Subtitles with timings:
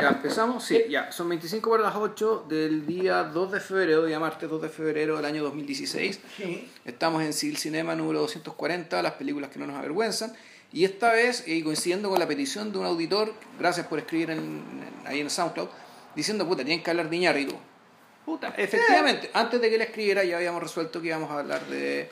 [0.00, 1.10] Ya empezamos, sí, ya.
[1.12, 5.16] Son 25 para las 8 del día 2 de febrero, día martes 2 de febrero
[5.16, 6.20] del año 2016.
[6.36, 6.70] Sí.
[6.84, 10.32] Estamos en Civil Cinema número 240, las películas que no nos avergüenzan.
[10.72, 14.38] Y esta vez, y coincidiendo con la petición de un auditor, gracias por escribir en,
[14.38, 15.68] en- ahí en SoundCloud,
[16.14, 17.56] diciendo, puta, tienen que hablar de Iñárritu.
[18.24, 22.08] Puta, efectivamente, antes de que él escribiera ya habíamos resuelto que íbamos a hablar de,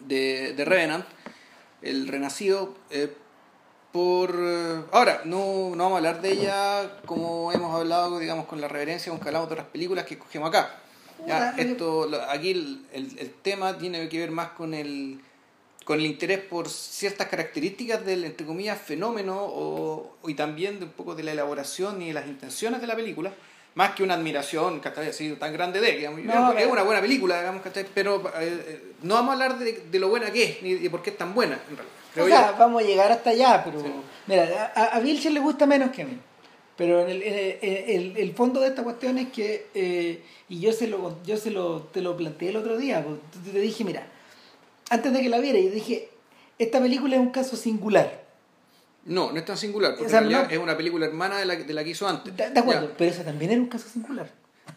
[0.00, 1.04] de, de Revenant,
[1.82, 2.74] el renacido.
[2.90, 3.14] eh,
[3.92, 8.60] por eh, ahora no, no vamos a hablar de ella como hemos hablado digamos con
[8.60, 10.74] la reverencia con que hablamos de otras películas que escogemos acá.
[11.26, 15.18] Ya, esto aquí el, el- el tema tiene que ver más con el
[15.84, 20.90] con el interés por ciertas características del entre comillas fenómeno o, y también de un
[20.92, 23.32] poco de la elaboración y de las intenciones de la película
[23.76, 26.20] más que una admiración que haya sido tan grande de digamos.
[26.22, 27.62] No, es pero- una buena película digamos
[27.94, 30.90] pero eh, eh, no vamos a hablar de, de lo buena que es ni de
[30.90, 32.34] por qué es tan buena en realidad o yo.
[32.34, 33.92] sea, vamos a llegar hasta allá, pero Sí.
[34.26, 36.18] mira, a, a le gusta menos que a mí.
[36.76, 40.22] Pero en el, en el- en el- el fondo de esta cuestión es que, eh,
[40.48, 43.20] y yo se lo yo se lo, te lo planteé el otro día, porque
[43.52, 44.06] te dije, mira,
[44.90, 46.10] antes de que la viera, yo dije,
[46.58, 48.24] esta película es un caso singular.
[49.06, 51.38] No, no es tan singular, porque O sea, en realidad no- es una película hermana
[51.38, 52.36] de la, de la que hizo antes.
[52.36, 52.94] De, de acuerdo, Ya.
[52.98, 54.28] pero esa también era un caso singular.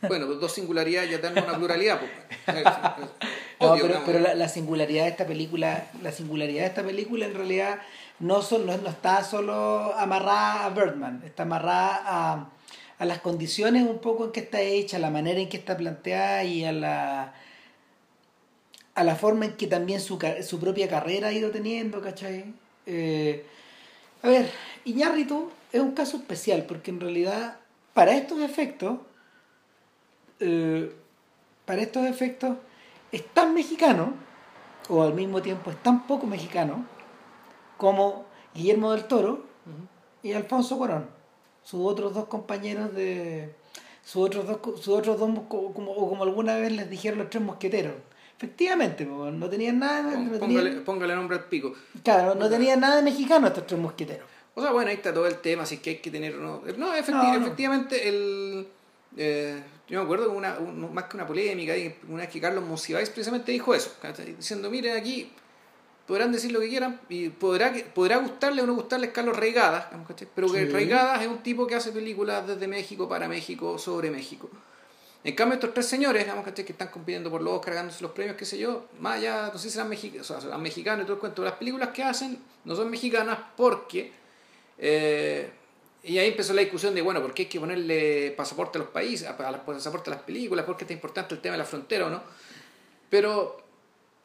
[0.08, 2.00] Bueno, dos singularidades ya dan una pluralidad.
[2.00, 2.12] pues.
[3.60, 7.26] No, obvio, pero, pero la, la singularidad de esta película, la singularidad de esta película
[7.26, 7.80] en realidad
[8.20, 12.50] no, son, no, no está solo amarrada a Birdman, está amarrada a,
[12.98, 15.76] a las condiciones un poco en que está hecha, a la manera en que está
[15.78, 17.34] planteada y a la
[18.96, 22.54] a la forma en que también su, su propia carrera ha ido teniendo, ¿cachai?
[22.86, 23.46] Eh,
[24.22, 24.52] a ver,
[24.84, 27.60] Iñárritu es un caso especial porque en realidad
[27.94, 29.00] para estos efectos
[30.42, 30.92] eh,
[31.64, 32.58] para estos efectos
[33.12, 34.14] es tan mexicano,
[34.90, 36.86] o al mismo tiempo es tan poco mexicano,
[37.78, 39.44] como Guillermo del Toro
[40.24, 41.08] y Alfonso Cuarón,
[41.64, 43.54] sus otros dos compañeros de.
[44.04, 47.30] sus otros dos, sus otros dos, co- como, o como alguna vez les dijeron los
[47.30, 47.94] tres mosqueteros.
[48.38, 51.74] Efectivamente, no tenían nada, no tenían- Póngale, póngale nombre al pico.
[52.03, 54.25] claro, no tenían nada de mexicano estos tres mosqueteros.
[54.56, 56.36] O sea, bueno, ahí está todo el tema, si es que hay que tener...
[56.36, 57.46] No, no, efecti- No, no.
[57.46, 58.68] efectivamente, el...
[59.18, 61.74] eh, yo me acuerdo que una, un- más que una polémica,
[62.08, 63.92] una vez que Carlos Monsiváis precisamente dijo eso,
[64.38, 65.31] diciendo, miren aquí,
[66.08, 69.86] podrán decir lo que quieran, y podrá, podrá gustarle o no gustarles Carlos Reigadas,
[70.36, 70.72] pero que Sí.
[70.72, 74.50] Reigadas es un tipo que hace películas desde México, para México, sobre México.
[75.24, 78.38] En cambio, estos tres señores, digamos, que están compitiendo por los Oscar, ganándose los premios,
[78.38, 81.06] qué sé yo, más allá, no sé si serán, mexi- o sea, serán mexicanos y
[81.06, 84.14] todo el cuento, las películas que hacen no son mexicanas porque...
[84.78, 85.52] eh,
[86.04, 88.90] y ahí empezó la discusión de, bueno, ¿por qué hay que ponerle pasaporte a los
[88.90, 90.66] países, a, a los pasaporte a las películas?
[90.66, 92.22] ¿Por qué está importante el tema de la frontera o no?
[93.10, 93.62] Pero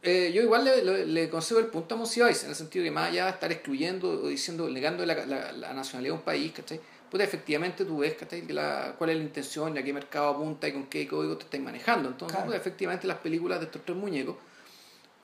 [0.02, 2.90] eh, yo igual le, le, le concedo el punto a Monsiváis, en el sentido de
[2.90, 6.24] que más allá de estar excluyendo o diciendo, negando la, la, la nacionalidad de un
[6.24, 6.80] país, ¿cachai?
[7.10, 8.46] Pues efectivamente tú ves, ¿cachai?
[8.48, 11.44] La, cuál es la intención y a qué mercado apunta y con qué código te
[11.44, 12.08] estáis manejando.
[12.08, 12.50] Entonces, Claro.
[12.50, 14.36] pues, efectivamente las películas de estos tres muñecos,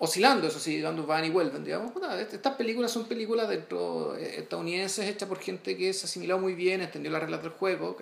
[0.00, 4.16] oscilando, eso sí, dando van y vuelven, digamos, puta, est- estas películas son películas dentro
[4.16, 7.52] eh, estadounidenses hechas por gente que se ha asimilado muy bien, entendió las reglas del
[7.52, 7.96] juego,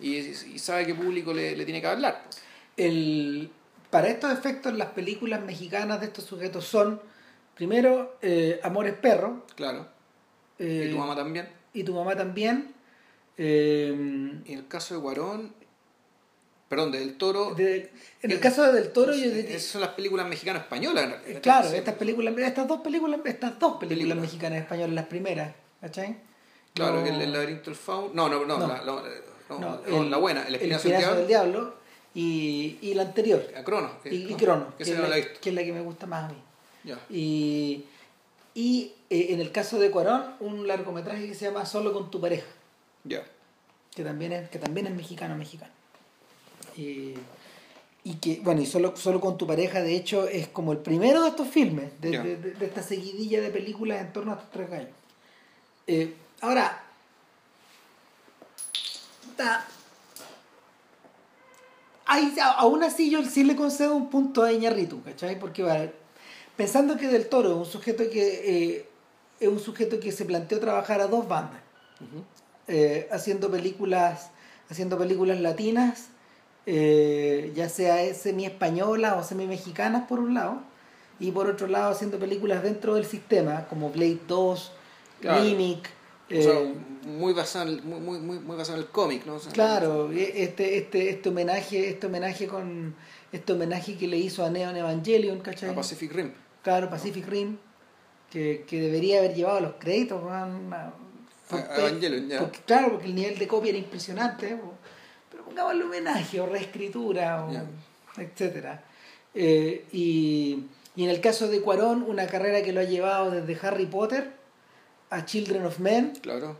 [0.00, 2.22] y, y sabe qué público le, le tiene que hablar.
[2.24, 2.40] pues.
[2.78, 3.50] el,
[3.90, 7.00] para estos efectos, las películas mexicanas de estos sujetos son,
[7.56, 9.44] primero, eh, Amores Perro.
[9.56, 9.88] Claro.
[10.60, 11.48] eh, y tu mamá también.
[11.74, 12.72] y tu mamá también.
[13.36, 15.54] eh, en el caso de Guarón,
[16.70, 17.90] perdón, de Del Toro, de-
[18.22, 21.16] en el es- caso de Del Toro, yo diría- esas son las películas mexicanas españolas.
[21.42, 21.76] claro, Sí.
[21.76, 24.18] estas películas, estas dos películas, estas dos películas Películas.
[24.22, 26.16] mexicanas españolas, las primeras, ¿cachai?
[26.72, 28.10] Claro, No- el, el laberinto del fauno.
[28.14, 28.66] No, no, no, No.
[28.68, 28.84] La, la-
[29.50, 31.18] no, no, no, la buena, el espinazo del Espinazo diablo.
[31.18, 31.74] del Diablo
[32.14, 34.00] y, y la anterior, A Crono.
[34.02, 36.30] que- y, y Crono, Que que, es la, que es la que me gusta más
[36.30, 36.40] a mí.
[36.84, 36.98] Ya.
[37.10, 37.84] Y,
[38.54, 42.20] y eh, en el caso de Cuarón, un largometraje que se llama Solo con tu
[42.20, 42.46] pareja.
[43.04, 43.24] Ya.
[43.94, 45.72] que también es, que también es mexicano mexicano.
[46.76, 47.14] Y,
[48.04, 51.22] y que, bueno, y solo, solo con tu pareja, de hecho, es como el primero
[51.22, 54.50] de estos filmes, de, de- de- de esta seguidilla de películas en torno a estos
[54.50, 54.90] tres gallos.
[55.86, 56.82] Eh, ahora,
[59.26, 59.66] puta,
[62.06, 65.38] hay- a- aún así yo sí le concedo un punto a Iñarritu, ¿cachai?
[65.38, 65.92] Porque
[66.56, 68.86] pensando que Del Toro es un sujeto que eh,
[69.38, 71.60] es un sujeto que se planteó trabajar a dos bandas
[72.68, 74.30] eh, haciendo películas
[74.70, 76.06] haciendo películas latinas
[76.66, 80.62] eh, ya sea semi españolas o semi mexicanas por un lado
[81.18, 84.72] y por otro lado haciendo películas dentro del sistema como Blade 2
[85.20, 85.42] Claro.
[85.44, 85.86] Mimic
[86.30, 86.74] O sea, eh,
[87.06, 89.34] muy basado en el, muy, muy, muy, basado en el cómic, ¿no?
[89.34, 92.94] O sea, claro este este este homenaje este homenaje con
[93.32, 95.70] este homenaje que le hizo a Neon Evangelion ¿cachai?
[95.70, 96.32] A Pacific Rim.
[96.62, 97.58] claro Pacific Rim
[98.30, 100.94] que, que debería haber llevado los créditos weón, una-
[101.76, 102.38] Evangelion, ya.
[102.38, 104.56] Porque, claro, porque el nivel de copia era impresionante.
[105.50, 107.64] Pongámosle homenaje o reescritura, o, Ya.
[108.16, 108.82] etcétera.
[109.34, 110.64] Eh, y,
[110.96, 114.32] y en el caso de Cuarón, una carrera que lo ha llevado desde Harry Potter
[115.10, 116.56] a Children of Men Claro.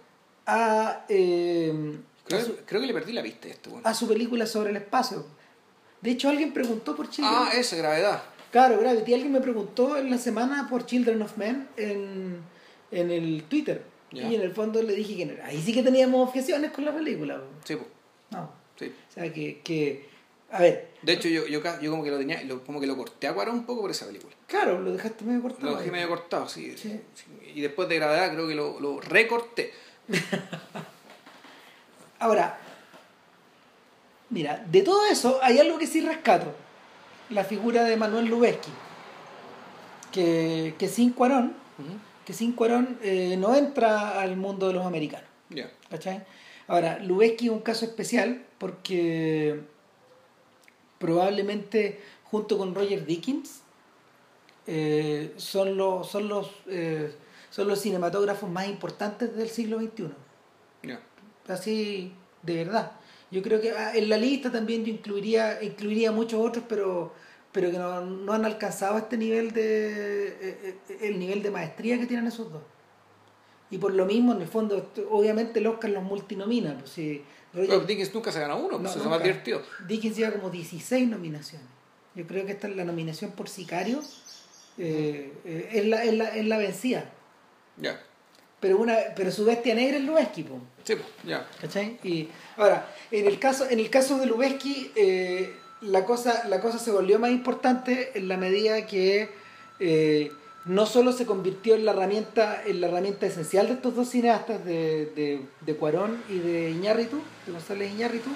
[0.46, 1.72] a, eh,
[2.24, 3.88] a, Creo, su, creo que le perdí la vista a bueno.
[3.88, 5.24] a su película sobre el espacio.
[6.00, 8.22] De hecho, alguien preguntó por Children Ah, esa gravedad.
[8.50, 9.14] Claro, Gravity.
[9.14, 12.38] Alguien me preguntó en la semana por Children of Men en,
[12.90, 13.84] en el Twitter.
[14.12, 16.92] Y en el fondo le dije que no- ahí sí que teníamos objeciones con la
[16.92, 17.40] película.
[17.64, 17.86] Sí, po,
[18.30, 18.50] No.
[18.80, 18.92] Sí.
[19.10, 20.08] O sea, que, que
[20.52, 23.28] a ver, De hecho, yo, yo, yo como que lo tenía, como que lo corté
[23.28, 24.34] a Cuarón un poco por esa película.
[24.48, 25.70] claro, lo dejaste medio cortado.
[25.70, 26.76] Lo dejé medio cortado, sí.
[26.76, 27.00] Sí.
[27.54, 29.72] Y después de gravedad creo que lo, lo recorté.
[32.18, 32.58] Ahora,
[34.30, 36.52] mira, de todo eso hay algo que sí rescato.
[37.30, 38.70] La figura de Manuel Lubezki.
[40.10, 41.54] Que, que sin Cuarón,
[42.26, 45.28] que sin Cuarón eh, no entra al mundo de los americanos.
[45.48, 45.70] Ya.
[45.88, 46.24] ¿Cachai?
[46.70, 49.60] Ahora, Lubeski es un caso especial porque
[51.00, 53.62] probablemente junto con Roger Dickens
[54.68, 57.12] eh, son los, son, los, eh,
[57.50, 60.10] son los cinematógrafos más importantes del siglo XXI.
[61.48, 62.12] Así,
[62.44, 62.92] de verdad.
[63.32, 67.12] Yo creo que ah, en la lista también yo incluiría, incluiría muchos otros, pero,
[67.50, 72.06] pero que no, no han alcanzado este nivel de eh, el nivel de maestría que
[72.06, 72.62] tienen esos dos.
[73.70, 76.76] Y por lo mismo, en el fondo, obviamente el Oscar los multinomina.
[76.78, 76.96] Pues,
[77.54, 79.62] Roger- Pero Dickens nunca se gana uno, pues No, eso es más divertido.
[79.86, 81.66] Dickens lleva como 16 nominaciones.
[82.14, 84.00] Yo creo que esta es la nominación por Sicario.
[84.78, 87.04] eh, eh, es, la, es, la, es la vencida.
[87.76, 88.00] Ya.
[88.60, 91.46] Pero una pero su bestia negra es Lubeski, po, Sí, pues, ya.
[91.60, 91.98] ¿cachai?
[92.02, 96.78] Y ahora, en el caso, en el caso de Lubeski, eh, la, cosa, la cosa
[96.78, 99.28] se volvió más importante en la medida que
[100.66, 104.64] no solo se convirtió en la herramienta, en la herramienta esencial de estos dos cineastas,
[104.64, 108.28] de, de, de Cuarón y de Iñárritu, de González Iñárritu,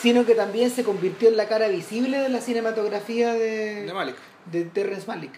[0.00, 4.16] sino que también se convirtió en la cara visible de la cinematografía de, De Malik.
[4.50, 5.32] de Terrence Malick.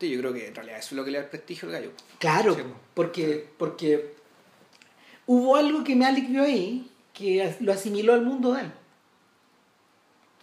[0.00, 1.72] Sí, yo creo que en realidad eso es lo que le da el prestigio al
[1.74, 1.90] gallo.
[2.18, 2.62] Claro, Sí.
[2.94, 4.14] porque, porque
[5.26, 8.72] hubo algo que Malik vio ahí que lo asimiló al mundo de él.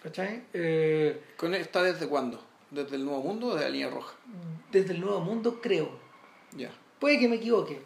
[0.04, 0.44] ¿Cachai?
[0.54, 2.44] Eh, ¿Con él está desde cuándo?
[2.76, 4.16] ¿Desde el Nuevo Mundo o desde la línea roja?
[4.72, 5.90] desde el Nuevo Mundo creo.
[6.58, 6.70] Ya.
[7.00, 7.82] Puede que me equivoque,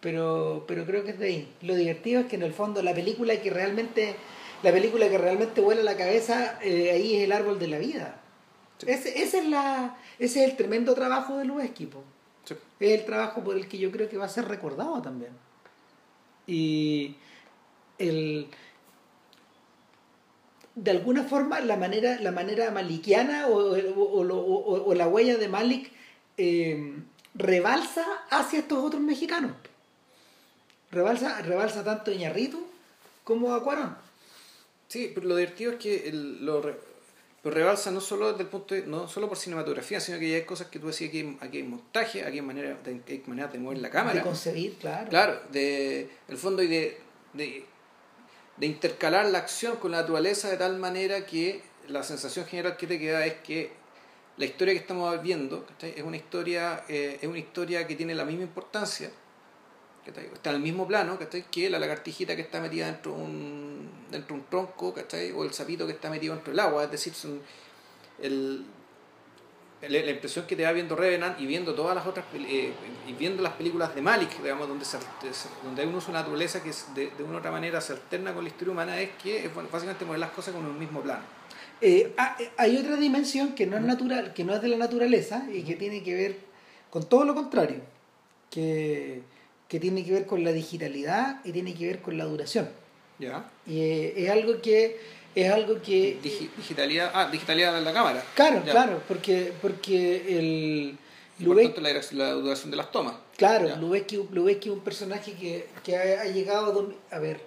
[0.00, 1.56] pero, pero creo que es de ahí.
[1.62, 4.14] Lo divertido es que en el fondo la película que realmente,
[4.62, 8.20] la película que realmente vuela la cabeza, eh, ahí es el árbol de la vida.
[8.76, 8.86] Sí.
[8.90, 12.02] Ese, ese es la, ese es el tremendo trabajo de los equipos.
[12.44, 12.54] Sí.
[12.80, 15.32] Es el trabajo por el que yo creo que va a ser recordado también.
[16.46, 17.16] Y
[17.98, 18.48] el
[20.82, 25.48] de alguna forma la manera, la manera malikiana o, o- o o- la huella de
[25.48, 25.90] Malik
[26.36, 26.94] eh,
[27.34, 29.52] rebalsa hacia estos otros mexicanos.
[30.90, 32.64] Rebalsa, rebalsa tanto a Iñarritu
[33.24, 33.96] como a Cuarón.
[34.88, 36.78] Sí, pero lo divertido es que el- lo, re-
[37.44, 40.36] lo rebalsa no solo desde el punto de- no solo por cinematografía, sino que ya
[40.36, 43.22] hay cosas que tú decías que hay- aquí hay montaje, aquí hay manera de, hay
[43.26, 44.14] maneras de mover la cámara.
[44.16, 45.10] De concebir, claro.
[45.10, 46.98] Claro, de el fondo y de,
[47.34, 47.66] de,
[48.58, 52.86] de intercalar la acción con la naturaleza de tal manera que la sensación general que
[52.86, 53.72] te queda es que
[54.36, 55.94] la historia que estamos viendo ¿cachai?
[55.96, 59.10] es una historia eh, es una historia que tiene la misma importancia
[60.04, 60.26] ¿cachai?
[60.26, 61.18] está en el mismo plano
[61.50, 64.94] que la lagartijita que está metida dentro de un dentro de un tronco
[65.34, 67.40] o el sapito que está metido dentro del agua es decir son
[68.20, 68.64] el,
[69.80, 72.72] la impresión que te da viendo Revenant y viendo todas las otras eh,
[73.06, 74.98] y viendo las películas de Malik digamos donde se,
[75.62, 77.92] donde hay un uso de naturaleza que es de, de una u otra manera se
[77.92, 80.78] alterna con la historia humana es que es bueno, básicamente poner las cosas con un
[80.78, 81.22] mismo plano.
[81.80, 84.76] Eh, ah, eh, hay otra dimensión que no es natural, que no es de la
[84.76, 86.36] naturaleza y que tiene que ver
[86.90, 87.80] con todo lo contrario,
[88.50, 89.22] que,
[89.68, 92.68] que tiene que ver con la digitalidad y tiene que ver con la duración.
[93.18, 93.48] ya.
[93.66, 94.98] Y eh, es algo que
[95.34, 98.72] es algo que Digi- digitalidad ah digitalidad de la cámara claro, Ya.
[98.72, 100.98] claro, porque porque el
[101.38, 104.16] y por tanto la, duración de las tomas Claro, Lubeski
[104.68, 107.40] es un personaje que, que ha, ha llegado a, domi- a ver.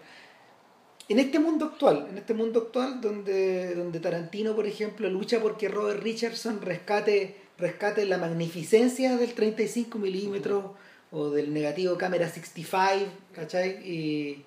[1.09, 5.67] En este mundo actual, en este mundo actual donde, donde Tarantino, por ejemplo, lucha porque
[5.67, 10.63] Robert Richardson rescate, rescate la magnificencia del 35 milímetros
[11.11, 13.71] o del negativo cámara 65, ¿cachai?
[13.85, 14.45] Y,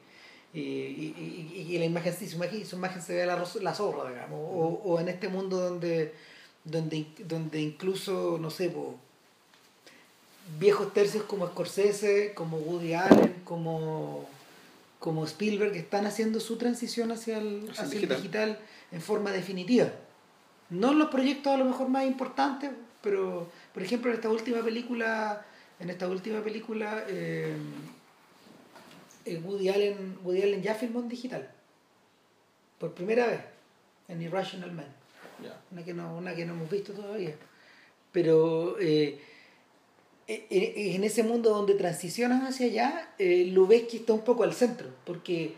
[0.54, 4.38] y, y- y- la imagen, su imagen, su imagen se ve la, la zorra, digamos.
[4.40, 6.14] O, o en este mundo donde,
[6.64, 8.94] donde, donde incluso, no sé, po,
[10.58, 14.28] viejos tercios como Scorsese, como Woody Allen, como,
[14.98, 18.16] como Spielberg están haciendo su transición hacia el, Hacia hacia el digital.
[18.18, 18.58] digital
[18.92, 19.90] en forma definitiva.
[20.70, 22.70] No en los proyectos a lo mejor más importantes,
[23.02, 25.44] pero por ejemplo en esta última película,
[25.80, 27.54] en esta última película, eh,
[29.44, 31.50] Woody, Allen, Woody Allen ya filmó en digital.
[32.78, 33.40] Por primera vez.
[34.08, 34.86] En Irrational Man.
[35.70, 37.34] Una que no, una que no hemos visto todavía.
[38.12, 39.18] Pero eh,
[40.28, 44.52] eh, eh, en ese mundo donde transicionas hacia allá, eh, Lubeski está un poco al
[44.54, 45.54] centro, porque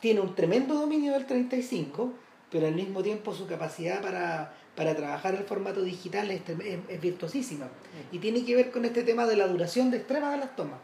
[0.00, 2.12] tiene un tremendo dominio del 35,
[2.50, 6.80] pero al mismo tiempo su capacidad para, para trabajar el formato digital es, trem- es-
[6.88, 7.68] es virtuosísima.
[8.10, 10.80] Y tiene que ver con este tema de la duración de extrema de las tomas,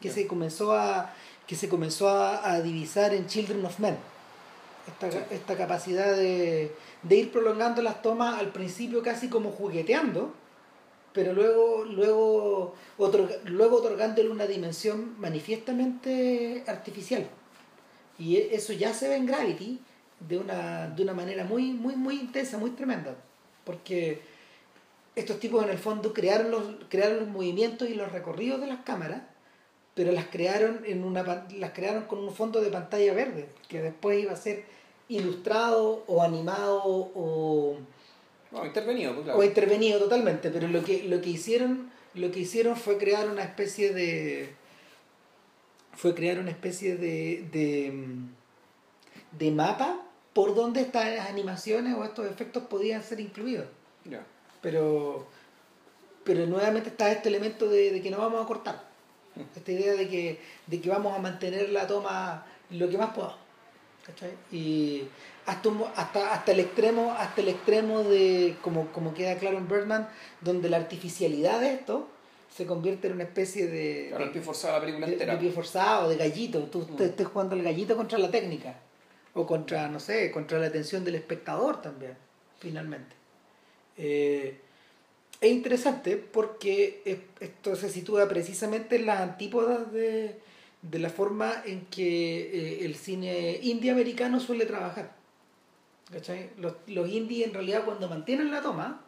[0.00, 0.14] que Ya.
[0.14, 1.12] se comenzó a
[1.46, 3.96] que se comenzó a, a divisar en Children of Men.
[4.86, 5.18] Esta, Sí.
[5.32, 10.32] esta capacidad de, de ir prolongando las tomas al principio casi como jugueteando,
[11.12, 17.26] pero luego luego otorga- luego otorgándole una dimensión manifiestamente artificial
[18.18, 19.80] y e- eso ya se ve en Gravity
[20.20, 23.14] de una, de una manera muy muy muy intensa muy tremenda
[23.64, 24.22] porque
[25.16, 28.80] estos tipos en el fondo crearon los crearon los movimientos y los recorridos de las
[28.84, 29.22] cámaras
[30.00, 34.18] pero las crearon en una las crearon con un fondo de pantalla verde que después
[34.18, 34.64] iba a ser
[35.08, 37.76] ilustrado o animado o
[38.50, 39.38] No, intervenido, pues claro.
[39.38, 43.42] o intervenido totalmente, pero lo que, lo que hicieron, lo que hicieron fue crear una
[43.42, 44.54] especie de
[45.92, 47.92] fue crear una especie de, de,
[49.38, 50.00] de mapa
[50.32, 53.66] por donde estas animaciones o estos efectos podían ser incluidos.
[54.62, 55.26] Pero
[56.24, 58.89] pero nuevamente está este elemento de, de que no vamos a cortar.
[59.56, 63.36] Esta idea de que, de que vamos a mantener la toma lo que más podamos.
[64.06, 64.30] ¿cachai?
[64.50, 65.04] Y
[65.46, 69.68] hasta, un hasta, hasta el extremo, hasta el extremo de, como, como queda claro en
[69.68, 70.08] Birdman,
[70.40, 72.08] donde la artificialidad de esto
[72.54, 75.34] se convierte en una especie de, el de, pie forzado la película de- entera.
[75.34, 76.64] de pie forzado, de gallito.
[76.64, 76.96] Tú Mm.
[76.96, 78.74] te estés jugando al gallito contra la técnica.
[79.34, 82.16] O contra, no sé, contra la atención del espectador también,
[82.58, 83.14] finalmente.
[83.96, 84.58] Eh,
[85.40, 90.36] es interesante porque es- esto se sitúa precisamente en las antípodas de,
[90.82, 92.40] de la forma en que
[92.80, 95.12] eh, el cine indie americano suele trabajar.
[96.12, 96.50] ¿Cachai?
[96.58, 99.00] Los, los indies en realidad cuando mantienen la toma,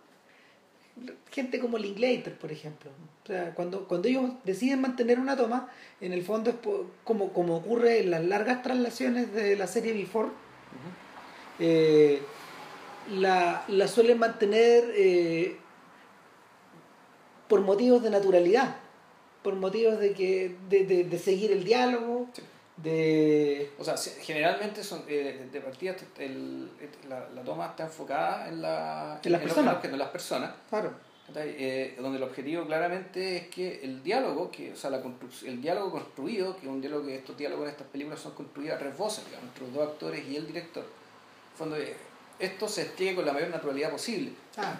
[1.30, 2.90] gente como Linklater, por ejemplo,
[3.24, 5.68] o sea, cuando, cuando ellos deciden mantener una toma,
[6.00, 9.92] en el fondo es po- como, como ocurre en las largas traslaciones de la serie
[9.94, 10.28] Before,
[11.58, 12.20] eh,
[13.16, 15.56] la, la suelen mantener eh,
[17.52, 18.76] por motivos de naturalidad,
[19.42, 22.40] por motivos de que de, de- de seguir el diálogo, Sí.
[22.78, 26.70] de O sea, se- generalmente son, eh, de partida el-
[27.10, 29.74] la, la toma está enfocada en, la, En las personas.
[29.74, 30.50] los- en las personas.
[30.70, 30.92] claro.
[31.34, 35.02] Eh, donde el objetivo claramente es que el diálogo, que, o sea, la
[35.46, 38.76] el diálogo construido, que es un diálogo que estos diálogos en estas películas son construidos
[38.76, 40.84] a tres voces, digamos, entre los dos actores y el director.
[41.56, 41.94] Fondo, eh,
[42.38, 44.32] esto se despliegue con la mayor naturalidad posible.
[44.56, 44.74] Ah.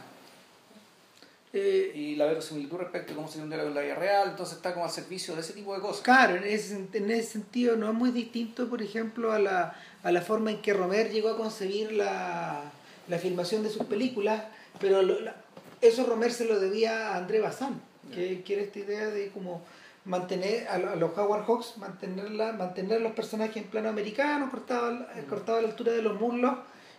[1.55, 4.57] Eh, Y la verosimilitud respecto a cómo sería un diálogo en la vida real, entonces
[4.57, 6.01] está como al servicio de ese tipo de cosas.
[6.03, 10.13] Claro, en ese, en ese sentido no es muy distinto, por ejemplo, a la, a
[10.13, 12.63] la forma en que Romer llegó a concebir la,
[13.09, 14.45] la filmación de sus películas,
[14.81, 15.37] pero lo- la-
[15.83, 17.81] eso Romer se lo debía a André Bazin,
[18.15, 19.63] que, era esta idea de como
[20.07, 24.87] mantener a, a los Howard Hawks, mantenerla, mantener a los personajes en plano americano, cortado,
[24.87, 26.55] al- cortado a la altura de los muslos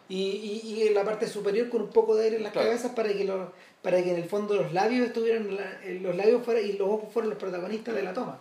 [0.10, 0.19] y,
[0.63, 2.67] y, y en la parte superior con un poco de aire en las Claro.
[2.67, 3.50] cabezas para que los,
[3.84, 5.56] para que en el fondo los labios estuvieran
[6.02, 8.40] los labios fuera, y los ojos fueran los protagonistas de la toma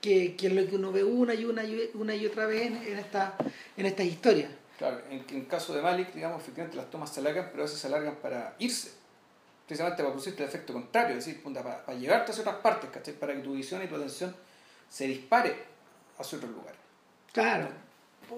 [0.00, 2.62] que, que es lo que uno ve una y una y una y otra vez
[2.66, 3.34] en, en esta
[3.76, 7.20] en estas historias Claro, en, en el caso de Malik, digamos, efectivamente las tomas se
[7.20, 8.90] alargan, pero a veces se alargan para irse.
[9.64, 13.14] Precisamente para producirte el efecto contrario, es decir, para, para llevarte hacia otras partes, ¿cachai?
[13.14, 14.34] Para que tu visión y tu atención
[14.90, 15.54] se dispare
[16.18, 16.80] hacia otros lugares.
[17.32, 17.68] claro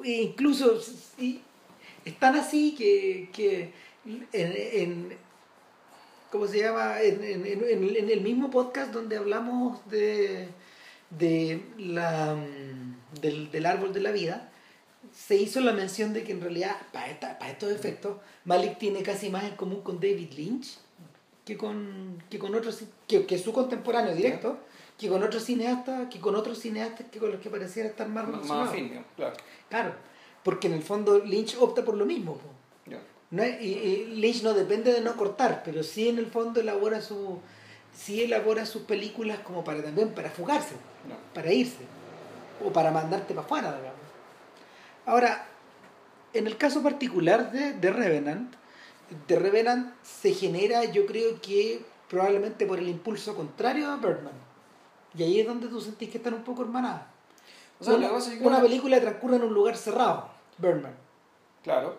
[0.05, 0.79] e incluso
[1.19, 1.41] y
[2.05, 3.71] es tan así que, que
[4.05, 5.17] en, en-
[6.35, 7.01] ¿cómo se llama?
[7.01, 10.49] En, en- en- en- en el mismo podcast donde hablamos de,
[11.11, 14.51] de la, mm, del, del árbol de la vida,
[15.13, 19.05] se hizo la mención de que en realidad, para, esta- para estos efectos, Malik tiene
[19.05, 20.77] casi más en común con David Lynch
[21.45, 24.59] que con, que con otros, que, que su contemporáneo directo,
[24.99, 28.25] que con otros cineastas, que con otros cineastas que con los que pareciera estar más
[28.27, 28.71] relacionado.
[28.71, 29.37] afín, claro.
[29.69, 29.95] Claro,
[30.43, 32.39] porque en el fondo Lynch opta por lo mismo.
[32.39, 32.49] po.
[33.31, 37.01] No y, y Lynch no depende de no cortar, pero sí en el fondo elabora
[37.01, 37.41] su
[37.95, 40.75] sí elabora sus películas como para también para fugarse,
[41.33, 41.85] para irse
[42.65, 44.01] o para mandarte para afuera, digamos.
[45.07, 45.47] Ahora,
[46.33, 48.55] en el caso particular de, de Revenant,
[49.29, 54.33] de Revenant se genera, yo creo que probablemente por el impulso contrario a Birdman.
[55.17, 57.03] Y ahí es donde tú sentís que están un poco hermanadas.
[57.79, 60.29] O sea, una, que película transcurre en un lugar cerrado,
[60.59, 60.95] Birdman.
[61.65, 61.99] Claro,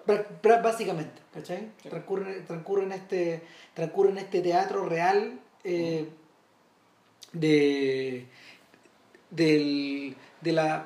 [0.62, 1.72] Básicamente, ¿cachai?
[1.82, 1.90] Sí.
[1.90, 3.42] Transcurre, transcurre, en este,
[3.74, 6.08] transcurre en este teatro real eh,
[7.34, 8.28] de,
[9.32, 10.86] del, de la,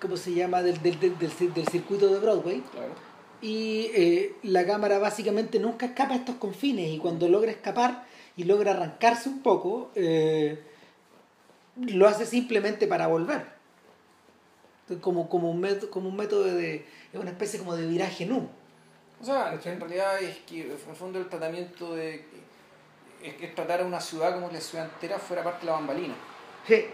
[0.00, 0.62] ¿cómo se llama?
[0.62, 2.60] Del, del, del, del circuito de Broadway.
[2.70, 2.94] Claro.
[3.42, 8.44] Y eh, la cámara básicamente nunca escapa a estos confines y cuando logra escapar y
[8.44, 10.62] logra arrancarse un poco, eh,
[11.76, 13.46] lo hace simplemente para volver.
[15.00, 16.86] Como, como, un como un método de...
[17.12, 18.48] es una especie como de viraje nu.
[19.20, 22.24] O sea, en realidad es que en el fondo el tratamiento de
[23.22, 26.14] es, es tratar a una ciudad como la ciudad entera fuera parte de la bambalina,
[26.66, 26.86] Sí.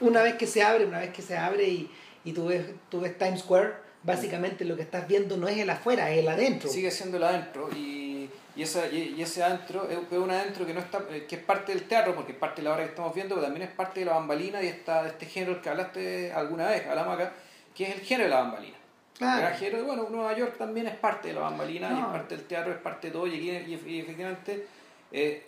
[0.00, 1.90] Una vez que se abre, una vez que se abre y,
[2.24, 3.72] y tú, ves, tú ves Times Square,
[4.02, 6.68] básicamente lo que estás viendo no es el afuera, es el adentro.
[6.68, 10.74] Sigue siendo el adentro y, y, esa, y, y ese adentro es un adentro que
[10.74, 12.90] no está eh, que es parte del teatro, porque es parte de la obra que
[12.90, 15.70] estamos viendo, pero también es parte de la bambalina y esta, de este género que
[15.70, 17.32] hablaste alguna vez, hablamos acá,
[17.74, 18.77] que es el género de la bambalina.
[19.18, 19.84] Claro.
[19.84, 22.12] Bueno, Nueva York también es parte de la bambalina, y es No.
[22.12, 24.66] parte del teatro, es parte de todo, y, aquí, y, y efectivamente
[25.10, 25.46] eh,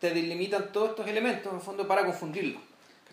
[0.00, 2.60] te delimitan todos estos elementos en el fondo para confundirlo.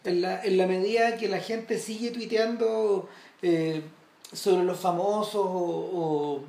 [0.04, 3.08] En la, en la medida que la gente sigue tuiteando
[3.44, 3.84] eh,
[4.34, 6.42] sobre los famosos o, o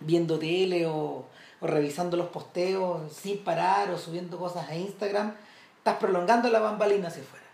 [0.00, 1.26] viendo tele o,
[1.60, 5.34] o revisando los posteos sin parar o subiendo cosas a Instagram,
[5.76, 7.44] estás prolongando la bambalina hacia afuera.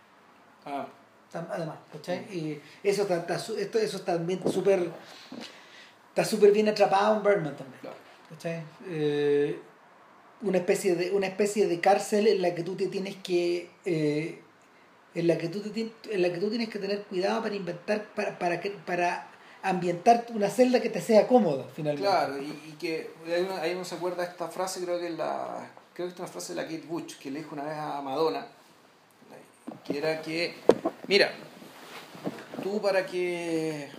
[0.65, 0.85] Ah,
[1.33, 2.19] Además, ¿cachai?
[2.35, 4.89] Y eso está, está su- esto, eso está bien súper
[6.09, 7.79] está súper bien atrapado en Birdman también.
[8.29, 8.63] ¿cachai?
[8.87, 9.59] Eh,
[10.41, 14.41] una especie de una especie de cárcel en la que tú te tienes que eh,
[15.13, 18.05] en la que tú te en la que tú tienes que tener cuidado para inventar
[18.15, 19.27] para para que para
[19.63, 23.73] ambientar una celda que te sea cómoda finalmente Claro, y, y que ahí uno, ahí
[23.75, 26.61] uno se acuerda esta frase, creo que es la creo que es una frase de
[26.61, 28.47] la Kate Bush, que le dijo una vez a Madonna,
[29.85, 30.55] que era que,
[31.07, 31.31] mira,
[32.61, 33.89] tú para que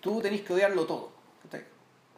[0.00, 1.12] tú tenés que odiarlo todo,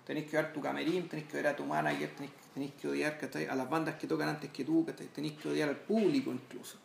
[0.06, 3.18] tenés que odiar tu camerín, tenés que odiar a tu manager, tenés, tenés que odiar
[3.50, 6.78] a las bandas que tocan antes que tú, tenés que odiar al público incluso,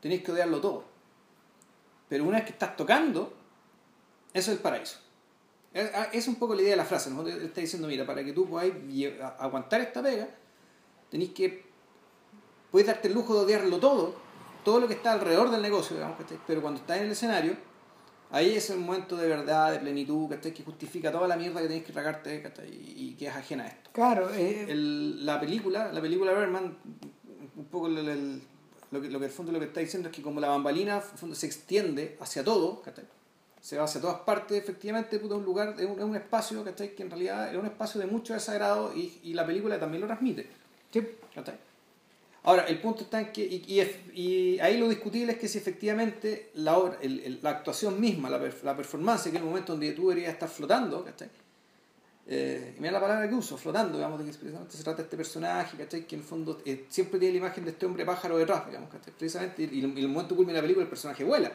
[0.00, 0.84] tenés que odiarlo todo.
[2.08, 3.34] Pero una vez que estás tocando,
[4.32, 4.98] eso es el paraíso.
[5.72, 7.26] Es ah, un poco la idea de la frase, ¿no?
[7.26, 8.74] Él está diciendo, mira, para que tú podáis
[9.38, 10.28] aguantar esta pega,
[11.10, 11.64] tenéis que,
[12.70, 14.14] puedes darte el lujo de odiarlo todo,
[14.64, 16.38] todo lo que está alrededor del negocio, digamos, ¿cachai?
[16.46, 17.56] pero cuando estás en el escenario,
[18.30, 20.52] ahí es el momento de verdad, de plenitud, ¿cachai?
[20.54, 22.68] que justifica toda la mierda que tenéis que tragarte ¿cachai?
[22.70, 23.90] y, que es ajena a esto.
[23.92, 26.76] claro eh, El- la película, la película Berman,
[27.56, 28.42] un poco el- el-
[28.90, 31.00] lo, que, lo que el fondo lo que está diciendo es que como la bambalina
[31.00, 33.04] fondo, se extiende hacia todo, ¿cachai?
[33.60, 36.94] se va hacia todas partes, efectivamente, puta, un lugar, es un, es un espacio, ¿cachai?
[36.96, 40.06] que en realidad es un espacio de mucho desagrado y, y la película también lo
[40.08, 40.48] transmite.
[40.90, 41.00] sí,
[41.34, 41.54] ¿cachai?
[42.44, 46.76] Ahora, el punto está en que, y, ahí lo discutible es que si efectivamente la,
[46.76, 50.32] obra, el- la actuación misma, la, la performance, que es el momento donde tú deberías
[50.32, 51.30] estar flotando, ¿cachai?
[52.26, 55.02] Eh, y mira la palabra que uso, flotando, digamos, de que precisamente se trata de
[55.04, 56.04] este personaje, ¿cachai?
[56.06, 58.90] Que en el fondo eh, siempre tiene la imagen de este hombre pájaro detrás, digamos,
[58.90, 59.12] ¿cachai?
[59.16, 61.52] Precisamente, y, y el, momento culmina la película, el personaje vuela.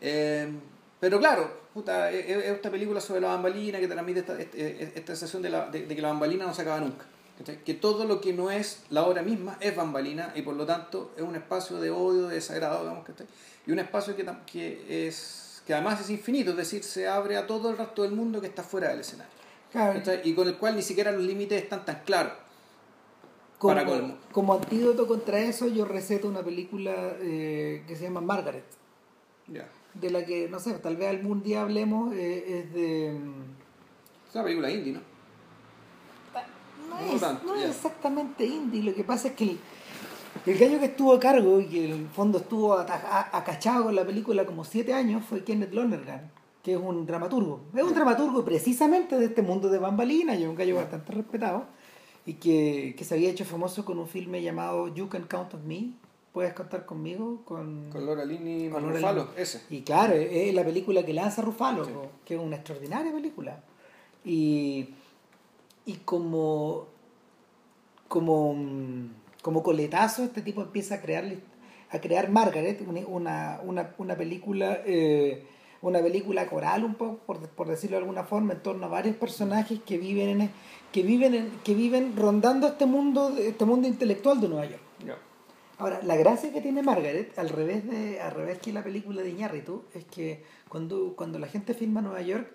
[0.00, 0.48] Eh,
[0.98, 5.14] pero claro, puta, es, es esta película sobre la bambalina que transmite esta, este- esta
[5.14, 7.06] sensación de, la- de- de que la bambalina no se acaba nunca.
[7.64, 11.12] Que todo lo que no es la obra misma es bambalina y por lo tanto
[11.16, 13.26] es un espacio de odio, de desagrado, digamos, ¿cachai?
[13.66, 17.46] y un espacio que, que, es, que además es infinito, es decir, se abre a
[17.46, 19.32] todo el resto del mundo que está fuera del escenario.
[19.72, 20.00] claro.
[20.24, 22.32] Y con el cual ni siquiera los límites están tan claros.
[23.58, 24.16] como, para colmo.
[24.32, 28.64] como antídoto contra eso yo receto una película eh, que se llama Margaret
[29.48, 29.68] Ya.
[29.94, 33.42] de la que no sé tal vez algún día hablemos eh, es de mm,
[34.28, 35.09] Es una película indie, ¿no?
[37.06, 37.68] No, es, tanto, no es ya.
[37.68, 39.58] exactamente indie, lo que pasa es que el,
[40.46, 44.04] el gallo que estuvo a cargo y que en el fondo estuvo acachado con la
[44.04, 46.30] película como siete años fue Kenneth Lonergan,
[46.62, 47.60] que es un dramaturgo.
[47.74, 51.64] Es un dramaturgo precisamente de este mundo de bambalina, y es un gallo bastante respetado,
[52.26, 55.66] y que, que se había hecho famoso con un filme llamado You Can Count on
[55.66, 55.92] Me,
[56.32, 57.90] puedes contar conmigo, con...
[57.90, 59.26] Con Laura Con Laura Linney.
[59.36, 59.62] ese.
[59.68, 61.90] Y claro, es la película que lanza Rufalo, Sí.
[62.24, 63.58] que es una extraordinaria película.
[64.24, 64.90] Y,
[65.86, 66.86] y como,
[68.10, 71.24] como, mm, como coletazo, este tipo empieza a crear,
[71.90, 75.44] a crear Margaret, una, una, una, película, eh,
[75.80, 79.14] una película coral un poco, por, por decirlo de alguna forma, en torno a varios
[79.14, 80.50] personajes que viven en,
[80.90, 84.82] que viven en- que viven rondando este mundo, este mundo intelectual de Nueva York.
[85.78, 89.30] Ahora, la gracia que tiene Margaret, al revés de al revés que la película de
[89.30, 92.48] Iñárritu, es que cuando, cuando la gente filma Nueva York,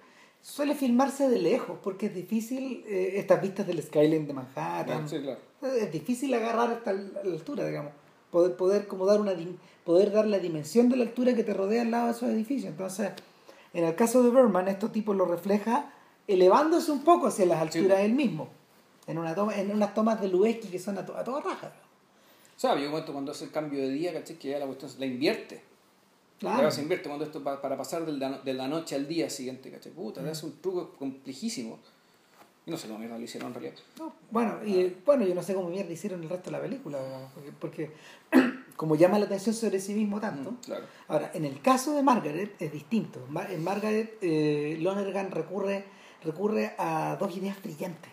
[0.47, 5.09] suele filmarse de lejos, porque es difícil eh, estas vistas del skyline de Manhattan.
[5.09, 5.39] Sí, claro.
[5.63, 7.91] Es difícil agarrar hasta la altura, digamos.
[8.29, 9.33] Poder, poder, como dar una,
[9.83, 12.69] poder dar la dimensión de la altura que te rodea al lado de esos edificios.
[12.69, 13.09] Entonces,
[13.73, 15.91] en el caso de Berman, estos tipos lo refleja
[16.27, 18.47] elevándose un poco hacia las alturas él mismo.
[19.07, 21.71] En, una toma, en unas tomas de Lubeski que son a, to- a toda raja.
[22.55, 24.37] O sea, yo cuando hace el cambio de día, ¿cachai?
[24.37, 25.61] Que ya la cuestión la invierte.
[26.39, 26.63] Claro.
[26.63, 29.91] Ya se invierte cuando esto pa- para pasar de la noche al día siguiente, ¿cachai?
[29.93, 31.79] Puta, te hace un truco complejísimo.
[32.67, 33.75] Y no sé cómo mierda lo hicieron en realidad.
[33.99, 36.61] No, bueno, y eh, bueno, yo no sé cómo mierda hicieron el resto de la
[36.61, 36.97] película,
[37.35, 37.91] porque, porque
[38.75, 40.51] como llama la atención sobre sí mismo tanto.
[40.51, 40.85] Mm, claro.
[41.07, 43.19] Ahora, en el caso de Margaret es distinto.
[43.49, 45.85] En Margaret, eh, Lonergan recurre,
[46.23, 48.11] recurre a dos ideas brillantes.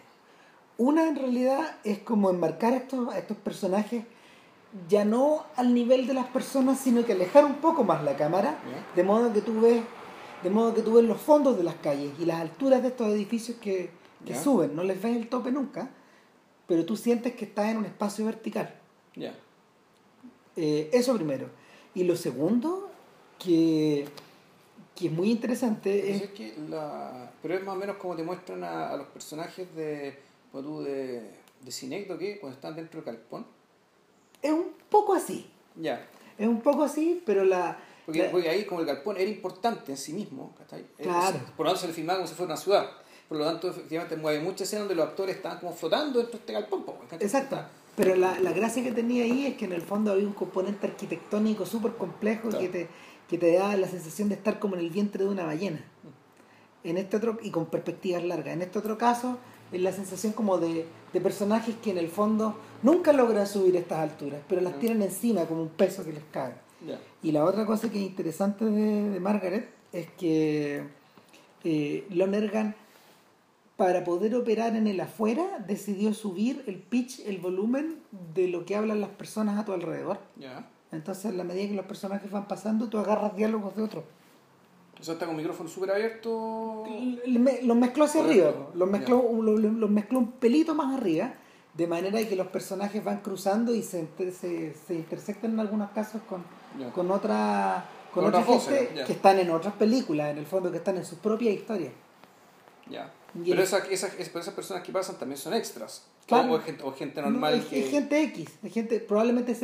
[0.77, 4.05] Una, en realidad, es como enmarcar a estos, a estos personajes
[4.89, 8.59] ya no al nivel de las personas, sino que alejar un poco más la cámara,
[8.97, 9.83] de modo que tú ves,
[10.43, 13.09] de modo que tú ves los fondos de las calles y las alturas de estos
[13.09, 13.91] edificios que,
[14.25, 14.75] que suben.
[14.75, 15.91] No les ves el tope nunca,
[16.67, 18.75] pero tú sientes que estás en un espacio vertical.
[19.15, 19.35] Ya.
[20.57, 21.49] Eh, eso primero.
[21.95, 22.91] Y lo segundo,
[23.39, 24.07] que,
[24.95, 27.31] que es muy interesante, Pero es, es que la...
[27.43, 30.19] Pero es más o menos como te muestran a, a los personajes de,
[30.51, 31.31] tú, de,
[31.61, 33.45] de Cinecdo, que cuando están dentro del calpón.
[34.43, 35.49] Es un poco así.
[35.77, 36.07] Ya.
[36.39, 37.79] Es un poco así, pero la...
[38.05, 40.55] Porque, la- porque ahí como el galpón era importante en sí mismo,
[40.99, 41.39] Claro.
[41.57, 42.91] por lo tanto se le filmaba como si fuera una ciudad.
[43.29, 46.39] Por lo tanto, efectivamente, mueve muchas escenas donde los actores estaban como flotando dentro de
[46.41, 46.85] este galpón.
[47.21, 47.59] Exacto.
[47.97, 50.87] Pero la, la gracia que tenía ahí es que en el fondo había un componente
[50.87, 52.59] arquitectónico súper complejo Claro.
[52.59, 52.89] que, te,
[53.29, 55.83] que te da la sensación de estar como en el vientre de una ballena.
[56.85, 58.55] En este otro, y con perspectivas largas.
[58.55, 59.39] En este otro caso,
[59.73, 64.41] la sensación como de, de personajes que en el fondo nunca logran subir estas alturas,
[64.49, 66.55] pero las tienen encima como un peso que les cae.
[67.23, 70.83] Y la otra cosa que es interesante de, de Margaret es que
[71.65, 72.75] eh, Lonergan,
[73.77, 77.97] para poder operar en el afuera, decidió subir el pitch, el volumen
[78.35, 80.19] de lo que hablan las personas a tu alrededor.
[80.91, 84.05] Entonces, a la medida que los personajes van pasando, tú agarras diálogos de otros.
[85.03, 86.85] O sea, está con micrófono súper abierto.
[87.27, 91.35] Los mezcló hacia arriba, los mezcló, lo- lo- los mezcló un pelito más arriba,
[91.75, 96.23] de manera que los personajes van cruzando y se, se, se intersectan en algunos casos
[96.29, 96.45] con,
[96.95, 97.85] con otra
[98.15, 100.97] con, Con otra gente voces, que están en otras películas, en el fondo que están
[100.99, 101.93] en sus propias historias.
[102.89, 103.13] Ya.
[103.33, 106.05] Pero el- esa, esa, es- pero esas personas que pasan también son extras.
[106.27, 106.53] Claro.
[106.55, 107.57] O, gente, o gente normal.
[107.57, 107.85] No, es, que...
[107.87, 109.57] es gente X, es gente, probablemente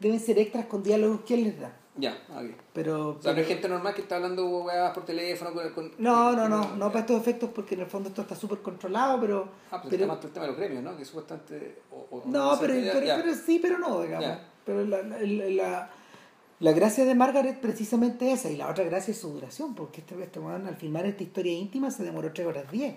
[0.00, 1.72] deben ser extras con diálogos que él les da.
[2.00, 2.50] Ya, ok.
[2.72, 5.52] Pero, O sea, no pero- es gente normal que está hablando weas por teléfono.
[5.52, 8.36] Con, con- no, no, no, no para estos efectos porque en el fondo esto está
[8.36, 9.48] súper controlado, pero...
[9.72, 10.96] Ah, pues pero- está más el tema de los gremios, ¿no?
[10.96, 11.02] Que
[11.90, 13.16] o- o- No, pero, ya- pero, ya.
[13.16, 14.24] pero sí, pero no, digamos.
[14.26, 14.48] Ya.
[14.64, 15.90] Pero la, la, la,
[16.60, 20.14] la- gracia de Margaret precisamente esa, y la otra gracia es su duración, porque este,
[20.22, 22.94] este al filmar esta historia íntima se demoró 3 horas 10.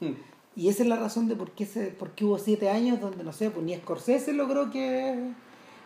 [0.00, 0.12] Hmm.
[0.56, 3.22] Y esa es la razón de por qué, se, por qué hubo 7 años donde,
[3.22, 5.30] no sé, pues ni Scorsese logró que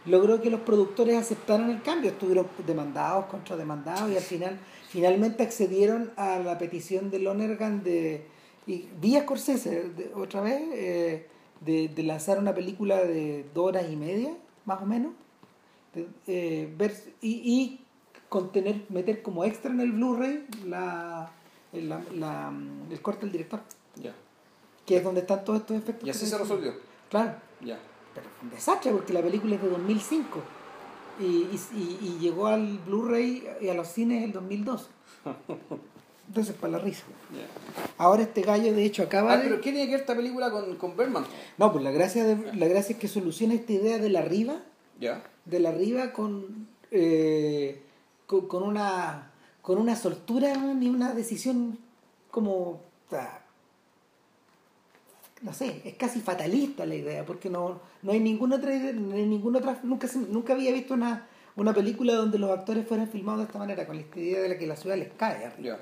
[0.07, 2.11] logró que los productores aceptaran el cambio.
[2.11, 8.27] Estuvieron demandados, contrademandados, y al final finalmente accedieron a la petición de Lonergan de,
[8.67, 11.27] y vía Scorsese de- otra vez, eh,
[11.61, 14.35] de, de lanzar una película de dos horas y media,
[14.67, 15.13] más o menos,
[15.95, 17.81] de, eh, ver, y, y
[18.29, 21.31] contener, meter como extra en el Blu-ray la,
[21.73, 22.53] la- la-
[22.91, 23.61] el corte del director,
[23.97, 24.13] Ya.
[24.87, 26.07] que es donde están todos estos efectos.
[26.07, 26.73] Y así se resolvió.
[27.11, 27.79] Claro, Ya.
[28.15, 30.41] Pero fue un desastre porque la película es de 2005
[31.21, 31.59] y, y,
[32.03, 34.89] y- llegó al Blu-ray y a los cines el 2002.
[36.29, 37.05] Entonces, para la risa.
[37.99, 39.43] Ahora este gallo, de hecho, acaba Ah, de...
[39.45, 41.25] pero ¿qué tiene que ver esta película con, con Berman?
[41.59, 44.57] No, pues la gracia, de, la gracia es que soluciona esta idea de la riva,
[44.99, 45.23] Ya.
[45.45, 45.73] de la
[46.13, 47.83] con, eh,
[48.27, 51.79] con, con una con una soltura ni una decisión
[52.31, 52.81] como
[55.45, 59.15] no sé, es casi fatalista la idea, porque no, no hay ninguna otra idea, no
[59.15, 63.41] hay ninguna otra, nunca, nunca había visto una, una película donde los actores fueran filmados
[63.41, 65.79] de esta manera, con esta idea de la que la ciudad les cae arriba.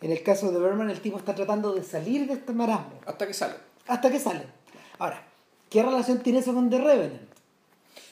[0.00, 3.26] En el caso de Berman, el tipo está tratando de salir de este marasmo, Hasta
[3.26, 3.54] que sale.
[3.86, 4.44] hasta que sale.
[4.98, 5.22] Ahora,
[5.70, 7.35] ¿qué relación tiene eso con The Revenant?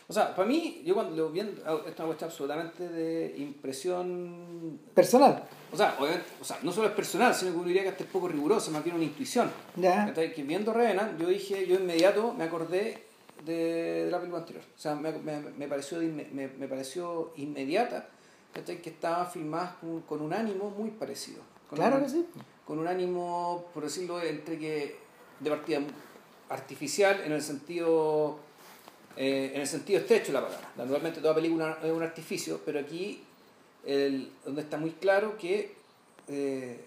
[0.07, 2.89] O sea, para mí, yo cuando lo vi, en- ah, esto es una cuestión absolutamente
[2.89, 4.79] de impresión.
[4.95, 5.45] Personal.
[5.73, 8.05] O sea, obviamente, o sea, no solo es personal, sino que uno diría que hasta
[8.05, 9.51] es poco rigurosa, más bien una intuición.
[9.77, 10.13] ¿Ya?
[10.15, 13.05] Que viendo Revenant, yo dije, yo inmediato me acordé
[13.45, 14.65] de, de la película anterior.
[14.77, 18.09] O sea, me, me, me pareció, inme- me, me pareció inmediata.
[18.53, 21.41] Que estaban filmadas con, con un ánimo muy parecido.
[21.69, 22.27] Con Claro un- que sí.
[22.65, 24.97] Con un ánimo, por decirlo, entre que
[25.41, 25.81] de partida
[26.49, 28.39] artificial en el sentido
[29.17, 30.73] eh, en el sentido estrecho de la palabra.
[30.77, 33.23] Naturalmente toda película es un artificio, pero aquí
[33.85, 35.75] el, donde está muy claro que
[36.29, 36.85] eh,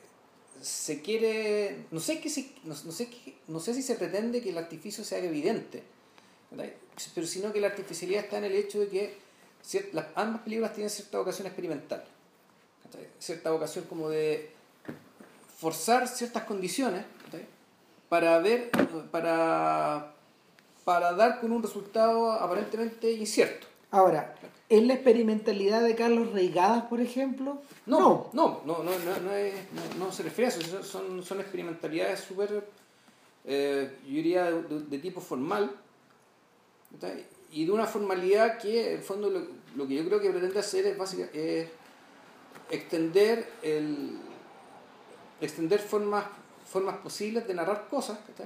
[0.62, 4.42] se quiere, no sé, qué se- no, no sé, qué- no sé si se pretende
[4.42, 5.84] que el artificio sea evidente,
[6.52, 6.74] ¿verdad?
[7.14, 9.16] pero sino que la artificialidad está en el hecho de que
[9.64, 12.04] cier- las, ambas películas tienen cierta vocación experimental,
[12.84, 13.08] ¿cachai?
[13.20, 14.50] cierta vocación como de
[15.60, 17.46] forzar ciertas condiciones ¿cachai?
[18.10, 18.72] para ver,
[19.12, 20.16] para
[20.88, 23.68] para dar con un resultado aparentemente incierto.
[23.92, 24.36] Ahora,
[24.70, 27.62] ¿es la experimentalidad de Carlos Reigadas, por ejemplo?
[27.86, 31.42] No, no, no, no, no, no, es- no- no se refiere a eso, son, son
[31.42, 32.66] experimentalidades súper,
[33.44, 35.70] eh, yo diría, de, de- de tipo formal,
[36.94, 37.12] ¿está?
[37.52, 39.42] y de una formalidad que, en el fondo, lo,
[39.76, 41.68] lo que yo creo que pretende hacer es, básica, es
[42.70, 44.20] extender, el,
[45.42, 46.24] extender formas,
[46.66, 48.46] formas posibles de narrar cosas, ¿está?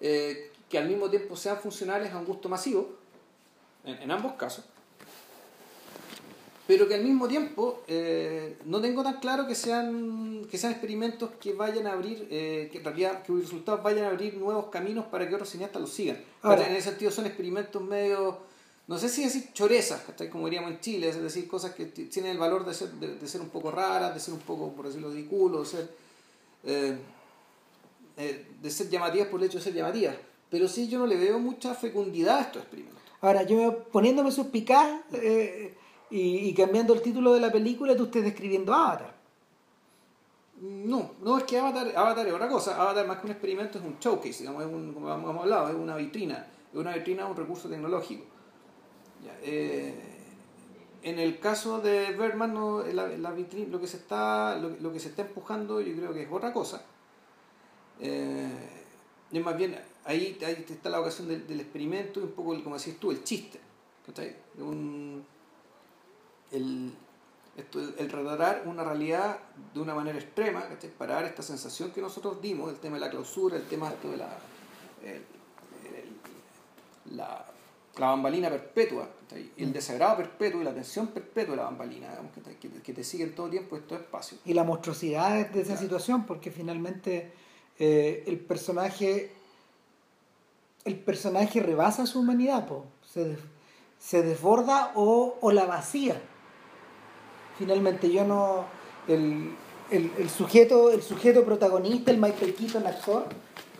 [0.00, 2.88] Eh, que al mismo tiempo sean funcionales a un gusto masivo,
[3.84, 4.64] en, en ambos casos,
[6.66, 11.30] pero que al mismo tiempo eh, no tengo tan claro que sean que sean experimentos
[11.40, 14.66] que vayan a abrir eh, que en realidad que los resultados vayan a abrir nuevos
[14.70, 16.16] caminos para que otros cineastas los sigan.
[16.40, 18.38] Ahora- en ese sentido son experimentos medio
[18.86, 22.38] no sé si decir chorezas como diríamos en Chile es decir cosas que tienen el
[22.38, 25.10] valor de ser de, de ser un poco raras de ser un poco por decirlo
[25.10, 25.90] ridículo de ser
[26.64, 26.96] eh,
[28.62, 30.16] de ser llamativas por el hecho de ser llamativas
[30.52, 35.00] pero sí yo no le veo mucha fecundidad a estos experimentos Ahora, yo poniéndome suspicaz
[35.12, 35.76] eh,
[36.10, 39.14] y, y cambiando el título de la película, tú estés describiendo Avatar.
[40.60, 42.82] No, no es que Avatar, Avatar es otra cosa.
[42.82, 45.76] Avatar más que un experimento es un showcase, digamos, es un, como hemos hablado, es
[45.76, 46.44] una vitrina.
[46.72, 48.24] Es una vitrina, un recurso tecnológico.
[49.24, 49.94] Ya, eh,
[51.04, 54.92] en el caso de Bergman, no, la, la vitrina, lo, que se está, lo, lo
[54.92, 56.84] que se está empujando yo creo que es otra cosa.
[58.00, 58.50] Eh,
[59.30, 62.62] y más bien, ahí, ahí está la ocasión del, del experimento y un poco, el-
[62.62, 63.60] como decís tú, el chiste.
[64.06, 64.34] ¿cachai?
[64.54, 65.24] De un,
[66.50, 66.92] el,
[67.56, 69.38] esto, el retratar una realidad
[69.74, 70.90] de una manera extrema, ¿cachai?
[70.90, 74.10] para dar esta sensación que nosotros dimos, el tema de la clausura, el tema esto
[74.10, 74.38] de la,
[75.04, 77.46] el- el- la,
[77.98, 79.52] la bambalina perpetua, ¿cachai?
[79.56, 82.56] el desagrado perpetuo y la tensión perpetua de la bambalina, digamos, ¿cachai?
[82.58, 84.40] que, que te siguen todo el tiempo estos espacios.
[84.44, 87.32] y la monstruosidad de- de esa situación, porque finalmente
[87.78, 89.32] eh, el personaje
[90.84, 92.86] el personaje rebasa su humanidad, po.
[93.06, 93.36] Se,
[93.98, 96.20] se desborda o, o la vacía.
[97.58, 98.64] Finalmente yo no
[99.08, 99.54] el,
[99.90, 103.26] el, el sujeto el sujeto protagonista, el Michael Keaton actor,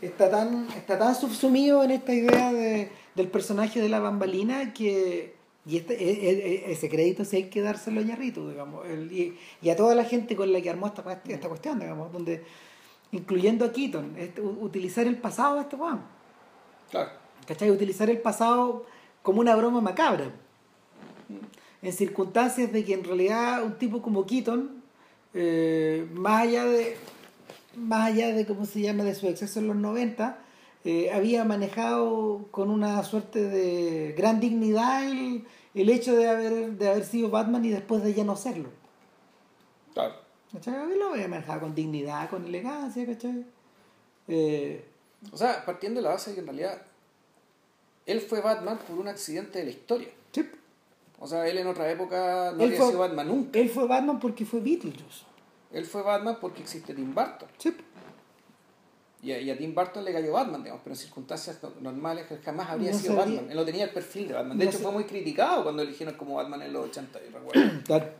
[0.01, 5.35] está tan está tan subsumido en esta idea de, del personaje de la bambalina que
[5.65, 9.39] y este, e- e- e- ese crédito sí hay que dárselo a Ñarrito, digamos, y,
[9.63, 12.43] y a toda la gente con la que armó esta, esta cuestión, digamos, donde,
[13.13, 16.01] incluyendo a Keaton, este, utilizar el pasado de este weón,
[16.93, 17.11] Claro.
[17.47, 17.71] ¿cachai?
[17.71, 18.85] Utilizar el pasado
[19.23, 20.31] como una broma macabra,
[21.81, 24.83] en circunstancias de que en realidad un tipo como Keaton,
[25.35, 26.97] eh, más allá de,
[27.75, 30.39] más allá de, ¿cómo se llama?, de su exceso en los 90,
[30.85, 36.89] eh, había manejado con una suerte de gran dignidad el, el hecho de haber, de
[36.89, 38.69] haber sido Batman y después de ya no serlo.
[39.95, 40.15] Claro.
[40.53, 40.75] ¿Cachai?
[40.99, 43.47] Lo había manejado con dignidad, con elegancia, ¿cachai?
[44.29, 44.92] Eh,
[45.31, 46.83] O sea, partiendo de la base de que en realidad
[48.07, 50.09] él fue Batman por un accidente de la historia.
[50.33, 50.49] sí.
[51.21, 53.57] O sea, él en otra época no Él había fue- sido Batman nunca.
[53.57, 55.25] Él fue Batman porque fue Beetlejuice.
[55.71, 57.49] Él fue Batman porque existe Tim Burton.
[57.59, 57.77] Sí.
[59.23, 62.27] Y a, y a Tim Burton le cayó Batman, digamos, pero en circunstancias no- normales
[62.45, 63.37] jamás habría No sido sabía.
[63.37, 63.51] Batman.
[63.53, 64.59] Él no tenía el perfil de Batman.
[64.59, 68.11] De No hecho, fue muy criticado cuando eligieron como Batman en los 80, yo recuerdo.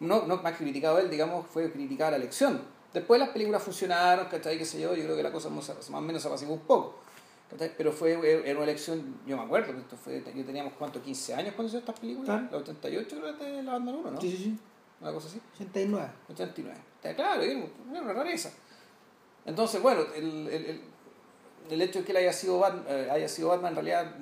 [0.00, 2.60] No, no más criticado él, digamos, fue criticada la elección.
[2.92, 4.58] Después las películas funcionaron, ¿cachai?
[4.58, 4.94] ¿Qué sé yo?
[4.94, 7.00] Yo creo que la cosa más, más o menos se apaciguó un poco.
[7.50, 7.72] ¿cachai?
[7.76, 8.12] Pero fue
[8.44, 11.02] era una elección, yo me acuerdo, que esto fue, yo teníamos, ¿cuánto?
[11.02, 12.26] 15 años cuando hicieron estas películas.
[12.26, 12.48] Claro.
[12.50, 14.20] La 88 creo que es de la Batman 1, ¿no?
[14.20, 14.58] Sí, sí, sí.
[15.00, 15.40] Una cosa así.
[15.54, 16.10] 89.
[16.30, 16.80] 89.
[16.96, 18.50] Está claro, era una rareza.
[19.44, 20.80] Entonces, bueno, el, el, el,
[21.70, 24.14] el hecho de que él haya sido, Batman, eh, haya sido Batman en realidad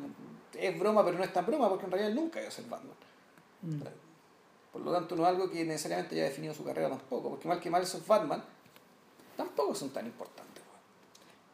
[0.54, 2.64] es broma, pero no es tan broma porque en realidad él nunca iba a ser
[2.66, 2.94] Batman.
[3.62, 3.80] Mm.
[4.72, 7.60] Por lo tanto, no es algo que necesariamente haya definido su carrera tampoco, porque mal
[7.60, 8.44] que mal esos Batman
[9.36, 10.62] tampoco son tan importantes.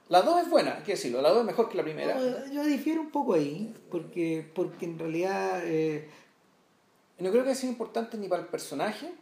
[0.08, 2.14] La 2 es buena, hay que decirlo, la 2 es mejor que la primera.
[2.18, 6.08] No, yo difiero un poco ahí, porque, porque en realidad eh,
[7.18, 9.12] No creo que sea importante ni para el personaje,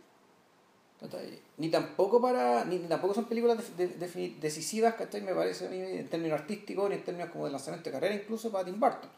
[1.58, 5.20] ni tampoco para ni, tampoco son películas de- de- defini- decisivas, ¿cachai?
[5.22, 8.14] me parece a mí, en términos artísticos, ni en términos como de lanzamiento de carrera,
[8.14, 9.08] incluso para Tim Burton.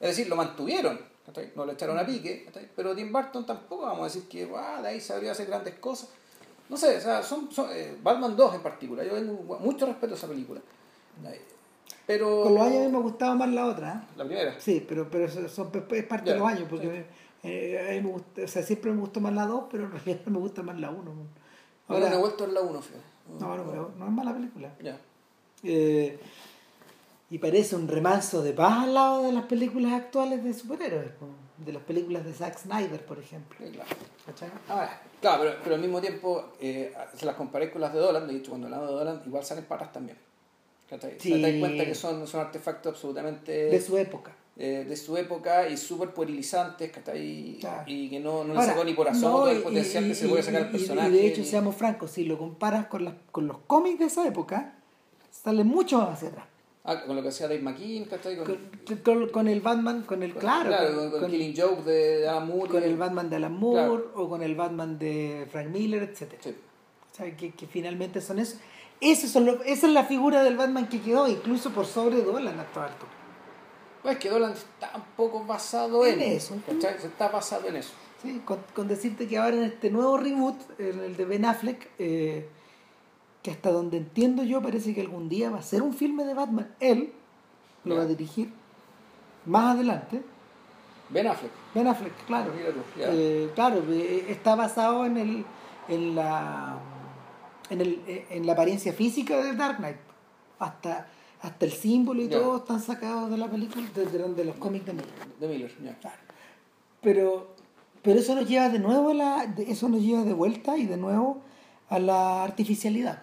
[0.00, 0.98] Es decir, lo mantuvieron,
[1.56, 4.88] no le echaron a pique, pero Tim Burton tampoco vamos a decir que "Ah, de
[4.88, 6.08] ahí sabría hacer grandes cosas.
[6.68, 10.14] No sé, o sea, son, son eh, Batman 2 en particular, yo tengo mucho respeto
[10.14, 10.60] a esa película.
[11.22, 11.40] ¿cachai?
[12.06, 12.42] Pero...
[12.42, 13.92] con los años a mí me gustaba más la otra.
[13.94, 14.12] ¿eh?
[14.16, 14.60] La primera.
[14.60, 17.06] Sí, pero, pero son, es parte Ya, de los años, porque
[17.42, 17.48] sí.
[17.48, 19.92] eh, a mí me gusta, o sea, siempre me gustó más la 2, pero en
[19.92, 21.12] realidad me gusta más la 1.
[21.88, 23.04] Ahora no he vuelto a ver la 1, fíjate.
[23.40, 24.74] no, no, pero no es mala película.
[24.82, 24.98] Ya.
[25.62, 26.18] Eh,
[27.30, 31.26] y parece un remanso de paz al lado de las películas actuales de superhéroes, po,
[31.58, 33.56] de las películas de Zack Snyder, por ejemplo.
[33.64, 33.90] Sí, claro.
[35.20, 38.36] Claro, pero, pero al mismo tiempo, eh, se las comparé con las de Dolan, de
[38.36, 40.18] hecho, cuando hablamos de Dolan, igual salen patas también.
[40.88, 41.16] ¿cachai?
[41.18, 41.32] Sí.
[41.32, 44.32] O sea, te das cuenta que son, son artefactos absolutamente de su época.
[44.56, 47.56] eh, de su época y súper puerilizantes, ¿cachai?
[47.60, 47.82] Claro.
[47.86, 50.08] Y que no, no le Ahora, sacó ni por asomo no, todo el potencial y-
[50.08, 51.08] que se puede sacar y- personaje.
[51.08, 54.04] Y de hecho, y- seamos francos, si lo comparas con, las, con los cómics de
[54.06, 54.74] esa época,
[55.30, 56.46] sale mucho más hacia atrás.
[56.86, 58.36] Ah, con lo que hacía Dave McKean, ¿cachai?
[58.36, 58.58] Con,
[59.02, 60.70] Con, con- el Batman, con el, claro,
[61.10, 62.70] con, con Killing Joke de Alan Moore.
[62.70, 64.12] con el Batman de Alan Moore Claro.
[64.16, 66.50] o con el Batman de Frank Miller, etcétera Sí.
[66.50, 68.56] O sea, que, que finalmente son eso.
[69.00, 72.58] Esos son lo- esa es la figura del Batman que quedó, incluso por sobre Dolan
[72.60, 73.06] hasta alto.
[74.02, 76.54] Pues que Dolan está un poco basado en, En eso.
[76.66, 77.00] ¿cachai?
[77.00, 77.92] Se está basado en eso.
[78.22, 81.88] Sí, con, con decirte que ahora en este nuevo reboot, en el de Ben Affleck,
[81.98, 82.46] eh,
[83.44, 86.32] que hasta donde entiendo yo parece que algún día va a ser un filme de
[86.34, 86.74] Batman.
[86.80, 87.12] Él
[87.84, 88.50] lo va a dirigir
[89.44, 90.22] más adelante.
[91.10, 91.52] Ben Affleck.
[91.74, 92.50] Ben Affleck, claro.
[92.96, 95.44] Eh, claro, eh, está basado en el
[95.88, 96.78] en la
[97.68, 99.98] en, el, eh, en la apariencia física de Dark Knight.
[100.58, 101.06] Hasta,
[101.42, 104.86] hasta el símbolo y todo están sacados de la película, de, de- de los cómics
[104.86, 105.10] de Miller.
[105.38, 105.70] De Miller.
[106.00, 106.16] Claro.
[107.02, 107.48] Pero,
[108.02, 110.96] pero eso nos lleva de nuevo a la, eso nos lleva de vuelta y de
[110.96, 111.42] nuevo
[111.90, 113.18] a la artificialidad.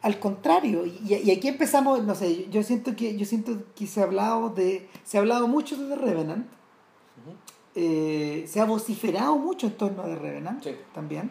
[0.00, 4.00] Al contrario, y, y aquí empezamos, no sé, yo siento que yo siento que se
[4.00, 6.46] ha hablado de se ha hablado mucho de The Revenant.
[7.74, 10.70] Eh, se ha vociferado mucho en torno a The Revenant Sí.
[10.94, 11.30] también.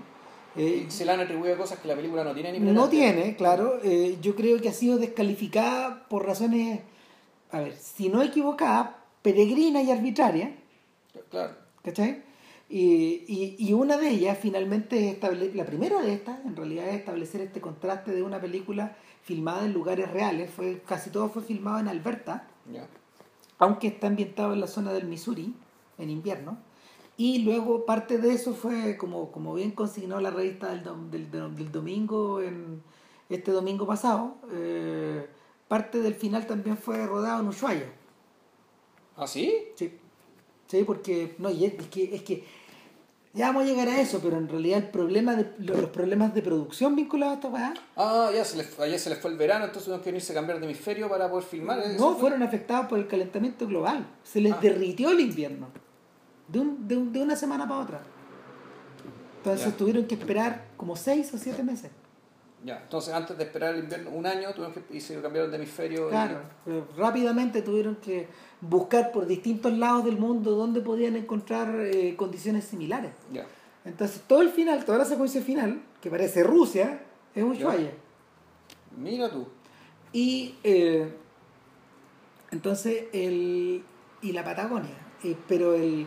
[0.55, 3.35] Eh, Y se le han atribuido cosas que la película no tiene ni no tiene,
[3.35, 3.79] claro.
[3.83, 6.81] eh, yo creo que ha sido descalificada por razones,
[7.51, 10.55] a ver, si no equivocada, peregrina y arbitraria.
[11.29, 11.53] Claro.
[11.83, 12.23] ¿Cachai?
[12.69, 16.95] Y, y, y una de ellas finalmente es la primera de estas en realidad es
[16.95, 21.79] establecer este contraste de una película filmada en lugares reales, fue, casi todo fue filmado
[21.79, 22.47] en Alberta,
[23.57, 25.53] aunque está ambientado en la zona del Missouri,
[25.97, 26.57] en invierno,
[27.15, 31.31] y luego parte de eso fue, como, como bien consignó la revista del, dom- del,
[31.31, 32.81] del- del domingo, en,
[33.29, 35.27] este domingo pasado, eh,
[35.67, 37.91] parte del final también fue rodado en Ushuaia.
[39.15, 39.53] ¿Ah, sí?
[39.75, 39.91] Sí,
[40.67, 42.43] sí, porque no, y es, es que, es que
[43.33, 46.41] ya vamos a llegar a eso, pero en realidad el problema de, los problemas de
[46.41, 49.65] producción vinculados a esta weá Ah, ya se les, ayer se les fue el verano,
[49.65, 51.79] entonces tuvieron que venirse a cambiar de hemisferio para poder filmar.
[51.79, 52.21] ¿eso no fue?
[52.21, 54.07] fueron afectados por el calentamiento global.
[54.23, 54.59] Se les Ah.
[54.61, 55.67] derritió el invierno
[56.47, 58.01] de, un, de, un- de una semana para otra.
[59.37, 61.91] Entonces tuvieron que esperar como seis o siete meses.
[62.63, 65.57] Ya, entonces antes de esperar el invierno un año, tuvieron que, y se cambiaron de
[65.57, 66.07] hemisferio.
[66.07, 68.27] y- Claro, eh, rápidamente tuvieron que
[68.61, 73.11] buscar por distintos lados del mundo donde podían encontrar eh, condiciones similares.
[73.31, 73.45] Ya.
[73.85, 76.99] Entonces todo el final, toda la secuencia final, que parece Rusia,
[77.35, 77.91] es Ushuaia.
[78.97, 79.47] Mira tú.
[80.11, 81.07] Y eh,
[82.51, 83.83] entonces el
[84.21, 84.95] y la Patagonia.
[85.23, 86.05] Eh, pero el,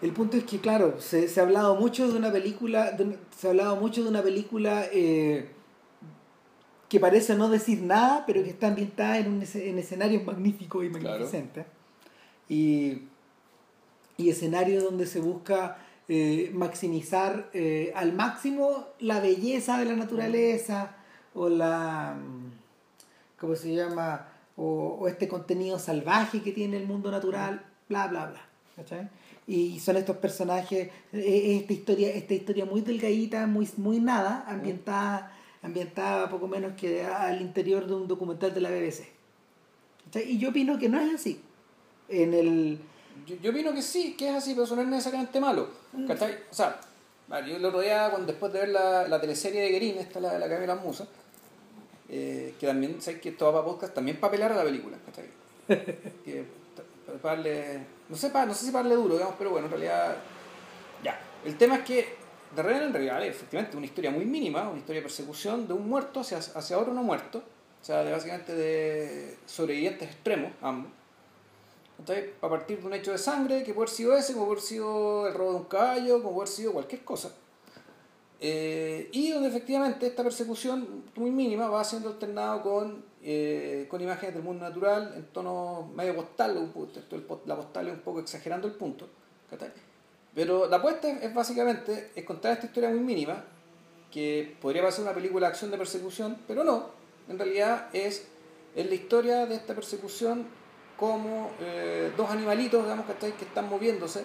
[0.00, 3.48] el punto es que claro, se, se ha hablado mucho de una película, de se
[3.48, 5.50] ha hablado mucho de una película eh,
[6.88, 10.90] que parece no decir nada, pero que está ambientada en, un, en escenarios magníficos y
[10.90, 11.04] Claro.
[11.10, 11.66] magnificentes.
[12.48, 13.02] Y,
[14.16, 20.94] y escenarios donde se busca eh, maximizar eh, al máximo la belleza de la naturaleza
[21.34, 22.50] o la mm,
[23.40, 24.28] ¿cómo se llama?
[24.56, 28.40] O, o este contenido salvaje que tiene el mundo natural, bla bla bla.
[28.76, 29.08] ¿cachai?
[29.48, 35.35] Y son estos personajes, eh, esta historia, esta historia muy delgadita, muy, muy nada, ambientada,
[35.66, 39.08] ambientada poco menos que al interior de un documental de la BBC.
[40.04, 40.30] ¿cachai?
[40.30, 41.40] Y yo opino que no es así.
[42.08, 42.78] En el
[43.26, 45.68] Yo, yo opino que sí, que es así, pero eso no es necesariamente malo.
[45.92, 46.06] Mm.
[46.06, 46.38] ¿Cachai?
[46.50, 46.80] O sea,
[47.28, 50.34] yo el otro día, cuando, después de ver la, la teleserie de Guerín, esta la
[50.34, 51.06] de la Camila Musa,
[52.08, 53.20] eh, que también, ¿sabes?
[53.20, 55.26] Que esto va para podcast, también para pelar a la película, ¿cachai?
[56.24, 56.44] que,
[57.04, 59.66] para, para darle, no sé, para, no sé si para darle duro, digamos, pero bueno,
[59.66, 60.16] en realidad,
[61.02, 61.18] ya.
[61.44, 62.14] El tema es que,
[62.54, 65.74] de Revenant en realidad es efectivamente una historia muy mínima, una historia de persecución de
[65.74, 70.92] un muerto hacia, hacia otro no muerto, o sea, de básicamente de sobrevivientes extremos, ambos.
[71.98, 72.32] ¿cachai?
[72.40, 74.68] A partir de un hecho de sangre, que puede haber sido ese, como puede haber
[74.68, 77.32] sido el robo de un caballo, como puede haber sido cualquier cosa.
[78.38, 84.34] Eh, y donde efectivamente esta persecución muy mínima va siendo alternado con, eh, con imágenes
[84.34, 86.70] del mundo natural en tono medio postal,
[87.46, 89.08] la postal es un poco exagerando el punto.
[90.36, 93.42] Pero la apuesta es, es básicamente es contar esta historia muy mínima,
[94.12, 96.90] que podría parecer una película de acción de persecución, pero no,
[97.26, 98.28] en realidad es,
[98.74, 100.46] es la historia de esta persecución
[100.98, 103.32] como eh, dos animalitos, digamos, ¿cachai?
[103.32, 104.24] que están moviéndose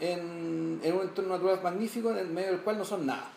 [0.00, 3.30] en, en un entorno natural magnífico en el medio del cual no son nada.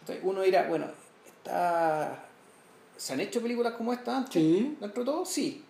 [0.00, 0.20] ¿cachai?
[0.22, 0.86] Uno dirá, bueno,
[1.26, 2.24] está...
[2.96, 4.32] ¿se han hecho películas como esta antes?
[4.32, 4.76] Sí.
[4.80, 5.64] Dentro de todo, sí.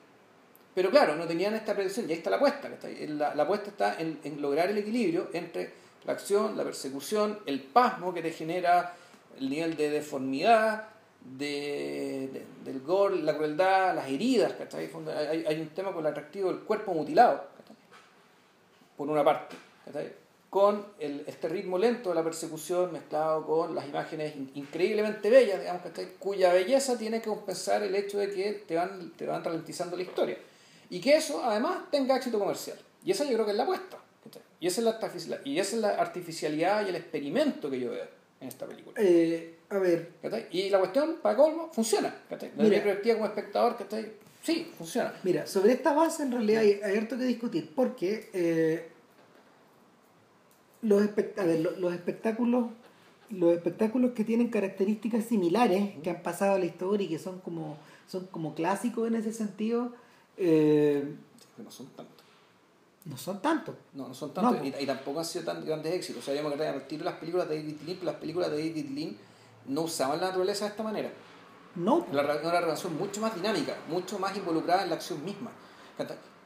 [0.78, 2.70] Pero claro, no tenían esta predicción y ahí está la apuesta.
[3.08, 5.72] La, la apuesta está en, lograr el equilibrio entre
[6.06, 8.94] la acción, la persecución, el pasmo que te genera
[9.40, 10.84] el nivel de deformidad,
[11.36, 16.48] de, de- del gore, la crueldad, las heridas, Hay, hay un tema con el atractivo
[16.52, 17.44] del cuerpo mutilado,
[18.96, 19.56] por una parte,
[20.48, 25.58] con el, este ritmo lento de la persecución mezclado con las imágenes in- increíblemente bellas,
[25.58, 25.82] digamos,
[26.20, 30.04] cuya belleza tiene que compensar el hecho de que te van, te van ralentizando la
[30.04, 30.38] historia.
[30.90, 32.78] Y que eso además tenga éxito comercial.
[33.04, 33.98] Y esa yo creo que es la apuesta.
[34.60, 34.84] Y esa es
[35.28, 38.04] la, y esa es la artificialidad y el experimento que yo veo
[38.40, 38.94] en esta película.
[39.00, 40.12] Eh, a ver.
[40.50, 42.14] Y la cuestión, para colmo, funciona.
[42.56, 44.12] Desde mi perspectiva como espectador, ¿cachai?
[44.42, 45.12] sí, funciona.
[45.22, 48.88] Mira, sobre esta base en realidad hay, hay harto que discutir, porque eh,
[50.82, 52.66] los, espect- a ver, lo- los espectáculos
[53.30, 57.40] los espectáculos que tienen características similares, que han pasado a la historia y que son
[57.40, 57.76] como,
[58.06, 59.92] son como clásicos en ese sentido,
[60.38, 61.14] eh,
[61.56, 62.24] no son tantos.
[63.04, 63.74] no son tantos.
[63.94, 66.22] No, no son tantos No, y, y tampoco han sido tan grandes éxitos.
[66.22, 68.86] O sea, yo me acuerdo que las películas de David Lean, las películas de David
[68.90, 69.16] Lean
[69.66, 71.10] no usaban la naturaleza de esta manera.
[71.74, 75.50] No, Era una relación mucho más dinámica, mucho más involucrada en la acción misma.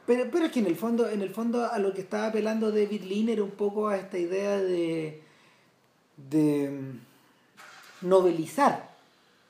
[0.05, 2.71] Pero, pero es que en el fondo, en el fondo a lo que estaba apelando
[2.71, 5.23] David Lean era un poco a esta idea de
[6.17, 8.95] de mm, novelizar.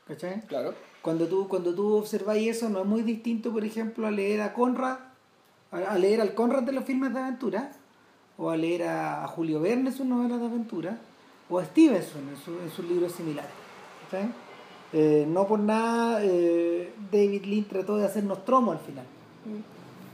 [0.07, 0.41] ¿Cachai?
[0.47, 0.73] Claro.
[1.03, 4.53] Cuando tú, cuando tú observáis eso, no es muy distinto, por ejemplo, a leer a
[4.53, 4.97] Conrad,
[5.71, 7.71] a, a leer al Conrad de los filmes de aventura,
[8.37, 10.97] o a leer a, a Julio Verne sus novelas de aventura,
[11.49, 13.51] o a Stevenson en, su- en sus libros similares.
[14.09, 14.29] ¿cachai?
[14.93, 19.05] Eh, no por nada eh, David Lean trató de hacernos tromo al final.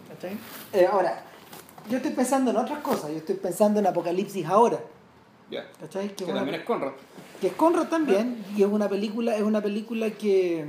[0.10, 0.38] ¿cachai?
[0.74, 1.24] Eh, ahora,
[1.90, 4.80] yo estoy pensando en otras cosas, yo estoy pensando en Apocalipsis ahora.
[5.52, 5.66] Ya.
[5.80, 6.16] ¿cachai?
[6.16, 6.92] Que una- también es Conrad.
[7.40, 10.66] Que es Conrad también y es una película es una película que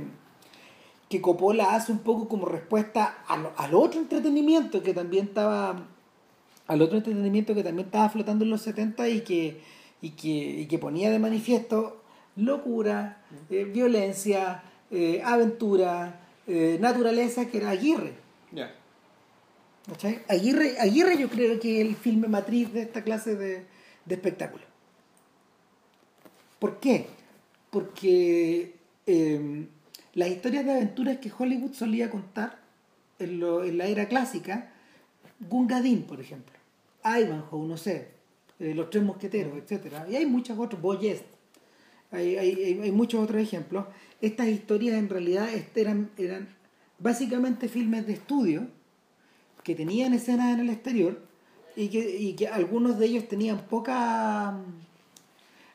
[1.09, 5.87] que Coppola hace un poco como respuesta al, al otro entretenimiento que también estaba
[6.67, 9.61] al otro entretenimiento que también estaba flotando en los 70 y que
[10.01, 12.01] y que, y que ponía de manifiesto
[12.35, 18.13] locura eh, violencia eh, aventura eh, naturaleza que era Aguirre.
[19.87, 20.21] ¿cachai?
[20.29, 23.65] Aguirre Aguirre yo creo que es el filme matriz de esta clase de,
[24.05, 24.70] de espectáculo
[26.61, 27.07] ¿Por qué?
[27.71, 28.75] Porque
[29.07, 29.65] eh,
[30.13, 32.59] las historias de aventuras que Hollywood solía contar
[33.17, 33.39] en,
[33.79, 34.71] la era clásica,
[35.39, 36.53] Gungadin, por ejemplo,
[37.03, 38.09] Ivanhoe, no sé,
[38.59, 39.91] eh, Los Tres Mosqueteros, etc.
[40.07, 41.23] Y hay muchos otros, Boyest,
[42.11, 43.87] hay, muchos otros ejemplos.
[44.21, 46.11] Estas historias en realidad eran,
[46.99, 48.67] básicamente filmes de estudio
[49.63, 51.19] que tenían escenas en el exterior
[51.75, 54.61] y que algunos de ellos tenían poca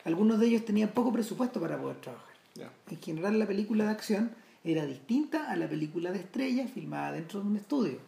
[0.07, 2.35] algunos de ellos tenían poco presupuesto para poder trabajar.
[2.55, 2.71] Ya.
[2.89, 4.31] En general la película de acción
[4.65, 7.99] era distinta a la película de estrella filmada dentro de un estudio.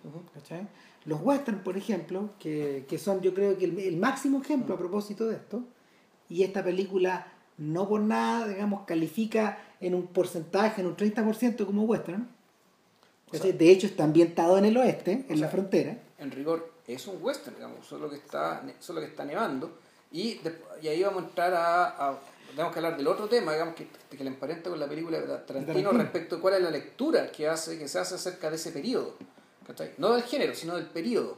[1.04, 4.78] Los western, por ejemplo, que, que son yo creo que el, el máximo ejemplo a
[4.78, 5.64] propósito de esto,
[6.28, 7.26] y esta película
[7.58, 12.28] no por nada, digamos, califica en un porcentaje, en un 30% como western.
[13.32, 15.98] de hecho está ambientado en el oeste, en la frontera.
[16.18, 19.78] En rigor, es un western, digamos, solo que está, solo que está nevando.
[20.12, 22.18] Y, de- y ahí vamos a entrar a, a-
[22.50, 25.26] Tenemos que hablar del otro tema, digamos, que, que le emparenta con la película de
[25.26, 25.92] Tarantino, Tarantino.
[25.92, 29.16] respecto a cuál es la lectura que, hace, que se hace acerca de ese periodo.
[29.66, 29.92] ¿cachai?
[29.98, 31.36] No del género, sino del periodo.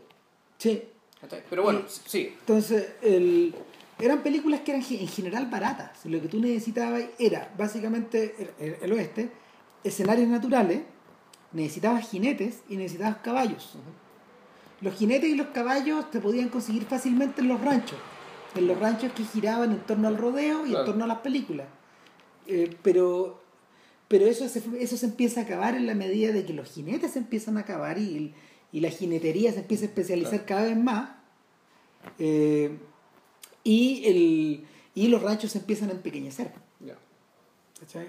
[0.59, 0.85] Sí,
[1.21, 1.43] ¿cachai?
[1.51, 2.37] Pero bueno, Y- sí.
[2.41, 3.55] Entonces, el-
[3.99, 6.05] eran películas que eran en general baratas.
[6.07, 9.31] Lo que tú necesitabas era básicamente el, el- el oeste,
[9.85, 10.83] escenarios naturales,
[11.53, 13.73] necesitabas jinetes y necesitabas caballos.
[14.81, 17.99] Los jinetes y los caballos te podían conseguir fácilmente en los ranchos,
[18.55, 20.81] en los ranchos que giraban en torno al rodeo y Claro.
[20.85, 21.67] en torno a las películas.
[22.47, 23.41] Eh, pero
[24.09, 27.13] pero eso se, eso se empieza a acabar en la medida de que los jinetes
[27.13, 28.35] se empiezan a acabar y,
[28.73, 31.11] y la jinetería se empieza a especializar cada vez más.
[32.19, 32.77] Eh,
[33.63, 36.51] y, el, y los ranchos se empiezan a empequeñecer.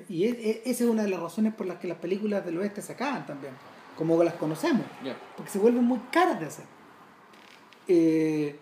[0.09, 2.57] Y es- es- esa es una de las razones por las que las películas del
[2.57, 3.53] oeste se acaban también,
[3.95, 4.85] como las conocemos,
[5.37, 6.65] porque se vuelven muy caras de hacer.
[7.87, 8.55] Eh,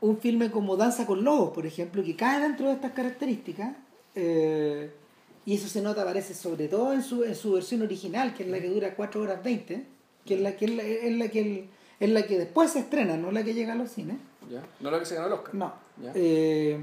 [0.00, 3.74] un filme como Danza con Lobos, por ejemplo, que cae dentro de estas características,
[4.14, 4.90] eh,
[5.46, 8.48] y eso se nota, parece, sobre todo en su, en su versión original, que es
[8.48, 9.86] la que dura 4 horas 20,
[10.24, 11.64] que es la que, es la, es la que, el-
[11.98, 14.16] es la que después se estrena, no la que llega a los cines.
[14.50, 14.62] Ya.
[14.80, 15.54] No la que se ganó el Oscar.
[15.54, 15.72] No.
[16.02, 16.12] Ya.
[16.14, 16.78] Eh,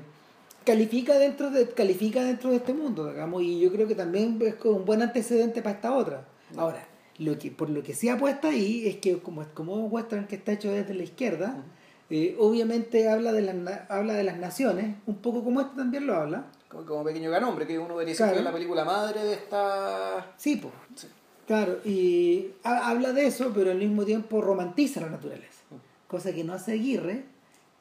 [0.63, 4.55] califica dentro de califica dentro de este mundo, digamos, y yo creo que también es
[4.65, 6.27] un buen antecedente para esta otra.
[6.55, 6.85] Ahora,
[7.19, 10.51] lo que por lo que se apuesta ahí es que como como western que está
[10.53, 11.63] hecho desde la izquierda,
[12.09, 13.55] eh, obviamente habla de las
[13.89, 16.45] habla de las naciones, un poco como este también lo habla.
[16.69, 18.33] Como, como pequeño gran hombre, que uno decir Claro.
[18.33, 20.33] que es la película madre de esta.
[20.37, 20.73] Sí, pues.
[20.95, 21.07] Sí.
[21.47, 25.61] Claro, y ha- habla de eso, pero al mismo tiempo romantiza la naturaleza.
[26.07, 27.23] Cosa que no hace Aguirre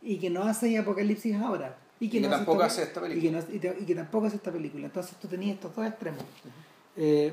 [0.03, 1.77] y que no hace Apocalipsis ahora.
[1.99, 3.41] Y que, Y que no tampoco esta- hace esta Y que, película.
[3.49, 4.87] no- y te- y que tampoco hace esta película.
[4.87, 6.23] Entonces tú tenías estos dos extremos.
[6.97, 7.33] Eh,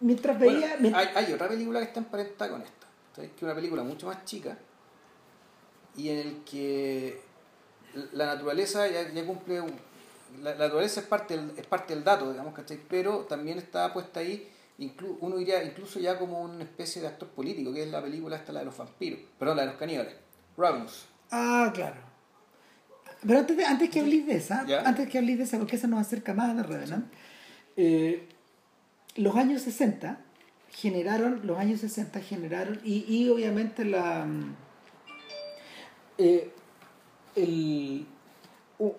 [0.00, 0.96] mientras Bueno, veía...
[0.98, 2.86] hay, hay otra película que está emparentada con esta,
[3.16, 4.56] que es una película mucho más chica
[5.98, 7.20] y en el que
[8.12, 9.76] la naturaleza ya, ya cumple un-
[10.42, 12.78] la, la naturaleza es parte del, es parte del dato digamos ¿cachai?
[12.88, 17.28] pero también está puesta ahí inclu- uno diría incluso ya como una especie de actor
[17.28, 20.14] político que es la película esta la de los vampiros perdón la de los caníbales
[20.56, 21.96] Ravenous Ah, claro.
[23.26, 24.80] Pero antes, de- antes que habléis de esa, ¿Ya?
[24.80, 27.12] antes que habléis de esa, porque esa nos acerca más a The Revenant,
[27.76, 28.28] eh,
[29.16, 30.20] los años 60
[30.70, 34.56] generaron, los años 60 generaron, y, y obviamente la mm,
[36.18, 36.50] eh,
[37.36, 38.06] el,
[38.78, 38.92] u-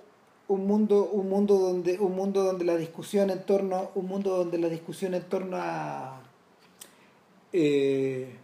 [0.47, 4.57] un mundo, un mundo donde, un mundo donde la discusión en torno, un mundo donde
[4.57, 6.21] la discusión en torno a
[7.53, 8.35] eh,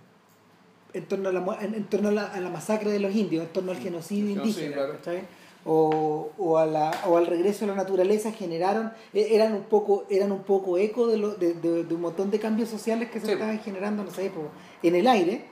[0.93, 3.43] en torno a la, en, en torno a la, a la masacre de los indios,
[3.45, 4.93] en torno al genocidio Genocidio, indígena, claro.
[4.97, 5.21] ¿cachai?
[5.67, 10.05] o, o, a la, o al regreso a la naturaleza generaron, e- eran un poco,
[10.09, 13.19] eran un poco eco de, lo, de, de- de un montón de cambios sociales que
[13.19, 13.31] se Sí.
[13.33, 14.49] estaban generando en esa época.
[14.83, 15.45] En el aire,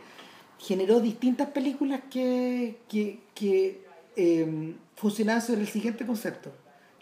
[0.63, 3.85] generó distintas películas que, que, que
[4.15, 6.51] eh, funcionaban sobre el siguiente concepto.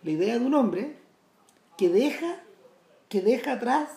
[0.03, 0.95] La idea de un hombre
[1.77, 2.41] que deja,
[3.07, 3.89] que deja atrás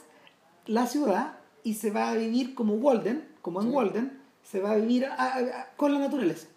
[0.66, 3.72] la ciudad y se va a vivir como Walden, como en Sí.
[3.74, 6.48] Walden, se va a vivir a- a- a- con la naturaleza.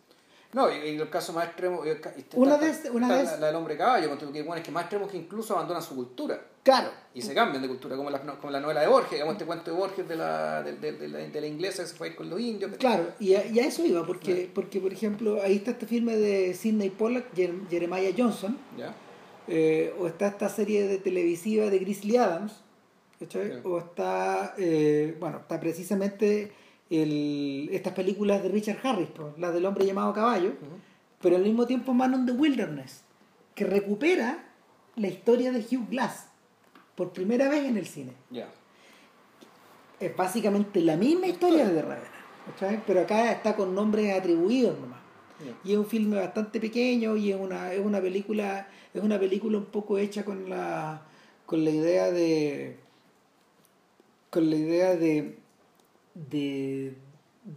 [0.54, 3.38] No y, y el caso más extremo está- Una está- vez- una está vez- la,
[3.40, 6.42] la del hombre caballo que, bueno, es que más extremos que incluso abandonan su cultura
[6.64, 9.46] Claro, y se cambian de cultura, como la, como la novela de Borges, digamos este
[9.46, 12.08] cuento de Borges de la, de, de- de la, de la inglesa que se fue
[12.08, 12.72] a ir con los indios.
[12.78, 16.18] Claro, y a, y a eso iba, porque, porque por ejemplo, ahí está este filme
[16.18, 18.94] de Sidney Pollack, Jer- Jeremiah Johnson, ¿Ya?
[19.48, 22.52] eh, o está esta serie de televisiva de Grizzly Adams,
[23.64, 26.52] o está, eh, bueno, está precisamente
[26.90, 30.54] el, estas películas de Richard Harris, las del hombre llamado caballo,
[31.22, 33.04] pero al mismo tiempo Man on the Wilderness,
[33.56, 34.46] que recupera
[34.96, 36.28] la historia de Hugh Glass
[36.96, 38.14] por primera vez en el cine.
[40.00, 41.84] Es básicamente la misma historia de
[42.46, 42.84] ¿cachai?
[42.86, 45.00] pero acá está con nombres atribuidos nomás.
[45.64, 49.60] Y es un filme bastante pequeño y es una, es una película, es una película
[49.60, 51.04] un poco hecha con la
[51.46, 52.78] con la idea de
[54.30, 55.38] con la idea de
[56.30, 56.96] de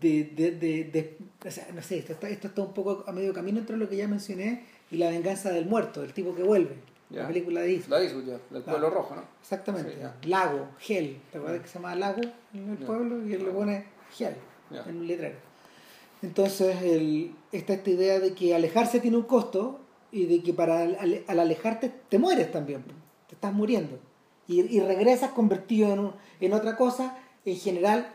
[0.00, 0.50] de, de,
[0.84, 3.76] de- o sea, no sé, esto está, esto está un poco a medio camino entre
[3.76, 6.76] lo que ya mencioné y la venganza del muerto, del tipo que vuelve,
[7.10, 7.22] Ya.
[7.22, 7.90] la película de Disney.
[7.98, 8.90] La Eastwood, ya, del pueblo Ah.
[8.90, 9.24] rojo, ¿no?
[9.40, 9.90] Exactamente.
[9.92, 10.16] Sí, ya.
[10.28, 11.20] Lago, Hell.
[11.32, 12.20] ¿Te acuerdas que se llama Lago
[12.54, 13.26] en el pueblo?
[13.26, 13.84] Y él le pone
[14.16, 14.36] Hell
[14.86, 15.36] en un letrero.
[16.22, 19.80] Entonces el, está esta idea de que alejarse tiene un costo
[20.12, 22.84] y de que para al, al- al alejarte te mueres también.
[23.28, 23.98] Te estás muriendo.
[24.46, 27.16] Y, y regresas convertido en, un- en otra cosa.
[27.44, 28.14] En general,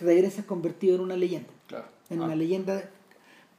[0.00, 1.48] regresas convertido en una leyenda.
[1.66, 1.86] Claro.
[2.10, 2.88] En Ah, una leyenda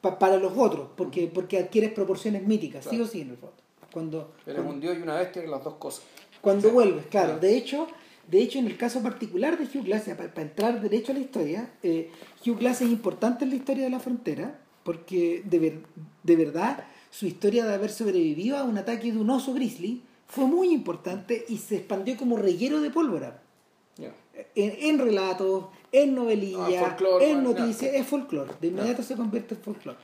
[0.02, 0.90] pa- para los otros.
[0.96, 2.86] Porque, porque adquieres proporciones míticas.
[2.90, 3.56] Sí o sí, en el fondo.
[3.92, 6.04] Cuando, Eres un dios y una bestia, las dos cosas.
[6.42, 7.28] cuando vuelves, claro.
[7.30, 7.40] Claro.
[7.42, 7.88] De hecho,
[8.30, 11.72] de hecho, en el caso particular de Hugh Glass, para, entrar derecho a la historia,
[11.82, 12.12] eh,
[12.46, 15.80] Hugh Glass es importante en la historia de la frontera, porque de, ver-
[16.24, 20.46] de verdad su historia de haber sobrevivido a un ataque de un oso grizzly fue
[20.46, 23.42] muy importante y se expandió como reguero de pólvora.
[24.56, 28.52] En, en relatos, en No, novelillas, en noticias, es folclore.
[28.62, 29.98] De inmediato se convierte en folclore.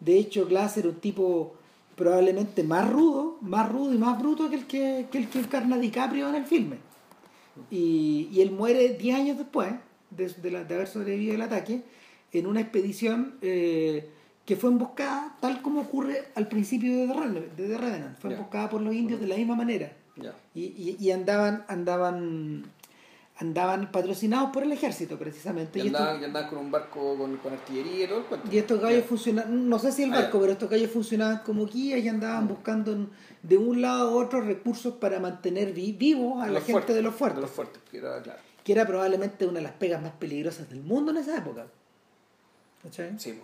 [0.00, 1.54] De hecho, Glass era un tipo
[1.96, 5.78] probablemente más rudo, más rudo y más bruto que el que, que el que encarna
[5.78, 6.76] DiCaprio en el filme.
[7.70, 9.72] Y, y él muere 10 años después
[10.10, 11.82] de, de la- de haber sobrevivido el ataque
[12.32, 14.10] en una expedición eh,
[14.44, 17.52] que fue emboscada tal como ocurre al principio de The Revenant.
[17.56, 18.18] de The Revenant.
[18.18, 18.36] Fue Ya.
[18.36, 20.34] emboscada por los indios de la misma manera Ya.
[20.52, 22.64] y, y, y andaban andaban
[23.36, 27.16] andaban patrocinados por el ejército precisamente Y y, estos, andaban, y andaban con un barco
[27.18, 28.48] con, con artillería y todo el cuento.
[28.52, 31.66] y estos gallos funcionaban no sé si el Ah, barco pero estos gallos funcionaban como
[31.66, 33.10] guías y andaban buscando en-
[33.42, 37.02] de un lado a otro recursos para mantener vi- vivos a la gente fuertes, de
[37.02, 38.38] los fuertes De los fuertes, que era claro.
[38.62, 41.66] que era probablemente una de las pegas más peligrosas del mundo en esa época
[42.84, 43.18] ¿Cachai?
[43.18, 43.34] Sí.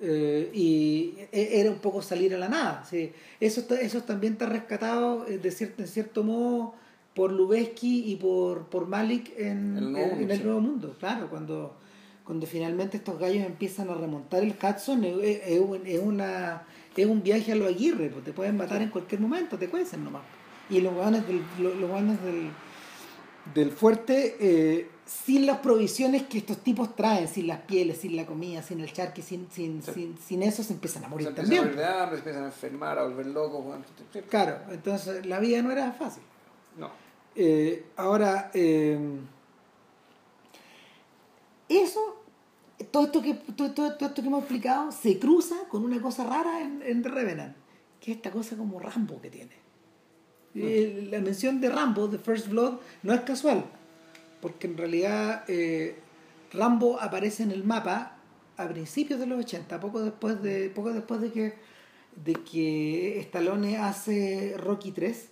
[0.00, 2.84] Eh, y e- era un poco salir a la nada.
[2.88, 3.12] ¿sí?
[3.40, 6.74] Eso, está- eso también está rescatado eh, de cierto, en cierto modo
[7.16, 10.44] por Lubeski y por, por Malik en, El Nuevo en- Mundo, en el sí.
[10.44, 10.96] Nuevo Mundo.
[11.00, 11.74] Claro, cuando,
[12.24, 16.62] cuando finalmente estos gallos empiezan a remontar el Hudson, es, es- es un- es una,
[16.94, 20.04] es un viaje a lo Aguirre, pues te pueden matar en cualquier momento, te cuecen
[20.04, 20.22] nomás.
[20.70, 22.50] Y los guanes del, los, del,
[23.54, 28.26] del fuerte, eh, sin las provisiones que estos tipos traen, sin las pieles, sin la
[28.26, 29.92] comida, sin el charque, sin, sin, Sí.
[29.94, 31.76] sin, sin eso, se empiezan a Se morir empiezan a también.
[31.76, 33.64] morir de hambre, se empiezan a enfermar, a volver locos.
[34.28, 36.22] Claro, entonces la vida no era fácil.
[36.76, 36.90] No.
[37.36, 38.98] Eh, ahora, eh,
[41.68, 42.22] eso,
[42.90, 46.24] todo esto, que, todo, todo- todo esto que hemos explicado, se cruza con una cosa
[46.24, 47.56] rara en, en The Revenant,
[48.00, 49.52] que es esta cosa como Rambo que tiene.
[50.54, 53.64] Eh, la mención de Rambo, de First Blood, no es casual,
[54.40, 55.44] porque en realidad
[56.52, 58.16] Rambo aparece en el mapa
[58.56, 61.54] a principios de los 80, poco después de, poco después de que,
[62.24, 65.28] de que Stallone hace Rocky 3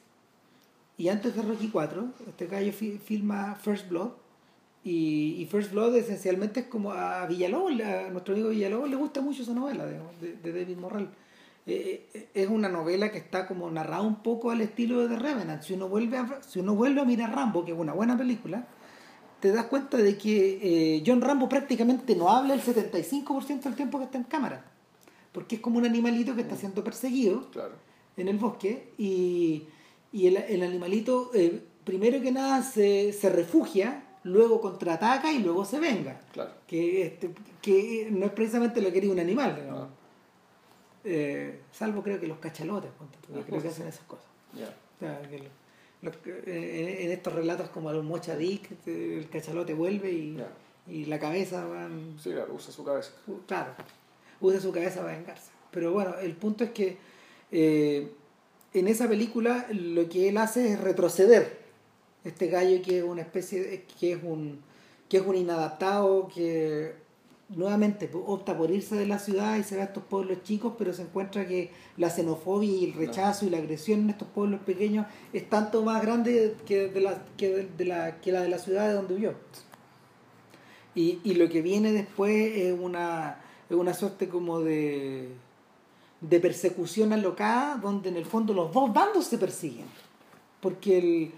[0.97, 4.11] y antes de Rocky 4, este gallo filma First Blood
[4.84, 9.42] y, First Blood esencialmente es como a Villalobos, a nuestro amigo Villalobos le gusta mucho
[9.42, 11.09] esa novela de, de David Morrell
[11.66, 15.22] eh, eh, es una novela que está como narrada un poco al estilo de The
[15.22, 15.62] Revenant.
[15.62, 18.66] Si uno vuelve a, si uno vuelve a mirar Rambo, que es una buena película,
[19.40, 23.99] te das cuenta de que eh, John Rambo prácticamente no habla el 75% del tiempo
[23.99, 24.64] que está en cámara.
[25.32, 27.47] Porque es como un animalito que está siendo perseguido
[28.16, 29.64] en el bosque y,
[30.15, 31.33] y el, animalito,
[31.83, 36.21] primero que nada, se, se refugia luego contraataca y luego se venga.
[36.67, 39.89] Que, este, que no es precisamente lo que quería un animal.
[41.05, 42.91] Eh, salvo creo que los cachalotes,
[43.47, 44.27] creo que hacen esas cosas.
[46.47, 50.39] en, estos relatos como a los mochadic, el cachalote vuelve y,
[50.89, 52.17] y la cabeza van...
[52.19, 53.12] Sí, claro, usa su cabeza.
[53.47, 53.73] Claro,
[54.41, 55.51] usa su cabeza para vengarse.
[55.71, 56.97] Pero bueno, el punto es que
[57.51, 58.11] eh,
[58.75, 61.64] en esa película lo que él hace es retroceder.
[62.25, 64.61] Este gallo que es una especie que es un
[65.09, 66.95] que es un inadaptado que
[67.51, 70.93] nuevamente opta por irse de la ciudad y se va a estos pueblos chicos, pero
[70.93, 75.07] se encuentra que la xenofobia y el rechazo y la agresión en estos pueblos pequeños
[75.33, 78.89] es tanto más grande que, de la, que, de la, que la de la ciudad
[78.89, 79.35] de donde vivió.
[80.95, 85.29] Y, y lo que viene después es una, es una suerte como de,
[86.29, 89.87] de persecución alocada, donde en el fondo los dos bandos se persiguen.
[90.61, 91.33] Porque el,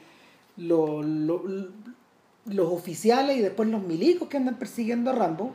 [0.56, 5.52] lo, los oficiales y después los milicos que andan persiguiendo a Rambo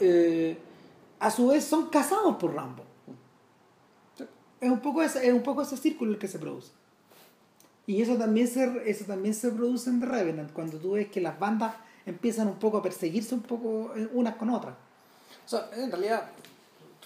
[0.00, 0.58] eh,
[1.18, 2.84] a su vez son casados por Rambo.
[4.60, 6.72] Es, un poco ese, es un poco ese círculo el que se produce.
[7.86, 11.20] Y eso también, se, eso también se produce en The Revenant, cuando tú ves que
[11.20, 14.74] las bandas empiezan un poco a perseguirse un poco eh, unas con otras.
[15.46, 16.30] O sea, en realidad,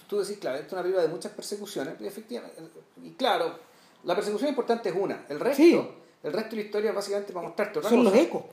[0.07, 2.61] tú decís, claro, esto es una película de muchas persecuciones, y efectivamente,
[3.01, 3.57] y claro,
[4.03, 7.47] la persecución importante es una, el resto, el resto de la historia es básicamente para
[7.47, 8.43] mostrarte otra Son los ecos,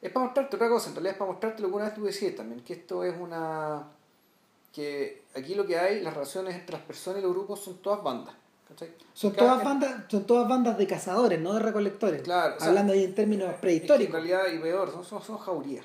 [0.00, 2.04] es para mostrarte otra cosa, en realidad es para mostrarte lo que una vez tú
[2.04, 3.88] decías también, que esto es una...
[4.72, 8.02] que aquí lo que hay, las relaciones entre las personas y los grupos son todas
[8.02, 8.34] bandas.
[9.14, 12.22] Son todas, bandas, son todas bandas de cazadores, no de recolectores.
[12.22, 14.14] Claro, Hablando ahí en términos prehistóricos.
[14.14, 15.84] en realidad, y peor, son, son, jaurías.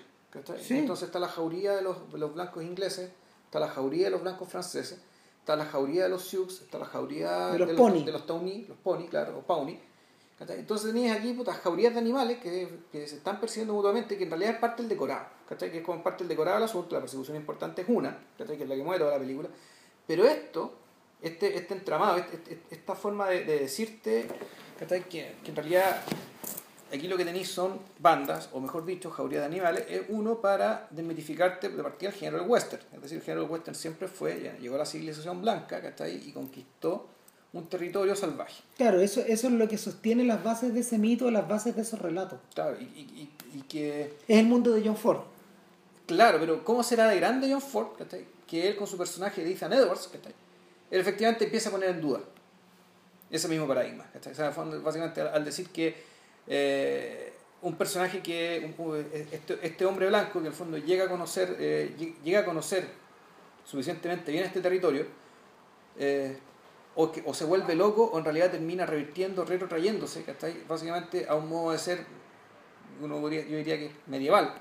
[0.69, 3.09] Entonces está la jauría de los, de los, blancos ingleses,
[3.53, 4.99] está la jauría de los blancos franceses,
[5.39, 8.25] está la jauría de los Sioux, está la jauría de los, de los, de los
[8.25, 9.79] Tawny, los Pony, claro, o Pawnee
[10.51, 14.29] entonces tenías aquí putas jaurías de animales que, que, se están persiguiendo mutuamente, que en
[14.29, 15.71] realidad es parte del decorado, ¿cachai?
[15.71, 18.57] que es como parte del decorado del asunto, la persecución importante es una, ¿cachai?
[18.57, 19.49] que es la que mueve toda la película.
[20.05, 20.73] Pero esto,
[21.21, 24.27] este, este entramado, este, este, esta forma de, decirte
[24.79, 25.07] ¿cachai?
[25.07, 26.01] Que, que, en realidad
[26.93, 30.87] aquí lo que tenéis son bandas, o mejor dicho, jaurías de animales, es uno para
[30.91, 32.83] desmitificarte de partida el género del western.
[32.93, 36.21] Es decir, el género del western siempre fue, ya, llegó a la civilización blanca ¿cachai?
[36.27, 37.07] y conquistó
[37.53, 38.63] un territorio salvaje.
[38.77, 41.83] Claro, eso, eso es lo que sostiene las bases de ese mito, las bases de
[41.83, 42.39] esos relatos.
[42.53, 44.13] Claro, y, y, y, que...
[44.27, 45.21] Es el mundo de John Ford.
[46.05, 47.89] Claro, pero ¿cómo será de grande John Ford?
[48.47, 50.09] Que él con su personaje de Ethan Edwards,
[50.91, 52.19] él efectivamente empieza a poner en duda
[53.31, 54.05] ese mismo paradigma.
[54.15, 56.12] O sea, básicamente al decir que
[56.47, 58.73] eh, un personaje que
[59.31, 62.87] este, este, hombre blanco que en el fondo llega a conocer eh, llega a conocer
[63.63, 65.05] suficientemente bien este territorio
[65.97, 66.37] eh,
[66.95, 70.23] o, que, o se vuelve loco o en realidad termina revirtiendo, retrotrayéndose,
[70.67, 72.05] Básicamente a un modo de ser,
[73.01, 74.53] uno yo diría que medieval,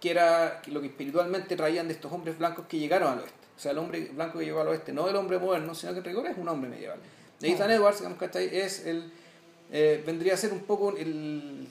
[0.00, 3.46] Que era lo que espiritualmente traían de estos hombres blancos que llegaron al oeste.
[3.56, 5.98] O sea, el hombre blanco que llegó al oeste, no el hombre moderno, sino que
[5.98, 6.98] en rigor es un hombre medieval.
[7.40, 9.12] Ethan Edwards, digamos, Es el,
[9.76, 11.66] eh, vendría a ser un poco el,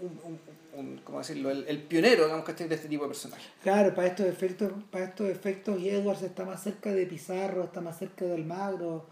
[0.00, 0.40] un,
[0.72, 1.50] un, ¿cómo decirlo?
[1.50, 3.46] El, el pionero, digamos, de este tipo de personajes.
[3.62, 7.82] Claro, para estos efectos, para estos efectos, y Edwards está más cerca de Pizarro, está
[7.82, 9.04] más cerca de Almagro,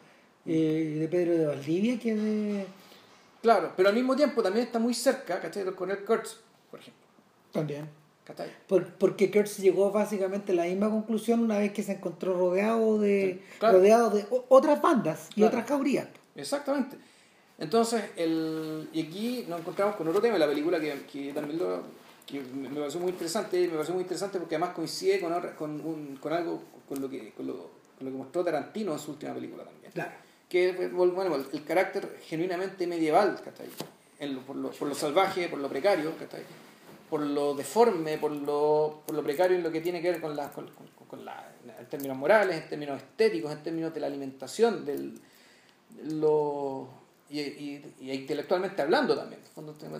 [0.46, 2.66] eh, de Pedro de Valdivia que de.
[3.42, 5.66] Claro, pero al mismo tiempo también está muy cerca, ¿cachai?
[5.74, 7.06] Con el Kurtz, por ejemplo.
[7.52, 7.86] También.
[8.66, 12.98] Por, porque Kurtz llegó básicamente a la misma conclusión una vez que se encontró rodeado
[12.98, 16.08] de, rodeado de otras bandas y otras caurías.
[16.34, 16.96] Exactamente.
[17.58, 21.58] Entonces, el, y aquí nos encontramos con otro tema de la película que, que también
[21.58, 21.82] lo,
[22.26, 26.16] que me pareció muy interesante, me pareció muy interesante porque además coincide con, con, un,
[26.16, 29.34] con algo, con lo, que, con, lo, con lo que mostró Tarantino en su última
[29.34, 29.92] película también.
[29.92, 30.12] Claro.
[30.48, 33.40] Que bueno, el carácter genuinamente medieval,
[34.18, 36.12] En lo, por, lo, por lo salvaje, por lo precario,
[37.10, 40.36] por lo deforme, por lo, por lo precario en lo que tiene que ver con,
[40.36, 40.68] la, con,
[41.08, 45.20] con la, en términos morales, en términos estéticos, en términos de la alimentación, del,
[46.04, 49.40] lo y, y, y intelectualmente hablando también,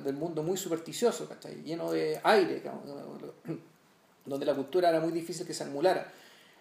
[0.05, 1.63] del mundo muy supersticioso, ¿cachai?
[1.63, 2.63] lleno de aire,
[4.27, 6.13] donde la cultura era muy difícil que se acumulara.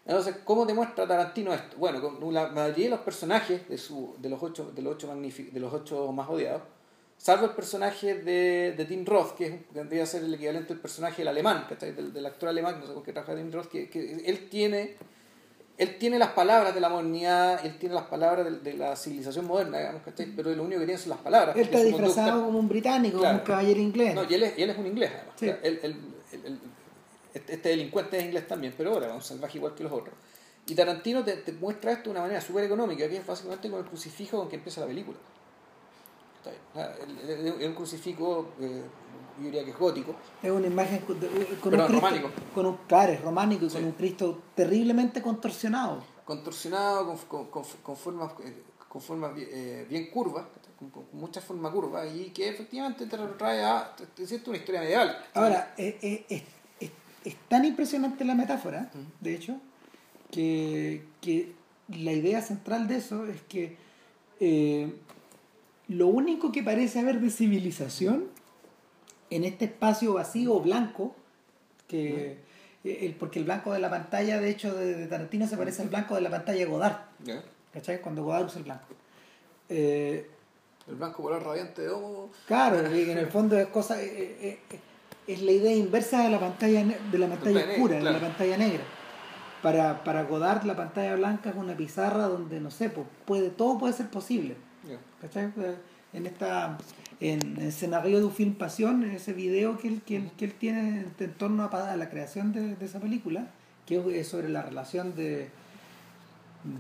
[0.05, 1.77] Entonces, ¿cómo demuestra Tarantino esto?
[1.77, 5.15] Bueno, con la mayoría de los personajes de, su, de, los, ocho, de, los, ocho
[5.15, 6.63] de los ocho más odiados,
[7.17, 11.19] salvo el personaje de, de Tim Roth, que tendría que ser el equivalente al personaje
[11.19, 14.23] del alemán, del, del actor alemán, no sé por qué trabaja Tim Roth, que, que
[14.25, 14.97] él tiene
[15.77, 19.79] él tiene las palabras de la modernidad, él tiene las palabras de, la civilización moderna,
[19.79, 20.27] digamos, ¿cachai?
[20.35, 21.55] Pero lo único que tiene son las palabras.
[21.55, 24.13] Él está disfrazado como un británico, como un caballero inglés.
[24.13, 25.35] No, y él es, él es un inglés, además.
[27.33, 30.15] Este, este, delincuente es inglés también, pero ahora, un salvaje igual que los otros.
[30.67, 33.85] Y Tarantino te, muestra esto de una manera súper económica, que es básicamente con el
[33.85, 35.17] crucifijo con que empieza la película.
[37.27, 38.83] Es un crucifijo, eh,
[39.37, 40.15] yo diría que es gótico.
[40.41, 42.29] Es una imagen con, un Cristo, románico.
[42.53, 46.03] Con un, claro, es románico y con un Cristo terriblemente contorsionado.
[46.25, 50.45] Contorsionado, con, con, formas, eh, con formas eh, bien curvas,
[50.77, 55.17] con, muchas formas curvas, y que efectivamente te trae a es una historia medieval.
[55.33, 56.43] Ahora, es, es,
[56.79, 59.57] es, tan impresionante la metáfora, de hecho,
[60.31, 61.53] que, que,
[61.89, 63.77] la idea central de eso es que
[64.39, 64.93] eh,
[65.87, 68.25] lo único que parece haber de civilización
[69.35, 71.15] en este espacio vacío blanco,
[71.87, 72.37] que,
[72.83, 76.15] el, porque el blanco de la pantalla, de hecho, de, Tarantino se parece al blanco
[76.15, 76.97] de la pantalla de Godard.
[77.73, 78.01] ¿Cachai?
[78.01, 78.85] Cuando Godard usa el blanco.
[79.69, 80.29] Eh,
[80.87, 82.29] el blanco polar radiante de Homo.
[82.45, 84.01] Claro, en el fondo es cosa.
[84.01, 84.79] Eh, eh,
[85.25, 88.83] es la idea inversa de la pantalla de la pantalla oscura, de la pantalla negra.
[89.61, 92.91] Para, para Godard la pantalla blanca es una pizarra donde, no sé,
[93.25, 94.57] puede, todo puede ser posible.
[95.21, 95.53] ¿Cachai?
[96.11, 96.77] En esta
[97.23, 100.43] en el escenario de un film Pasión, en ese video que él, que él, que
[100.43, 103.47] él tiene en torno a, la creación de, de, esa película,
[103.85, 105.49] que es sobre la relación de,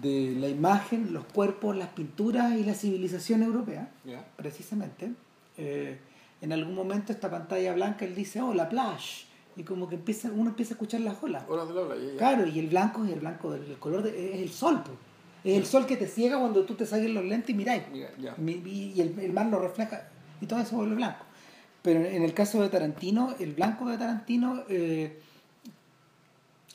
[0.01, 3.89] de la imagen, los cuerpos, las pinturas y la civilización europea,
[4.35, 5.13] precisamente.
[5.57, 5.97] Eh,
[6.41, 9.25] en algún momento esta pantalla blanca él dice, oh, la plage,
[9.55, 11.45] y como que empieza, uno empieza a escuchar las olas.
[11.47, 14.49] Olas de la Claro, y el blanco es el blanco del color, de, es el
[14.49, 14.97] sol, pues.
[15.45, 17.83] es el sol que te ciega cuando tú te saques los lentes y miráis.
[17.93, 20.09] Y el, el mar lo refleja
[20.43, 21.25] y todo eso vuelve blanco.
[21.81, 25.19] Pero en el caso de Tarantino, el blanco de Tarantino eh,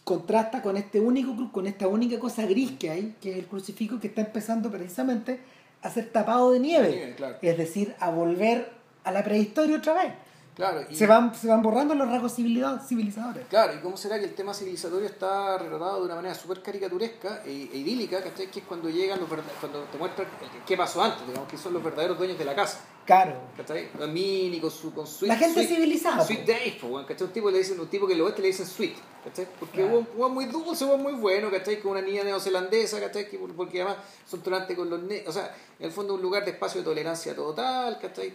[0.04, 4.00] contrasta con este único con esta única cosa gris que hay, que es el crucifijo
[4.00, 5.40] que está empezando precisamente
[5.82, 7.16] a ser tapado de nieve.
[7.42, 8.70] Es decir, a volver
[9.04, 10.12] a la prehistoria otra vez.
[10.58, 13.46] Claro, se, van, se van borrando los rasgos civilizadores.
[13.48, 17.42] Claro, ¿y cómo será que el tema civilizatorio está retratado de una manera súper caricaturesca
[17.46, 18.50] e, e, idílica, ¿cachai?
[18.50, 20.26] Que es cuando llegan los cuando te muestran
[20.66, 22.80] qué pasó antes, digamos, que son los verdaderos dueños de la casa.
[23.08, 23.40] Claro.
[23.56, 23.88] ¿Cachai?
[24.12, 26.22] Mini con su con La gente civilizada.
[26.22, 27.26] Sweet Dave, ¿cachai?
[27.26, 29.48] Un tipo, le dicen, un tipo que lo oeste le dicen Sweet, ¿cachai?
[29.58, 30.04] Porque claro.
[30.14, 31.80] hubo muy dulce, hubo muy bueno, ¿cachai?
[31.80, 33.30] Con una niña neozelandesa, ¿cachai?
[33.56, 35.00] Porque además son tolerantes con los...
[35.26, 38.34] O sea, en el fondo un lugar de espacio de tolerancia total, ¿cachai?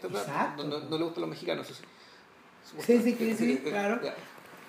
[0.58, 2.82] No, no, no, le gustan los mexicanos, eso sí.
[2.84, 4.02] Sí, sí, sí, sí claro.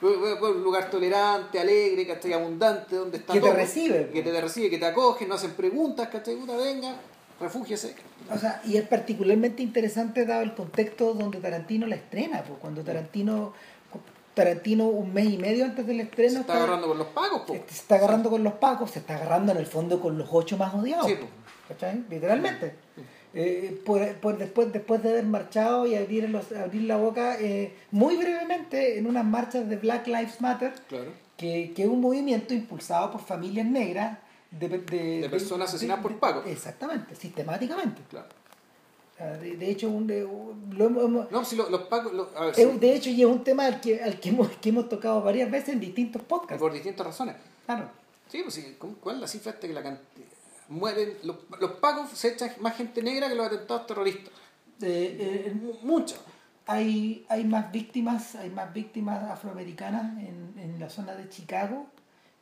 [0.02, 2.34] Un lugar tolerante, alegre, ¿cachai?
[2.34, 4.10] Abundante, donde está Que te recibe.
[4.10, 6.36] Que te, recibe, que te acoge, no hacen preguntas, ¿cachai?
[6.36, 6.94] Puta, venga,
[7.40, 7.94] refúgiese.
[8.32, 12.82] O sea, y es particularmente interesante dado el contexto donde Tarantino la estrena, pues cuando
[12.82, 13.52] Tarantino
[14.34, 17.56] Tarantino un mes y medio antes del estreno se está, agarrando con los pagos se
[17.56, 20.74] está agarrando con los pagos se está agarrando en el fondo con los ocho más
[20.74, 21.16] odiados sí,
[21.68, 22.04] ¿cachai?
[22.10, 22.74] literalmente.
[23.36, 23.98] Eh, por,
[24.38, 29.06] después, después de haber marchado y abrir, los, abrir la boca eh, muy brevemente en
[29.06, 30.72] unas marchas de Black Lives Matter,
[31.36, 34.18] que, que es un movimiento impulsado por familias negras
[34.58, 34.68] de,
[35.20, 36.42] de, personas asesinadas por Paco.
[36.46, 38.02] Exactamente, sistemáticamente.
[38.08, 38.28] Claro.
[39.40, 40.06] De, hecho, un,
[41.30, 42.12] no, si los Pacos.
[42.80, 45.50] De hecho, y es un tema al que, al que, hemos, que hemos tocado varias
[45.50, 46.60] veces en distintos podcasts.
[46.60, 47.36] Por distintas razones.
[47.64, 47.88] Claro.
[48.28, 50.24] Sí, pues sí, ¿cuál es la cifra esta que la cantidad?
[50.68, 54.32] mueren, los, los pagos se echan más gente negra que los atentados terroristas.
[54.82, 56.16] Eh, eh, mucho.
[56.66, 61.86] Hay, hay más víctimas, hay más víctimas afroamericanas en, en la zona de Chicago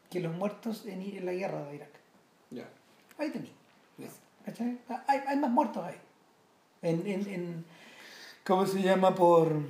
[0.09, 2.02] que los muertos en, en la guerra de Irak.
[3.23, 3.53] Ahí tenéis.
[5.07, 5.95] Hay, hay más muertos ahí.
[6.83, 7.65] En, en, en,
[8.45, 9.15] ¿Cómo se llama?
[9.15, 9.63] Por,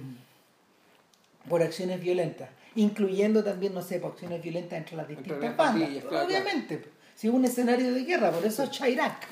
[1.46, 2.48] por acciones violentas.
[2.74, 5.90] Incluyendo también, no sé, por acciones violentas entre las distintas bandas.
[6.06, 6.82] Obviamente.
[7.14, 9.26] Si es un escenario de guerra, por eso es Chirac.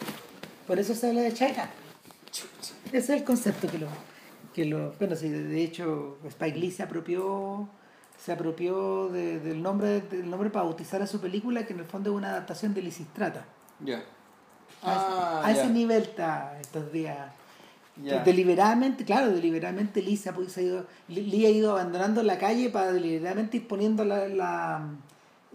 [0.67, 1.71] Por eso se habla de Chirac.
[2.89, 3.89] Ese es el concepto que lo.
[4.53, 7.69] Que lo bueno, sí, de hecho, Spike Lee se apropió
[8.19, 12.11] se apropió del nombre del nombre para bautizar a su película que en el fondo
[12.11, 13.47] es una adaptación de Lisistrata
[13.85, 14.03] ya.
[14.83, 17.33] A, ese, ah, nivel está estos días.
[18.25, 23.59] Deliberadamente claro deliberadamente Lee, se ha, ido, Lee ha ido abandonando la calle para deliberadamente
[23.59, 24.89] ir poniendo la,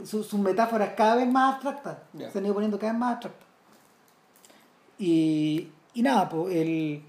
[0.04, 1.98] sus metáforas cada vez más abstractas.
[2.32, 3.48] Se han ido poniendo cada vez más abstractas.
[5.00, 7.04] Y, y nada, pues el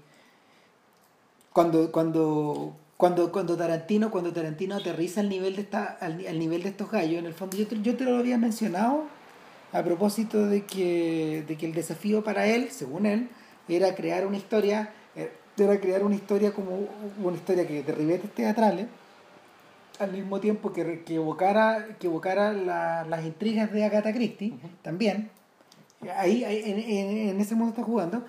[1.53, 6.61] cuando cuando cuando cuando Tarantino cuando Tarantino aterriza al nivel de esta al, al nivel
[6.63, 9.05] de estos gallos en el fondo yo te, yo te lo había mencionado
[9.73, 13.29] a propósito de que de que el desafío para él según él
[13.67, 16.87] era crear una historia eh, era crear una historia como
[17.23, 18.87] una historia que de ribetes teatrales
[19.99, 24.53] al mismo tiempo que, que evocara que evocara la- las intrigas de Agatha Christie
[24.83, 25.31] también.
[26.15, 28.23] Ahí, ahí, en, en- en ese mundo está jugando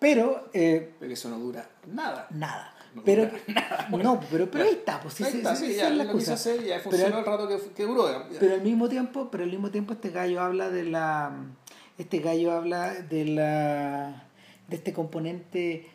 [0.00, 2.26] pero eh, Pero eso no dura nada.
[2.30, 3.30] nada No pero
[3.90, 5.96] no pero pero ahí está pues sí, Ahí sí, está, sí, sí, esa ya, es
[5.96, 6.34] la lo cosa.
[6.34, 8.08] hacer ya Pero- funcionó el rato que, que duró.
[8.30, 8.38] ya.
[8.38, 11.32] pero al mismo tiempo pero al mismo tiempo este gallo habla de la
[11.98, 14.24] este gallo habla de la
[14.68, 15.88] de este componente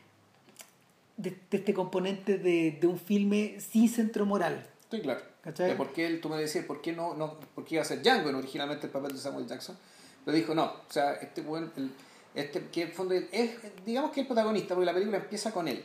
[1.18, 5.22] de, de este componente de, de un filme sin centro moral Estoy claro.
[5.42, 5.76] ¿Cachai?
[5.76, 8.02] Por qué él, tú me decías, ¿por qué no, no, por qué iba a ser
[8.02, 9.78] Django en originalmente el papel de Samuel Jackson?
[10.24, 11.92] Pero dijo, no, o sea, este bueno, el,
[12.36, 13.52] este, que en el fondo es,
[13.86, 15.84] digamos que el protagonista, porque la película empieza con él.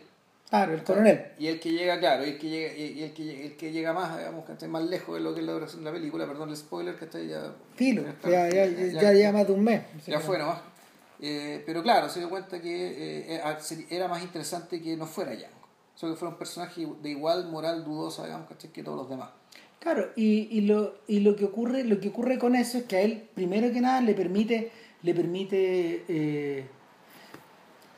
[0.52, 3.24] Claro el coronel Y el que llega, claro, y el que llega, y el que,
[3.24, 5.82] llega- el que llega más, digamos, que más lejos de lo que es la duración
[5.82, 7.54] de la película, perdón el spoiler, que está ya...
[7.74, 10.60] filo ya ya ya, ya lleva más de un mes ya fue nomás.
[11.20, 15.30] Eh, pero claro, se dio cuenta que eh, eh, era más interesante que no fuera
[15.32, 15.62] Django.
[15.94, 19.30] Solo que fuera un personaje de igual moral dudosa, digamos, que todos los demás.
[19.82, 22.96] Claro, y, y, lo, y lo que ocurre, lo que ocurre con eso es que
[22.96, 24.70] a él, primero que nada, le permite,
[25.02, 26.66] le permite eh,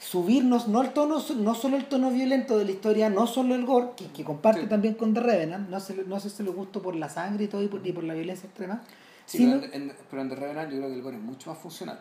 [0.05, 3.65] subirnos, no el tono, no solo el tono violento de la historia, no solo el
[3.65, 4.67] gore, que, que comparte Sí.
[4.69, 7.49] también con The Revenant, no se, no se se lo gusto por la sangre y
[7.49, 8.83] todo y por, y por la violencia extrema,
[9.27, 11.51] Sí, sino, pero, en, pero en The Revenant yo creo que el gore es mucho
[11.51, 11.99] más funcional.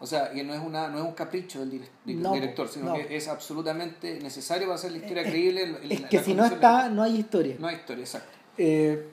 [0.00, 2.66] O sea, que no es, una, no es un capricho del dire- del No, director,
[2.68, 2.94] sino no.
[2.94, 5.62] que es absolutamente necesario para hacer la historia Es- creíble.
[5.62, 7.56] en- en es la- que la si no está, de- no hay historia.
[7.58, 8.28] No hay historia, exacto.
[8.58, 9.08] Eh,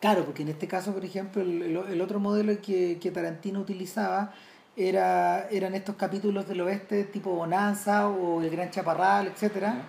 [0.00, 3.60] claro, porque en este caso, por ejemplo, el, el- el otro modelo que, que Tarantino
[3.60, 4.32] utilizaba
[4.78, 9.82] era, eran estos capítulos del oeste tipo Bonanza o El Gran Chaparral, etcétera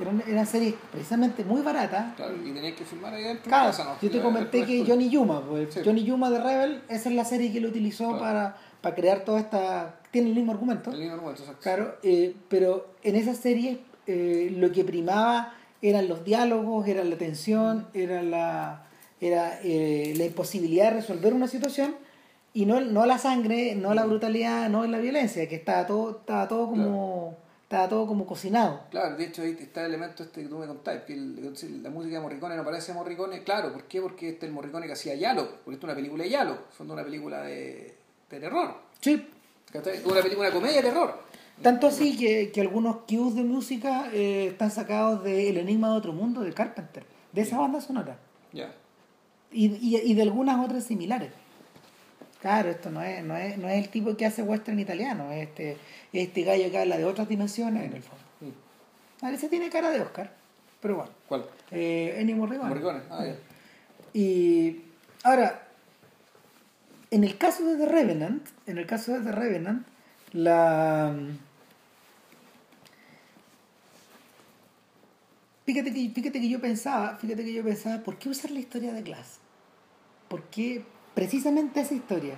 [0.00, 2.14] Eran, eran series precisamente muy baratas.
[2.16, 3.44] Claro, y tenías que filmar ahí adentro.
[3.44, 3.96] en Claro, casa, ¿no?
[4.00, 5.80] yo te comenté que tú- Johnny Yuma, pues, Sí.
[5.84, 8.18] Johnny Yuma de Rebel, esa es la serie que él utilizó Claro.
[8.20, 9.96] para, para crear toda esta...
[10.10, 10.90] Tiene el mismo argumento.
[10.92, 11.62] El mismo argumento, exacto.
[11.62, 17.16] Claro, eh, pero en esa serie eh, lo que primaba eran los diálogos, era la
[17.16, 18.82] tensión, era la
[19.18, 21.94] era eh, la imposibilidad de resolver una situación
[22.56, 26.48] y no, no la sangre, no la brutalidad, no la violencia, que estaba todo, estaba
[26.48, 28.80] todo como estaba todo como cocinado.
[28.90, 31.90] Claro, de hecho ahí está el elemento este que tú me contabas, que el- la
[31.90, 34.00] música de Morricone no parece Morricone, claro, ¿por qué?
[34.00, 36.58] Porque este es el Morricone que hacía Yalo, porque esto es una película de Yalo,
[36.72, 37.96] es una película de,
[38.30, 39.28] de terror, Sí.
[40.04, 41.18] Una película de comedia de terror.
[41.60, 45.96] Tanto así que, que algunos cues de música eh, están sacados de El Enigma de
[45.96, 48.16] Otro Mundo de Carpenter, de esa banda sonora.
[48.52, 48.72] Ya.
[49.52, 51.30] y, y, y de algunas otras similares.
[52.46, 55.48] Claro, esto no es, no es, no es el tipo que hace western italiano, es
[55.48, 58.22] este, es este gallo que habla de otras dimensiones en el fondo.
[58.40, 59.24] Mm.
[59.24, 60.30] A veces tiene cara de Oscar,
[60.80, 61.10] pero bueno.
[61.26, 61.44] ¿Cuál?
[61.72, 62.68] Eh, Ennio Morricone.
[62.68, 63.34] Morricone, ah, ya.
[64.12, 64.80] Y
[65.24, 65.66] ahora,
[67.10, 69.84] en el caso de The Revenant, en el caso de The Revenant,
[70.30, 71.16] la
[75.64, 78.92] fíjate que, fíjate que yo pensaba, fíjate que yo pensaba, ¿por qué usar la historia
[78.92, 79.40] de Glass?
[80.28, 80.84] ¿Por qué
[81.16, 82.36] precisamente esa historia?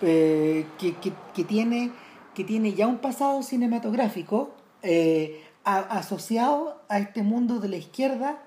[0.00, 1.90] Eh, que, que, que tiene,
[2.34, 4.50] que tiene ya un pasado cinematográfico
[4.82, 8.38] eh, a- asociado a este mundo de la izquierda,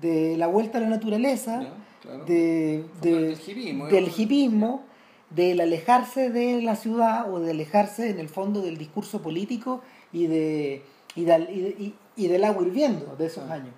[0.00, 1.72] de la vuelta a la naturaleza, Ya,
[2.02, 2.24] claro.
[2.26, 4.12] de, de- Del hipismo, del ¿no?
[4.16, 4.82] hipismo,
[5.30, 9.80] del alejarse de la ciudad o de alejarse en el fondo del discurso político
[10.12, 10.82] y de
[11.16, 11.38] y de-
[11.78, 13.54] y- y del agua hirviendo de esos Ah.
[13.54, 13.74] años.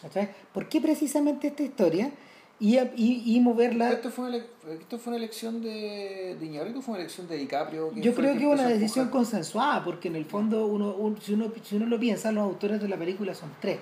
[0.00, 0.30] ¿Cachai?
[0.54, 2.12] ¿Por qué precisamente esta historia?
[2.60, 3.92] Y, y, y moverla.
[3.92, 7.90] ¿Esto fue, una, ¿Esto fue una elección de, de Iñárritu fue una elección de DiCaprio?
[7.90, 9.10] ¿Quién Yo creo que es una decisión empujar?
[9.10, 12.80] consensuada, porque en el fondo, uno, un- si, uno, si uno lo piensa, los autores
[12.80, 13.78] de la película son tres.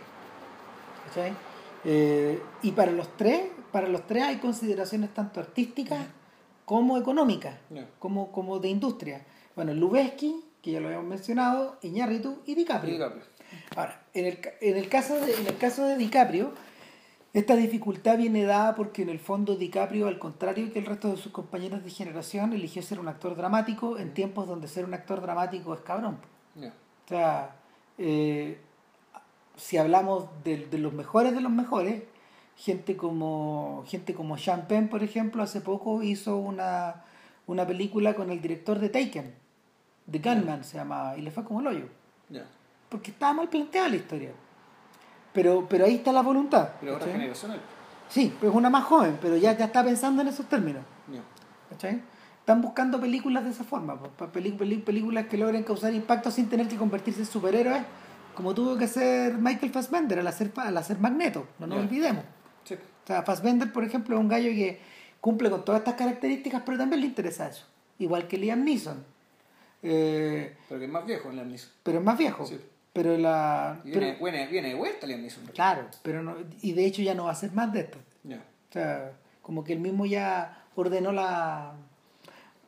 [1.07, 1.33] ¿Cachai?
[1.85, 6.05] Eh, y para los tres, para los tres hay consideraciones tanto artísticas
[6.65, 7.55] como económicas,
[7.99, 9.25] como, como de industria.
[9.55, 12.93] Bueno, Lubeski, que ya lo habíamos mencionado, Iñárritu y Y DiCaprio.
[12.95, 13.23] DiCaprio.
[13.77, 16.51] Ahora, en el, en el caso de, en el caso de DiCaprio,
[17.39, 21.19] esta dificultad viene dada porque en el fondo DiCaprio, al contrario que el resto de
[21.19, 25.21] sus compañeros de generación, eligió ser un actor dramático en tiempos donde ser un actor
[25.21, 26.17] dramático es cabrón.
[26.57, 27.57] O sea,
[27.99, 28.59] eh,
[29.55, 32.05] si hablamos de, de los mejores de los mejores,
[32.57, 37.05] gente como gente como Sean Penn, por ejemplo, hace poco hizo una,
[37.47, 39.35] una película con el director de Taken,
[40.11, 41.89] The Gunman se llamaba, y le fue como el hoyo.
[42.89, 44.33] Porque estaba mal planteada la historia.
[45.37, 46.71] Pero, pero ahí está la voluntad.
[46.81, 47.21] Pero otra ¿cachai?
[47.21, 47.61] generacional.
[48.09, 50.83] Sí, pues una más joven, pero ya, ya está pensando en esos términos.
[52.41, 54.01] Están buscando películas de esa forma,
[54.33, 57.83] películas que logren causar impacto sin tener que convertirse en superhéroes,
[58.35, 62.23] como tuvo que hacer Michael Fassbender al hacer, al hacer Magneto, no nos olvidemos.
[62.65, 62.75] Sí.
[62.75, 64.81] O sea, Fassbender, por ejemplo, es un gallo que
[65.21, 67.67] cumple con todas estas características, pero también le interesa eso.
[67.99, 69.05] Igual que Liam Neeson.
[69.83, 71.71] Eh, Pero que es más viejo Liam Neeson.
[71.83, 72.47] pero es más viejo.
[72.47, 72.61] Sí.
[72.97, 73.79] Pero la.
[73.85, 75.45] Y pero- viene, viene, viene de vuelta Liam Neeson.
[75.55, 77.99] claro, pero no, y de hecho ya no va a hacer más de esto.
[78.25, 78.39] Ya.
[78.39, 81.75] O sea, como que él mismo ya ordenó la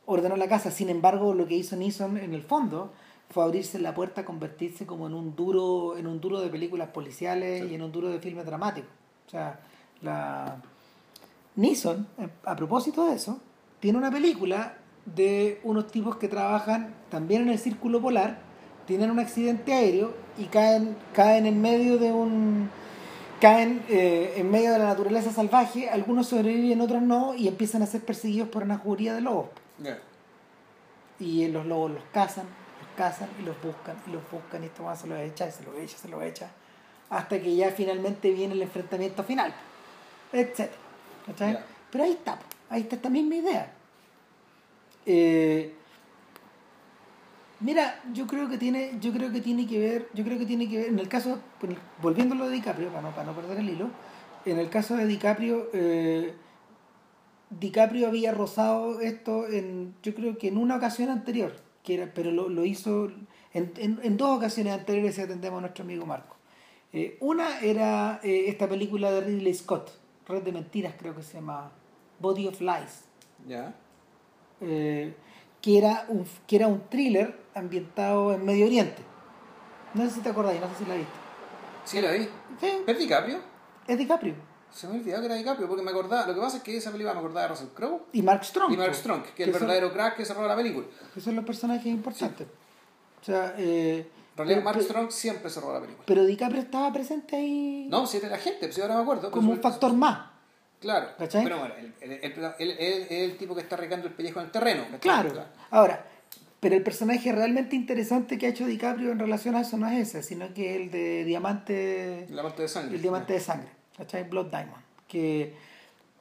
[0.05, 0.71] ordenó la casa.
[0.71, 2.93] Sin embargo, lo que hizo Neeson en el fondo
[3.31, 6.89] fue abrirse la puerta a convertirse como en un duro en un duro de películas
[6.89, 8.91] policiales y en un duro de filmes dramáticos.
[9.27, 9.61] O sea,
[10.03, 10.61] la
[11.57, 13.41] Neeson, eh, a propósito de eso,
[13.81, 14.77] tiene una película
[15.07, 18.41] de unos tipos que trabajan también en el círculo polar,
[18.89, 22.71] tienen un accidente aéreo y caen, caen en medio de un
[23.39, 27.87] caen eh, en medio de la naturaleza salvaje, algunos sobreviven, otros no, y empiezan a
[27.87, 29.51] ser perseguidos por una juría de lobos.
[31.21, 34.83] Y los lobos los cazan, los cazan y los buscan, y los buscan, y este
[34.83, 36.51] weón se los echa, y se los echa, se los echa,
[37.11, 39.53] hasta que ya finalmente viene el enfrentamiento final,
[40.33, 40.71] etc.
[41.91, 42.39] Pero ahí está,
[42.71, 43.71] ahí está esta misma idea.
[45.05, 45.75] Eh,
[47.61, 50.69] mira, yo creo que tiene, yo creo que tiene que ver, yo creo que tiene
[50.69, 51.39] que ver, en el caso,
[52.03, 53.91] volviendo a lo de DiCaprio, para no, para no perder el hilo,
[54.45, 56.35] en el caso de DiCaprio, eh,
[57.51, 62.31] DiCaprio había rozado esto en, yo creo que en una ocasión anterior, que era, pero
[62.31, 63.11] lo, lo hizo
[63.53, 66.37] en, en, en dos ocasiones anteriores si atendemos a nuestro amigo Marco.
[66.93, 69.91] Eh, una era eh, esta película de Ridley Scott,
[70.27, 71.71] Red de Mentiras creo que se llama,
[72.19, 73.05] Body of Lies,
[73.47, 73.75] Ya.
[75.61, 79.03] Que, era un, que era un thriller ambientado en Medio Oriente.
[79.95, 81.13] No sé si te acordáis, no sé si la viste.
[81.85, 82.29] Sí, la vi.
[82.61, 83.39] Sí, ¿Es DiCaprio?
[83.87, 84.35] es DiCaprio.
[84.71, 86.27] Se me olvidaba que era DiCaprio porque me acordaba.
[86.27, 88.73] Lo que pasa es que esa película me acordaba de Russell Crowe Y Mark Strong.
[88.73, 90.87] y Mark po, Strong, que es el son- verdadero crack que cerró la película.
[91.15, 92.47] que son los personajes importantes.
[93.23, 96.05] O sea, eh, En realidad, Mark pero- Strong siempre cerró la película.
[96.07, 99.31] Pero DiCaprio estaba presente ahí No, si era la gente, pues ahora me acuerdo.
[99.31, 100.29] como pues, un factor más.
[100.81, 101.09] Claro.
[101.19, 101.45] ¿Cachai?
[101.45, 104.85] Pero bueno, él, es el tipo que está regando el pellejo en el terreno.
[105.01, 105.33] Claro.
[105.71, 106.05] Ahora,
[106.61, 110.09] pero el personaje realmente interesante que ha hecho DiCaprio en relación a eso no es
[110.09, 112.97] ese, sino que el de Diamante, La parte de sangre.
[112.97, 114.29] el Diamante de Sangre, ¿cachai?
[114.29, 114.83] Blood Diamond.
[115.07, 115.55] Que,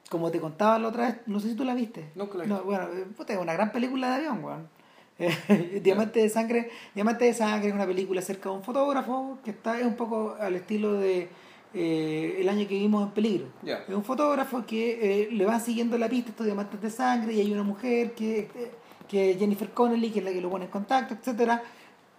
[0.08, 2.10] como te contaba la otra vez, no sé si tú la viste.
[2.14, 4.68] La he No, bueno, eh, puta, es una gran película de avión, weón.
[5.18, 9.50] Eh, Diamante de Sangre, Diamante de Sangre es una película acerca de un fotógrafo que
[9.50, 11.28] está es un poco al estilo de
[11.74, 13.46] eh, El año que vivimos en peligro.
[13.64, 17.40] Es un fotógrafo que eh, le van siguiendo la pista estos diamantes de sangre y
[17.40, 18.70] hay una mujer que, eh,
[19.06, 21.62] que es Jennifer Connelly, que es la que lo pone en contacto, etcétera.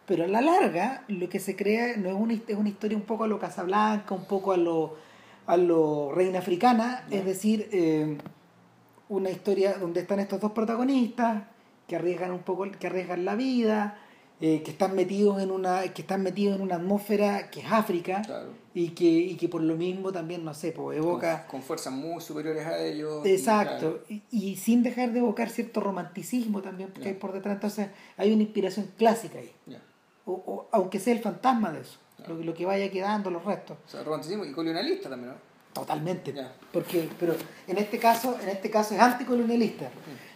[0.06, 3.04] Pero a la larga, lo que se crea no es una, es una historia un
[3.04, 4.96] poco a lo Casablanca, un poco a lo,
[5.46, 8.18] a lo Reina Africana, es decir, eh,
[9.08, 11.44] una historia donde están estos dos protagonistas
[11.88, 14.00] que arriesgan un poco, que arriesgan la vida,
[14.42, 18.22] eh, que están metidos en una, que están metidos en una atmósfera que es África
[18.26, 18.50] Claro.
[18.74, 21.42] y que, y que por lo mismo también, no sé, pues evoca.
[21.48, 23.26] Con, con fuerzas muy superiores a ellos.
[23.26, 27.08] y, Exacto, y, y sin dejar de evocar cierto romanticismo también que Ya.
[27.10, 27.56] hay por detrás.
[27.56, 27.88] Entonces
[28.18, 29.52] hay una inspiración clásica ahí,
[30.26, 32.36] o, o- aunque sea el fantasma de eso, Claro.
[32.36, 33.78] lo, lo que vaya quedando, los restos.
[33.86, 35.50] O sea, romanticismo y colonialista también, ¿no?
[35.74, 36.34] Totalmente.
[36.74, 37.36] Porque, pero
[37.68, 39.90] en este caso, en este caso es anticolonialista.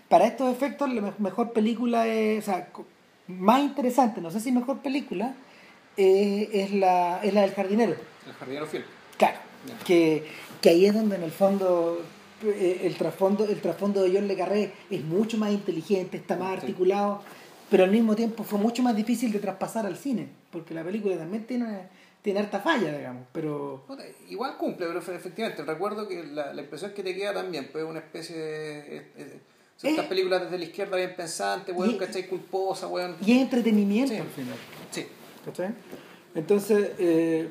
[0.08, 2.86] Para estos efectos, la me- mejor película es, o sea, co-
[3.28, 5.36] más interesante, no sé si mejor película,
[5.97, 7.95] eh, es, la, es la del jardinero.
[8.28, 8.86] El jardinero fiel.
[9.17, 9.38] Claro,
[9.86, 10.26] que,
[10.61, 12.03] que ahí es donde en el fondo
[12.43, 16.51] eh, el trasfondo el trasfondo de John Le Carré es mucho más inteligente, está más
[16.55, 16.59] Sí.
[16.61, 17.21] articulado,
[17.69, 21.15] pero al mismo tiempo fue mucho más difícil de traspasar al cine, porque la película
[21.17, 21.88] también tiene,
[22.21, 23.86] tiene harta falla, digamos, pero
[24.30, 27.86] Igual cumple, pero efe- efectivamente, recuerdo que la, la impresión que te queda también, pues
[27.86, 28.97] una especie de...
[29.15, 29.39] eh,
[29.78, 30.09] son estas Eh.
[30.09, 32.28] películas desde la izquierda bien pensantes, weón, Y- ¿cachai?
[32.28, 33.15] Culposa, weón.
[33.26, 34.19] y es entretenimiento Sí.
[34.19, 34.55] al final.
[34.91, 35.05] Sí,
[35.45, 35.69] ¿cachai?
[36.36, 37.49] Entonces, eh,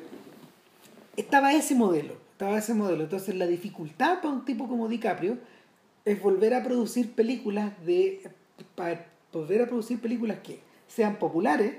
[1.15, 3.03] estaba ese modelo, estaba ese modelo.
[3.03, 5.37] Entonces, la dificultad para un tipo como DiCaprio
[6.05, 8.29] es volver a producir películas de
[8.75, 11.75] para volver a producir películas que sean populares,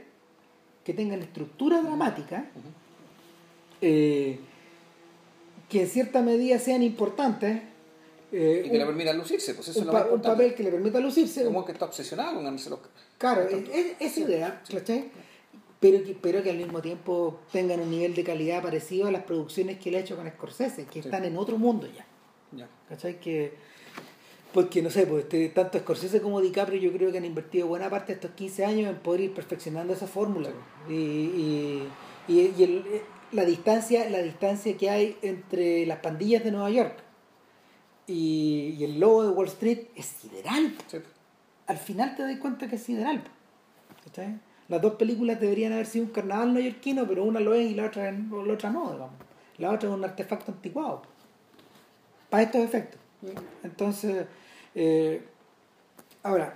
[0.84, 2.46] que tengan estructura dramática,
[3.80, 4.38] eh,
[5.68, 7.60] que en cierta medida sean importantes.
[8.36, 10.62] Eh, y que le permitan lucirse, pues eso un, es lo más un papel que
[10.62, 12.80] le permita lucirse, Como que está obsesionado con ganarse los...
[13.18, 15.10] Claro, es, es- esa idea, ¿cachai?
[15.80, 19.22] Pero que, pero que al mismo tiempo tengan un nivel de calidad parecido a las
[19.24, 21.08] producciones que él ha hecho con Scorsese, que Sí.
[21.08, 22.06] están en otro mundo ya.
[22.52, 22.68] Ya.
[22.88, 23.20] ¿Cachai?
[23.20, 23.52] Que,
[24.52, 27.90] porque no sé, pues este, tanto Scorsese como DiCaprio yo creo que han invertido buena
[27.90, 30.48] parte de estos 15 años en poder ir perfeccionando esa fórmula.
[30.88, 31.88] Y, y,
[32.28, 36.70] y- y el- eh, la, distancia, la distancia que hay entre las pandillas de Nueva
[36.70, 36.96] York
[38.06, 40.74] y, y el lobo de Wall Street es sideral.
[40.88, 40.98] Sí.
[41.66, 43.22] al final te das cuenta que es sideral.
[44.04, 44.38] ¿cachai?
[44.68, 47.86] Las dos películas deberían haber sido un carnaval neoyorquino, pero una lo es y la
[47.86, 49.14] otra, la otra no, digamos.
[49.58, 51.02] La otra es un artefacto anticuado.
[52.30, 53.00] Para estos efectos.
[53.62, 54.26] Entonces,
[54.74, 55.22] eh,
[56.22, 56.54] ahora,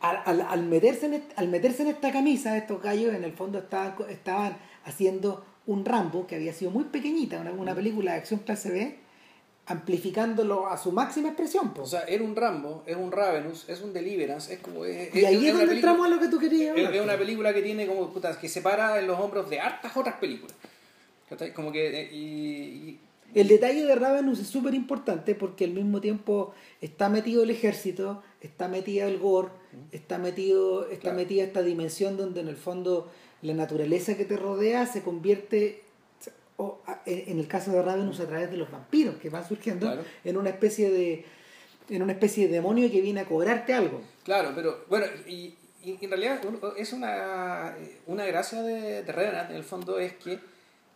[0.00, 3.94] al, al, meterse en al meterse en esta camisa, estos gallos en el fondo estaban,
[4.08, 8.70] estaban haciendo un Rambo que había sido muy pequeñita, una, una película de acción clase
[8.70, 8.98] B,
[9.66, 11.72] amplificándolo a su máxima expresión.
[11.78, 14.84] O sea, era un Rambo, es un Ravenous, es un Deliverance, es como...
[14.84, 16.76] Es, y ahí es, donde entramos a lo que tú querías.
[16.76, 19.96] Es, es, una película que tiene como, puta, que separa en los hombros de hartas
[19.96, 20.56] otras películas.
[21.54, 22.00] Como que...
[22.00, 23.00] Eh, y,
[23.32, 28.24] el detalle de Ravenous es súper importante porque al mismo tiempo está metido el ejército,
[28.40, 29.50] está metido el gore,
[29.92, 31.18] está metido está claro.
[31.18, 33.08] metida esta dimensión donde en el fondo
[33.42, 35.84] la naturaleza que te rodea se convierte
[36.60, 40.02] o, en el caso de Ravenous a través de los vampiros que van surgiendo claro.
[40.24, 41.24] en una especie de
[41.88, 44.00] en una especie de demonio que viene a cobrarte algo.
[44.22, 46.40] Claro, pero bueno, y, y en realidad
[46.76, 47.74] es una,
[48.06, 50.38] una gracia de, de Revenant en el fondo es que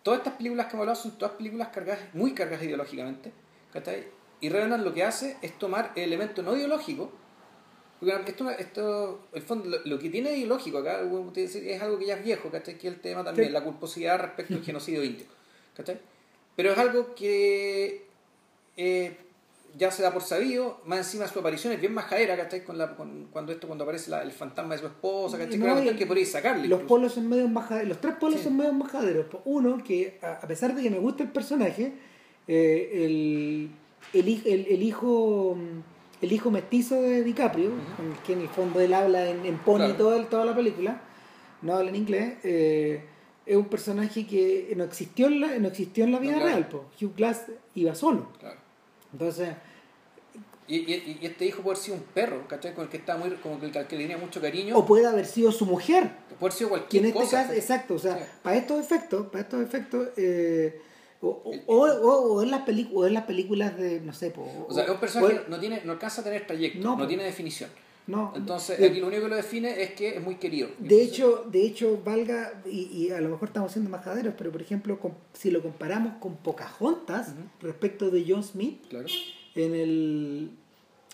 [0.04, 3.32] todas estas películas que hemos hablado son todas películas cargadas, muy cargadas ideológicamente.
[3.72, 4.04] ¿cachai?
[4.40, 7.10] Y Revenant lo que hace es tomar el elemento no ideológico.
[7.98, 12.16] Porque esto, esto el fondo, lo, lo, que tiene ideológico acá es algo que ya
[12.16, 12.76] es viejo, ¿cachai?
[12.76, 13.52] que es el tema también, sí.
[13.52, 15.26] la culposidad respecto al genocidio indio.
[15.74, 15.98] ¿Cachai?
[16.56, 18.06] Pero es algo que
[18.76, 19.16] eh,
[19.76, 22.64] ya se da por sabido, más encima su aparición es bien majadera, ¿cachai?
[22.64, 25.58] Con la, con, cuando esto, cuando aparece la, el fantasma de su esposa, ¿cachai?
[25.58, 26.68] No, que, que podéis sacarle.
[26.68, 28.44] Los polos son medio majaderos, los tres polos sí.
[28.44, 29.26] son medio majaderos.
[29.44, 31.92] Uno, que a pesar de que me gusta el personaje,
[32.46, 33.70] eh, el,
[34.12, 35.56] el, el, el, hijo
[36.22, 38.22] el hijo mestizo de DiCaprio, uh -huh.
[38.24, 39.94] que en el fondo él habla en, en pony claro.
[39.96, 41.00] toda, toda la película,
[41.62, 43.02] no habla en inglés, eh,
[43.46, 46.52] es un personaje que no existió en la, no existió en la vida no, claro.
[46.52, 46.68] real.
[46.68, 46.84] Po.
[47.00, 47.42] Hugh Glass
[47.74, 48.28] iba solo.
[48.38, 48.58] Claro.
[49.12, 49.50] Entonces.
[50.66, 52.74] Y, y, y, este hijo puede haber sido un perro, ¿cachai?
[52.74, 54.76] Con el que está muy, como que, el que le tenía mucho cariño.
[54.78, 56.10] O puede haber sido su mujer.
[56.38, 57.42] Puede haber sido cualquier que en este cosa.
[57.42, 58.24] Caso, exacto, o sea, sí.
[58.42, 60.80] para estos efectos, para estos efectos, eh,
[61.20, 61.28] o,
[61.66, 62.62] o, o, o, en las
[62.94, 65.60] o en las películas de, no sé, po, o, sea, es un personaje que no,
[65.60, 67.68] tiene, no alcanza a tener trayecto, no, no tiene definición.
[68.06, 68.32] No.
[68.36, 70.68] Entonces, aquí lo único que lo define es que es muy querido.
[70.78, 74.60] De hecho, de hecho valga, y, y, a lo mejor estamos siendo majaderos, pero por
[74.60, 77.62] ejemplo, con, si lo comparamos con Pocahontas uh -huh.
[77.62, 79.06] respecto de John Smith, claro.
[79.54, 80.50] en, el,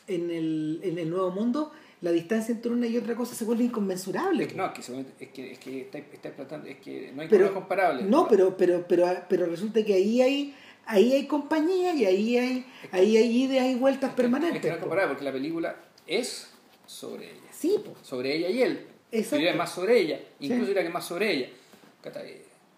[0.09, 1.71] en, el, en el Nuevo Mundo,
[2.01, 4.45] la distancia entre una y otra cosa se vuelve inconmensurable.
[4.45, 7.23] Es que, no, es que, es que, es que está, está explotando, es que no
[7.23, 8.03] hay pero, comparable.
[8.03, 10.55] No, pero, pero, pero, pero resulta que ahí hay
[10.87, 14.57] ahí hay compañía y ahí hay, es que, ahí hay idas y vueltas es permanentes.
[14.57, 15.77] Es que no es comparable porque la película
[16.07, 16.50] es
[16.91, 17.51] sobre ella.
[17.53, 17.95] Sí, po.
[18.03, 18.87] Sobre ella y él.
[19.13, 19.45] Exacto.
[19.45, 20.71] Yo más sobre ella, incluso sí.
[20.73, 21.49] era que más sobre ella.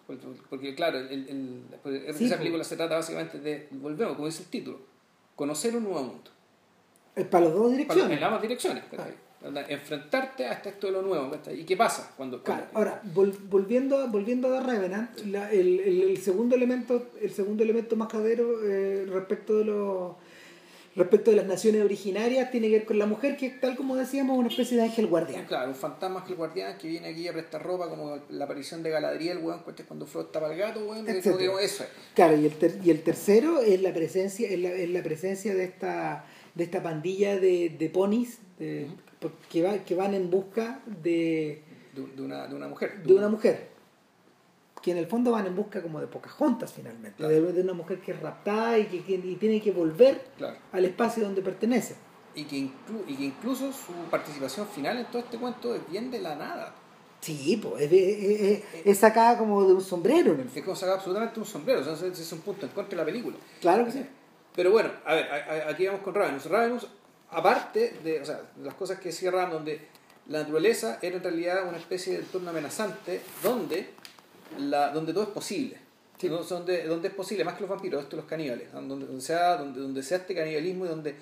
[0.06, 2.68] Porque, porque claro, el, el, el, sí, esa película po.
[2.68, 4.80] se trata básicamente de, volvemos, como dice el título,
[5.34, 6.30] conocer un nuevo mundo.
[7.30, 8.04] Para las dos direcciones.
[8.04, 8.84] Para, en ambas direcciones.
[8.98, 9.64] Ah.
[9.68, 11.30] Enfrentarte a este lo nuevo.
[11.52, 12.12] ¿Y qué pasa?
[12.16, 12.66] cuando, claro.
[12.74, 19.04] Ahora, vol, volviendo, volviendo a Revenant, la, el, segundo elemento, el segundo elemento majadero eh,
[19.06, 20.12] respecto de los
[20.94, 24.38] respecto de las naciones originarias tiene que ver con la mujer que tal como decíamos
[24.38, 25.46] una especie de ángel guardián.
[25.46, 28.90] Claro un fantasma ángel guardián que viene aquí a prestar ropa como la aparición de
[28.90, 31.90] Galadriel weón cuando Frodo para el gato weón eso es.
[32.14, 35.54] Claro y el, ter, y el tercero es la presencia es la, es la presencia
[35.54, 39.30] de esta de esta pandilla de, de ponis de, uh -huh.
[39.50, 41.62] que, va, que van en busca de
[41.94, 43.02] de, de, una, de una mujer.
[43.02, 43.71] de una mujer
[44.82, 47.32] que en el fondo van en busca como de Pocahontas finalmente, claro.
[47.32, 50.56] de, de, una mujer que es raptada y que, que y tiene que volver claro.
[50.72, 51.94] al espacio donde pertenece.
[52.34, 56.10] Y que, inclu y que incluso su participación final en todo este cuento es bien
[56.10, 56.74] de la nada.
[57.20, 60.34] Sí, pues es, es, es, sacada como de un sombrero.
[60.34, 60.42] ¿no?
[60.52, 62.96] Es como sacada absolutamente de un sombrero, o sea, es un punto en contra de
[62.96, 63.36] la película.
[63.60, 64.04] Claro que sí.
[64.56, 65.26] Pero bueno, a ver,
[65.68, 66.46] aquí vamos con Ravenous.
[66.46, 66.88] Ravenous,
[67.30, 69.86] aparte de o sea, las cosas que cierran donde
[70.28, 73.90] la naturaleza era en realidad una especie de entorno amenazante donde
[74.58, 75.76] la, donde todo es posible.
[76.18, 76.28] Sí.
[76.28, 76.38] ¿no?
[76.38, 79.80] donde, donde es posible, más que los vampiros, esto los caníbales, donde, donde, sea, donde,
[79.80, 81.16] donde sea este canibalismo y donde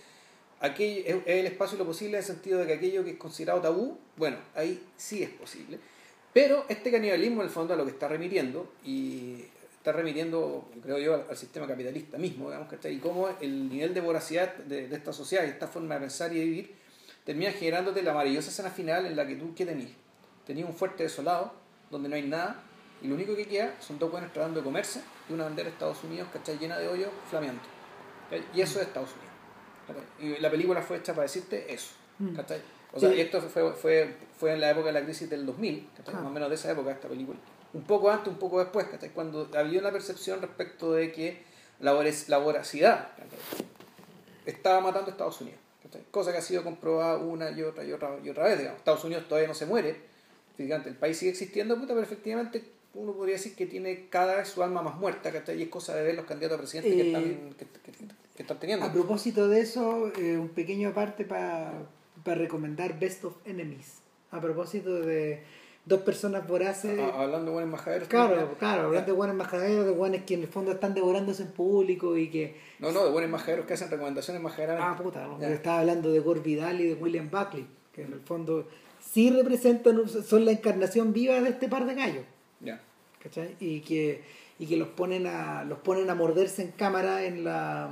[0.61, 3.61] aquello, es, el espacio lo posible en el sentido de que aquello que es considerado
[3.61, 5.79] tabú, bueno, ahí sí es posible.
[6.33, 9.45] Pero este canibalismo en el fondo a lo que está remitiendo, y
[9.79, 12.95] está remitiendo, creo yo, al, al sistema capitalista mismo, digamos, ¿cachai?
[12.95, 16.33] Y cómo el nivel de voracidad de, de, esta sociedad y esta forma de pensar
[16.33, 16.75] y de vivir
[17.25, 19.91] termina generándote la maravillosa escena final en la que tú, ¿qué tenías?
[20.47, 21.53] Tenías un fuerte desolado,
[21.91, 22.63] donde no hay nada,
[23.03, 25.73] y lo único que queda son dos buenos tratando de comerse y una bandera de
[25.73, 26.59] Estados Unidos, ¿cachai?
[26.59, 27.63] Llena de hoyos flameando.
[28.55, 29.31] Y eso es Estados Unidos.
[29.87, 30.05] ¿cachai?
[30.19, 31.93] Y la película fue hecha para decirte eso.
[32.19, 32.35] Mm.
[32.35, 32.61] ¿cachai?
[32.93, 33.21] O sea, sí.
[33.21, 36.15] esto fue, fue, fue en la época de la crisis del 2000, ¿cachai?
[36.15, 36.19] Ah.
[36.19, 37.39] más o menos de esa época esta película.
[37.73, 39.11] Un poco antes, un poco después, ¿cachai?
[39.11, 41.43] cuando había una percepción respecto de que
[41.79, 43.09] la, voracidad
[44.45, 45.61] estaba matando a Estados Unidos.
[45.83, 46.03] ¿cachai?
[46.11, 48.79] Cosa que ha sido comprobada una y otra y otra y otra vez, digamos.
[48.79, 50.01] Estados Unidos todavía no se muere,
[50.57, 54.49] fíjate, el país sigue existiendo, puta, pero efectivamente uno podría decir que tiene cada vez
[54.49, 55.59] su alma más muerta, ¿cachai?
[55.59, 58.43] Y es cosa de ver los candidatos a presidente que, Eh, están, que, que- que
[58.43, 58.85] están teniendo.
[58.87, 61.73] A propósito de eso, eh, un pequeño aparte para
[62.25, 63.99] recomendar Best of Enemies.
[64.31, 65.43] A propósito de
[65.85, 66.99] dos personas voraces.
[67.01, 68.09] Ah, hablando de buenos majaderos.
[68.09, 68.59] Claro, también.
[68.59, 72.17] claro, hablando de buenos majaderos, de buenos que en el fondo están devorándose en público
[72.17, 72.57] y que.
[72.79, 74.79] No, no, de buenos majaderos que hacen recomendaciones majaderas.
[74.81, 75.41] Ah, puta, ¿no?
[75.43, 78.69] Estaba hablando de Gore Vidal y de William Buckley, que en el fondo
[79.01, 82.25] sí representan, son la encarnación viva de este par de gallos.
[83.23, 83.57] ¿Cachai?
[83.61, 84.23] Y que,
[84.59, 87.91] y que los ponen a los ponen a morderse en cámara en la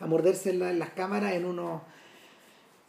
[0.00, 1.82] a morderse en, la- en las cámaras en unos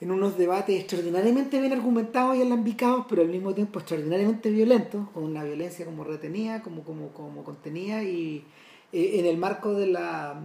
[0.02, 5.24] en unos debates extraordinariamente bien argumentados y alambicados pero al mismo tiempo extraordinariamente violentos con
[5.24, 8.46] una violencia como retenida como como como contenida y
[8.94, 10.40] eh, en el marco de la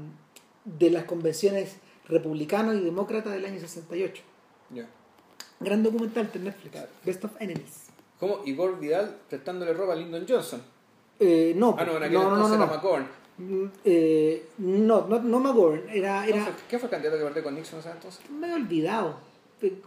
[0.64, 1.76] de las convenciones
[2.09, 4.22] republicanas y demócratas del año 68
[4.70, 4.89] Ya.
[5.60, 6.76] gran documental de Netflix.
[7.05, 7.84] Best of Enemies
[8.24, 10.62] Como Igor Vidal prestándole ropa a Lyndon Johnson.
[11.20, 12.78] Eh, no, Ah, no, en aquel no, no, entonces no, era no.
[12.78, 13.06] McGovern.
[13.36, 17.24] Mm, eh, no, no, no McGovern, era, ¿Quién era fue, quién fue el candidato que
[17.24, 18.30] perdió con Nixon ese entonces?
[18.30, 19.16] me he olvidado.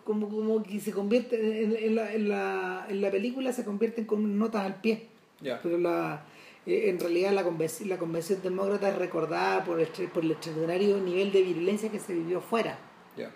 [0.04, 4.06] Como, como que se convierte en, en la, en, la, en la película se convierten
[4.06, 5.08] con notas al pie.
[5.42, 5.60] Ya.
[5.64, 6.24] Pero la,
[6.68, 10.98] eh, en realidad la convención, la convención demócrata es recordada por el, por el extraordinario
[11.00, 12.78] nivel de violencia que se vivió fuera.
[13.18, 13.32] Ya.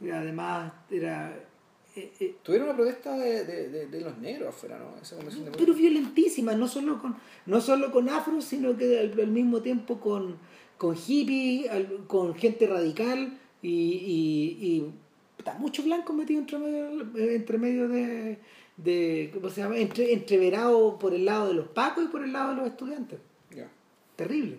[0.00, 1.36] Y además era...
[1.96, 5.00] eh, eh, Tuvieron una protesta de, de, de, de los negros afuera, ¿no?
[5.00, 7.16] Esa convención pero violentísima, no solo con,
[7.46, 10.36] no solo con afros, sino que al, al mismo tiempo con,
[10.76, 11.70] con hippies,
[12.06, 14.92] con gente radical y, y, y
[15.36, 18.38] puta, mucho blanco metido entre medio, entre medio de,
[18.76, 19.78] de ¿cómo se llama?
[19.78, 23.20] Entre, entreverado por el lado de los pacos y por el lado de los estudiantes.
[23.50, 23.70] Ya.
[24.16, 24.58] Terrible.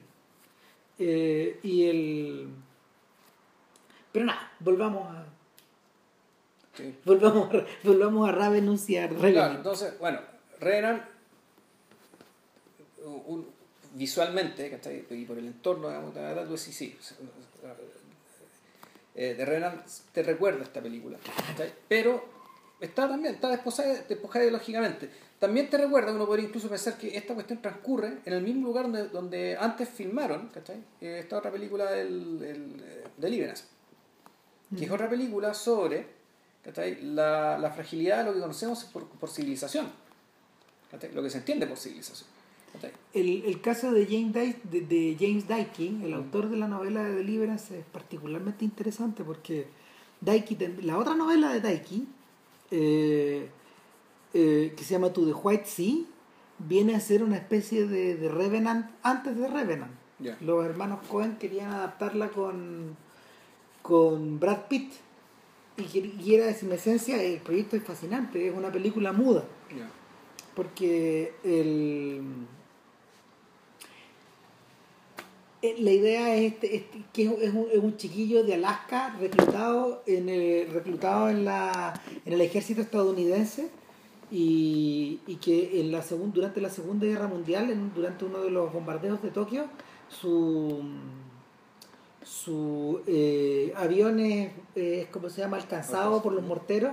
[0.98, 2.48] Eh, y el...
[4.12, 5.26] Pero nada, volvamos a...
[6.76, 6.96] Sí.
[7.06, 8.34] Volvamos a, volvamos a.
[9.34, 10.20] Claro, entonces, bueno,
[10.60, 11.06] Renan,
[13.94, 15.06] visualmente, ¿cachai?
[15.10, 16.20] y por el entorno, digamos, tú
[16.56, 16.98] decís, sí.
[19.18, 19.82] Eh, de Renan
[20.12, 21.18] te recuerda esta película,
[21.88, 22.26] pero
[22.82, 25.10] está también, está despojada, despojada ideológicamente.
[25.40, 28.86] También te recuerda, uno podría incluso pensar que esta cuestión transcurre en el mismo lugar
[28.86, 30.78] donde, donde antes filmaron, ¿cachai?
[31.00, 33.66] Eh, esta otra película del, el, eh, Deliverance,
[34.78, 36.25] que es otra película sobre.
[37.04, 39.88] La, la fragilidad de lo que conocemos por, por civilización,
[41.14, 42.28] lo que se entiende por civilización.
[43.14, 47.04] El, el caso de James, Dy- de, de James Daikin, el autor de la novela
[47.04, 49.68] de Deliverance, es particularmente interesante porque
[50.58, 52.08] ten- la otra novela de Daiki,
[52.72, 53.50] eh,
[54.34, 55.96] eh, que se llama To the White Sea,
[56.60, 59.92] viene a ser una especie de, de Revenant antes de Revenant.
[60.42, 62.98] Los hermanos Cohen querían adaptarla con,
[63.82, 64.92] con Brad Pitt.
[65.78, 69.44] Y, y era, en esencia, el proyecto es fascinante, es una película muda.
[70.56, 72.22] Porque el
[75.62, 79.16] eh, la idea es, este- este- que es es un, es un chiquillo de Alaska
[79.20, 83.70] reclutado en el, reclutado en la en el ejército estadounidense
[84.32, 88.52] y, y que en la segun- durante la segunda guerra mundial en- durante uno de
[88.52, 89.66] los bombardeos de Tokio
[90.10, 90.82] su
[92.26, 94.52] su eh, avión es,
[95.12, 95.58] ¿cómo se llama?
[95.58, 96.92] alcanzado por los morteros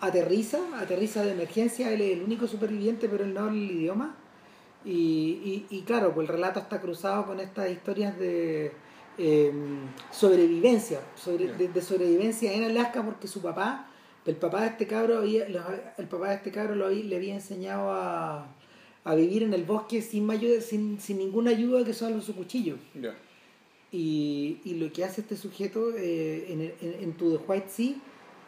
[0.00, 4.16] aterriza, aterriza de emergencia, él es el único superviviente, pero él no habla el idioma.
[4.84, 8.72] Y, y, y claro, pues el relato está cruzado con estas historias de
[9.18, 9.52] eh,
[10.10, 13.88] sobrevivencia, sobre, de, de sobrevivencia en Alaska, porque su papá,
[14.26, 15.46] el papá de este cabro, había-
[15.98, 18.46] el papá de este cabro lo había- le había enseñado a,
[19.04, 22.76] a vivir en el bosque sin, mayor, sin, sin ninguna ayuda que solo su cuchillo.
[23.92, 27.94] Y, y lo que hace este sujeto eh, en, en, en To the White Sea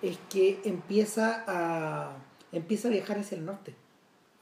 [0.01, 2.17] es que empieza a,
[2.51, 3.75] empieza a viajar hacia el norte,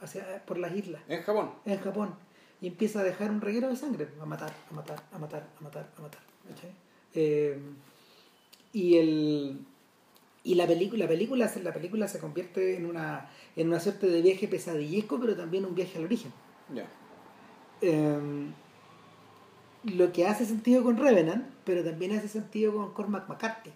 [0.01, 1.51] hacia, por las islas, En Japón.
[1.65, 2.15] en Japón,
[2.61, 5.63] y empieza a dejar un reguero de sangre, a matar, a matar, a matar, a
[5.63, 6.21] matar, a matar.
[7.15, 7.59] Eh,
[8.73, 9.59] y el
[10.45, 14.07] y la película, la película, se- la película se convierte en una, en una suerte
[14.09, 16.33] de viaje pesadillesco, pero también un viaje al origen.
[16.75, 16.87] Ya.
[17.81, 18.19] Eh,
[19.85, 23.71] lo que hace sentido con Revenant, pero también hace sentido con Cormac McCarthy.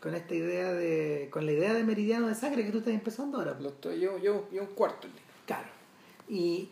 [0.00, 1.28] Con esta idea de.
[1.30, 3.58] con la idea de meridiano de sangre que tú estás empezando ahora.
[3.60, 5.08] Lo estoy, yo, yo, yo un cuarto.
[5.44, 5.66] Claro.
[6.28, 6.68] Y,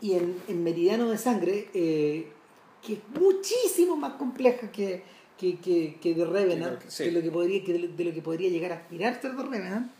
[0.00, 2.28] y en, en Meridiano de Sangre, eh,
[2.84, 5.02] que es muchísimo más compleja que,
[5.38, 7.04] que, que, que de Revenant, Sí, sí.
[7.04, 9.32] de, lo que podría, que de, lo, de lo que podría llegar a aspirar ser
[9.34, 9.90] de Revenant,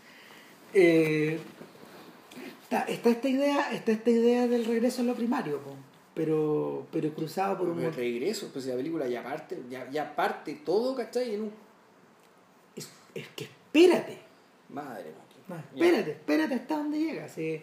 [0.73, 1.39] eh,
[2.63, 5.75] está, está esta idea, está esta idea del regreso a lo primario, po,
[6.17, 10.55] pero, pero cruzado por un el regreso, pues la película ya parte, ya, ya parte
[10.65, 11.35] todo, ¿cachai?
[11.35, 11.51] En un,
[12.75, 14.17] es es que espérate.
[14.69, 15.11] Madre
[15.47, 15.63] mía.
[15.75, 17.37] Espérate, espérate hasta dónde llegas.
[17.37, 17.61] Eh,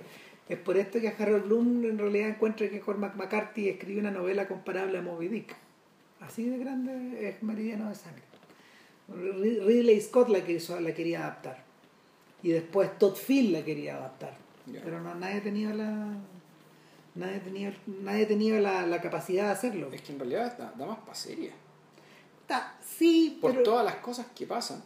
[0.48, 4.46] es por esto que Harold Bloom en realidad encuentra que Cormac McCarthy escribe una novela
[4.46, 5.56] comparable a Moby Dick.
[6.20, 8.22] Así de grande es Meridiano de Sangre.
[9.08, 10.38] Ridley Scott la,
[10.80, 11.64] la quería adaptar.
[12.42, 14.36] Y después Todd Field la quería adaptar.
[14.84, 16.16] Pero no, nadie tenía la.
[17.14, 19.90] Nadie tenía, nadie tenía la, la capacidad de hacerlo.
[19.92, 21.52] Es que en realidad da, da más para serie.
[22.46, 23.62] Ta- sí, Por pero.
[23.62, 24.82] todas las cosas que pasan.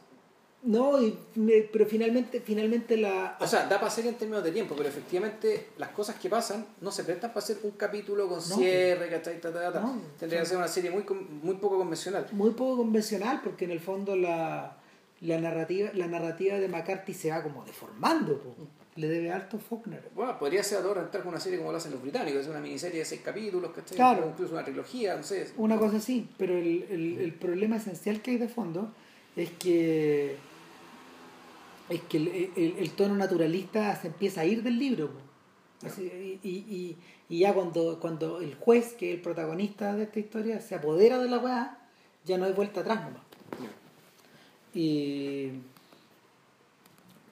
[0.62, 3.36] No, y me- pero finalmente, finalmente la.
[3.40, 6.66] O sea, da para serie en términos de tiempo, pero efectivamente las cosas que pasan
[6.80, 8.42] no se prestan para hacer un capítulo con No.
[8.56, 9.40] cierre, ¿cachai?
[9.40, 9.80] Ta, ta, ta.
[9.80, 11.04] No, Tendría que ser una serie muy,
[11.42, 12.26] muy poco convencional.
[12.32, 14.76] muy poco convencional porque en el fondo la,
[15.20, 18.54] la narrativa la narrativa de McCarthy se va como deformando po.
[18.98, 21.92] Le debe harto Faulkner Bueno, podría ser ahora entrar con una serie como lo hacen
[21.92, 23.96] los británicos, es una miniserie de seis capítulos, ¿cachai?
[23.96, 24.26] Claro.
[24.26, 25.52] O incluso una trilogía, no sé.
[25.56, 28.90] una cosa así pero el, el, el problema esencial que hay de fondo
[29.36, 30.36] es que
[31.88, 35.10] es que el, el- el tono naturalista se empieza a ir del libro.
[35.86, 36.96] Así, y, y-
[37.30, 41.18] y ya cuando, cuando el juez que es el protagonista de esta historia se apodera
[41.18, 41.78] de la weá
[42.24, 43.22] ya no hay vuelta atrás nomás
[44.74, 45.50] Y,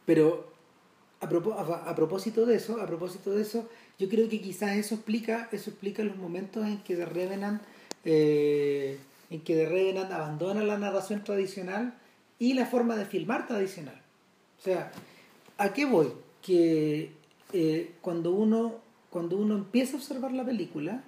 [0.05, 0.53] pero
[1.21, 3.69] a, a propósito de eso, a propósito de eso,
[3.99, 7.63] yo creo que quizás eso explica, eso explica los momentos en que The Revenant,
[8.05, 8.99] eh,
[9.31, 11.95] en que The Revenant abandona la narración tradicional
[12.39, 14.01] y la forma de filmar tradicional.
[14.59, 14.93] O sea,
[15.59, 16.13] ¿a qué voy?
[16.43, 17.13] Que
[17.53, 18.87] eh, cuando uno
[19.17, 21.03] cuando uno empieza a observar la película,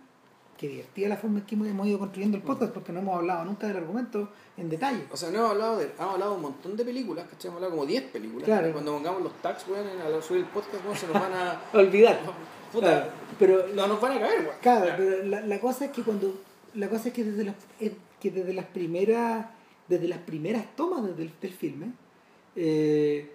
[0.59, 3.45] que divertida la forma en que hemos ido construyendo el podcast, porque no hemos hablado
[3.45, 5.05] nunca del argumento en detalle.
[5.11, 7.49] O sea, no hemos hablado de, hemos hablado de un montón de películas, ¿cachai?
[7.49, 8.45] Hemos hablado como 10 películas.
[8.45, 8.73] Claro.
[8.73, 11.61] Cuando pongamos los tags, weón, al subir el podcast, weón, se nos van a.
[11.73, 12.19] Olvidar.
[12.73, 14.57] Puta, Claro, pero no nos van a caer, weón.
[14.61, 16.35] Claro, pero la, la cosa es que cuando
[16.75, 19.47] la cosa es que desde las es que desde las primeras
[19.87, 21.93] desde las primeras tomas del, del filme
[22.57, 23.33] eh,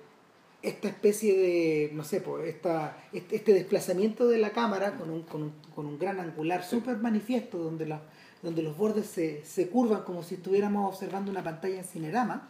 [0.64, 5.22] esta especie de no sé pues esta este, este desplazamiento de la cámara con un,
[5.23, 8.02] con un, con un gran angular súper manifiesto donde la-
[8.41, 12.49] donde los bordes se, se curvan como si estuviéramos observando una pantalla en cinerama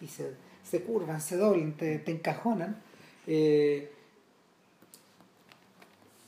[0.00, 0.32] y se,
[0.64, 2.76] se curvan, se doblan, te, te encajonan
[3.26, 3.90] eh,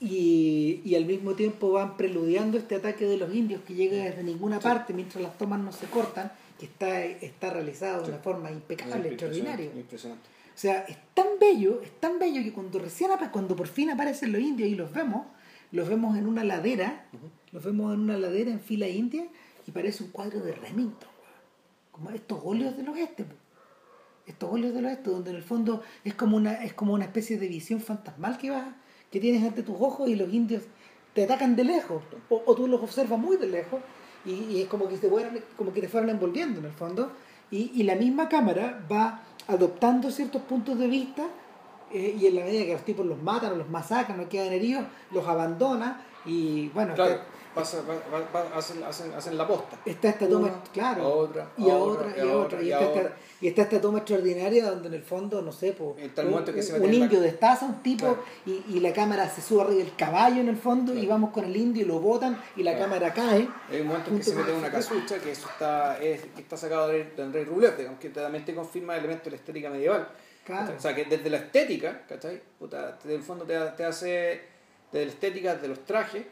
[0.01, 4.23] y, y al mismo tiempo van preludiando este ataque de los indios que llega desde
[4.23, 8.51] ninguna parte mientras las tomas no se cortan, que está, está realizado de una forma
[8.51, 9.67] impecable, extraordinaria.
[9.81, 10.29] Impresionante.
[10.59, 14.33] O sea, es tan bello, es tan bello que cuando recién cuando por fin aparecen
[14.33, 15.25] los indios y los vemos,
[15.71, 17.07] los vemos en una ladera,
[17.53, 19.29] los vemos en una ladera en fila india
[19.69, 21.09] y parece un cuadro de Remington,
[21.93, 23.25] como estos óleos del oeste.
[24.27, 27.39] Estos óleos del oeste, donde en el fondo es como una, es como una especie
[27.39, 28.75] de visión fantasmal que va,
[29.13, 30.65] que tienes ante tus ojos y los indios
[31.15, 33.81] te atacan de lejos, o, o tú los observas muy de lejos,
[34.25, 37.13] y, y es como que, te fueran, como que te fueran envolviendo en el fondo,
[37.49, 41.27] y, y la misma cámara va adoptando ciertos puntos de vista,
[41.91, 44.53] eh, y en la medida que los tipos los matan o los masacran o quedan
[44.53, 47.21] heridos, los abandona, y bueno, Claro,
[47.59, 49.79] pasa, va- va- hacen, hacen, hacen la posta.
[49.85, 52.63] está esta Una, toma, claro, a otra, y a a otra, otra, y a otra,
[52.63, 53.03] y, a está otra.
[53.03, 56.45] esta, y está esta toma extraordinaria donde en el fondo, no sé, po, el un,
[56.45, 58.23] que se un en la- indio destaza un tipo Claro.
[58.47, 61.09] y, y la cámara se sube arriba del caballo en el fondo y Claro.
[61.11, 62.87] vamos con el indio y lo botan y la Claro.
[62.87, 63.49] cámara cae.
[63.71, 66.41] Hay un momento en que se mete el una casucha, que eso está, es, que
[66.43, 70.09] está sacado del Rey Rublev, digamos, que también te confirma elementos de la estética medieval.
[70.51, 72.41] O sea, que desde la estética, ¿cachai?
[72.59, 74.41] Puta, en el fondo te, te hace,
[74.93, 76.25] desde la estética de los trajes,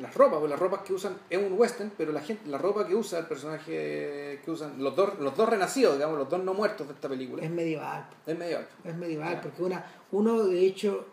[0.00, 2.86] las ropas, pues las ropas que usan es un western, pero la gente, la ropa
[2.86, 6.52] que usa el personaje que usan, los dos, los dos renacidos, digamos, los dos no
[6.52, 8.68] muertos de esta película, Es medieval, es medieval.
[8.84, 9.40] es medieval, Ya.
[9.40, 11.06] porque una, uno de hecho,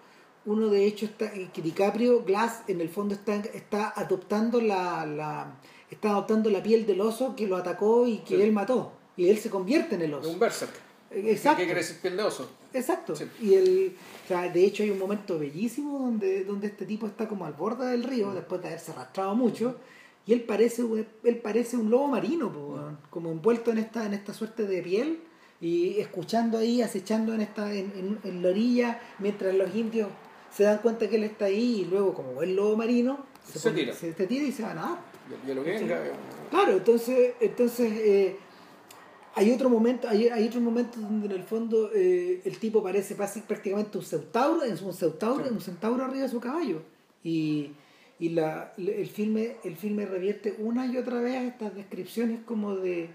[0.45, 5.53] uno de hecho está, que DiCaprio, Glass, en el fondo está, está adoptando la, la,
[5.89, 8.41] está adoptando la piel del oso que lo atacó y que Sí.
[8.41, 8.91] él mató.
[9.17, 10.29] Y él se convierte en el oso.
[10.29, 10.73] un berserk.
[11.11, 11.59] Exacto.
[11.59, 12.49] ¿Qué quiere decir piel de oso?
[12.79, 13.15] Exacto.
[13.15, 13.25] Sí.
[13.41, 13.95] Y el,
[14.25, 17.53] o sea, de hecho hay un momento bellísimo donde, donde este tipo está como al
[17.53, 19.77] borde del río después de haberse arrastrado mucho
[20.27, 24.05] y él parece un- él parece un lobo marino, po, weón, como envuelto en esta
[24.05, 25.19] en esta suerte de piel
[25.61, 30.09] y escuchando ahí, acechando en esta en, en- en la orilla mientras los indios
[30.51, 33.69] se dan cuenta que él está ahí y luego como el lobo marino se, Se
[33.69, 33.93] pone- tira.
[33.93, 34.99] se te tira y se va a nadar.
[35.45, 35.99] Y, y a lo que venga,
[36.51, 38.37] Claro, entonces, entonces eh,
[39.35, 43.15] hay otro momento, hay, hay otro momento donde en el fondo eh, el tipo parece
[43.15, 45.51] prácticamente un centauro, es un centauro, Sí.
[45.53, 46.81] un centauro arriba de su caballo.
[47.23, 47.71] Y,
[48.19, 53.09] y la, el filme, el filme revierte una y otra vez estas descripciones como de,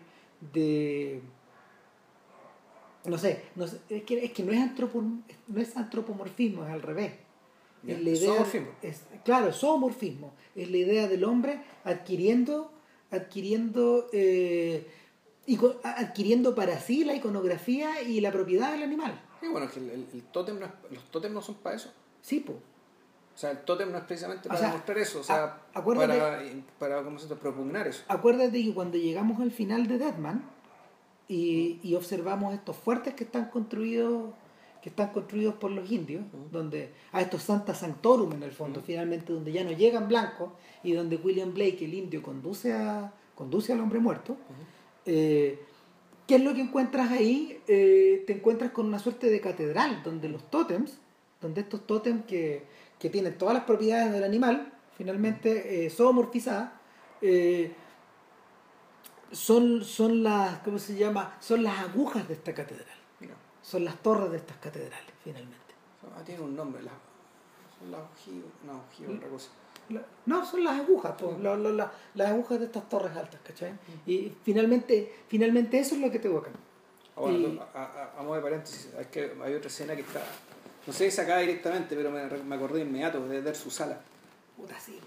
[0.53, 1.21] de
[3.07, 5.03] no sé, no sé, es que, es que no es antropo,
[5.49, 7.13] no es antropomorfismo, es al revés.
[7.87, 8.69] Es la idea, zoomorfismo.
[8.83, 10.35] es, claro, zoomorfismo.
[10.55, 12.71] Es la idea del hombre adquiriendo,
[13.11, 14.87] adquiriendo eh,
[15.83, 19.21] adquiriendo para sí la iconografía y la propiedad del animal.
[19.43, 21.77] Y bueno, es que el, el- el tótem no es- los tótems no son para
[21.77, 21.91] eso.
[22.23, 22.53] Sí, po.
[22.53, 26.19] O sea, el tótem no es precisamente O para sea, demostrar eso, o sea, acuérdate-
[26.19, 26.43] para,
[26.79, 27.41] para ¿cómo se llama?
[27.41, 28.03] propugnar eso.
[28.09, 30.45] Acuérdate que cuando llegamos al final de Deadman
[31.29, 34.31] y, y observamos estos fuertes que están construidos
[34.83, 39.31] que están construidos por los indios, donde a estos Santa Sanctorum en el fondo, finalmente
[39.31, 40.53] donde ya no llegan blancos
[40.83, 44.39] y donde William Blake, el indio, conduce a conduce al hombre muerto.
[45.07, 45.59] Eh,
[46.31, 47.61] ¿Qué es lo que encuentras ahí?
[47.67, 51.01] Eh, te encuentras con una suerte de catedral donde los tótems,
[51.41, 52.65] donde estos tótems que,
[53.01, 56.71] que tienen todas las propiedades del animal, finalmente eh, zoomorfizadas,
[57.21, 57.73] eh,
[59.33, 61.37] son, son las, ¿cómo se llama?
[61.41, 62.87] Son las agujas de esta catedral.
[63.61, 65.75] Son las torres de estas catedrales, finalmente.
[66.17, 66.95] ah, tiene un nombre, las,
[67.77, 69.51] son las ojivas, no, ojivas, otra cosa.
[69.91, 73.41] La- No, son las agujas, po, la- la- la- las agujas de estas torres altas,
[73.45, 73.73] ¿cachai?
[74.07, 76.53] Y finalmente, finalmente eso es lo que te evocan.
[77.17, 80.23] Ahora, Y- a, a- a modo de paréntesis, es que hay otra escena que está,
[80.87, 84.01] no sé si acá directamente, pero me, me acordé inmediato de Der su sala.
[84.57, 84.99] Puta, sí.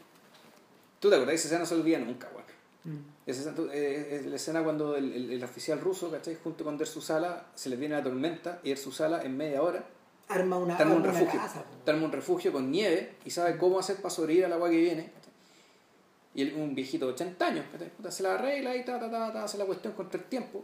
[1.00, 1.36] ¿Tú te acordás?
[1.36, 2.44] Esa escena no se olvida nunca, weón.
[2.86, 3.00] Mm.
[3.26, 6.38] Esa eh, es la escena cuando el, el- el oficial ruso, ¿cachai?
[6.44, 9.84] Junto con Der Susala, se les viene la tormenta y Der Susala en media hora
[10.30, 11.40] Arma una, está un arma una refugio.
[11.40, 11.64] casa.
[11.80, 14.78] Está en un refugio con nieve y sabe cómo hacer para sobrevivir al agua que
[14.78, 15.12] viene.
[16.36, 17.66] Y un viejito de 80 años,
[18.10, 20.64] se la arregla y ta, ta, ta, ta, hace la cuestión contra el tiempo.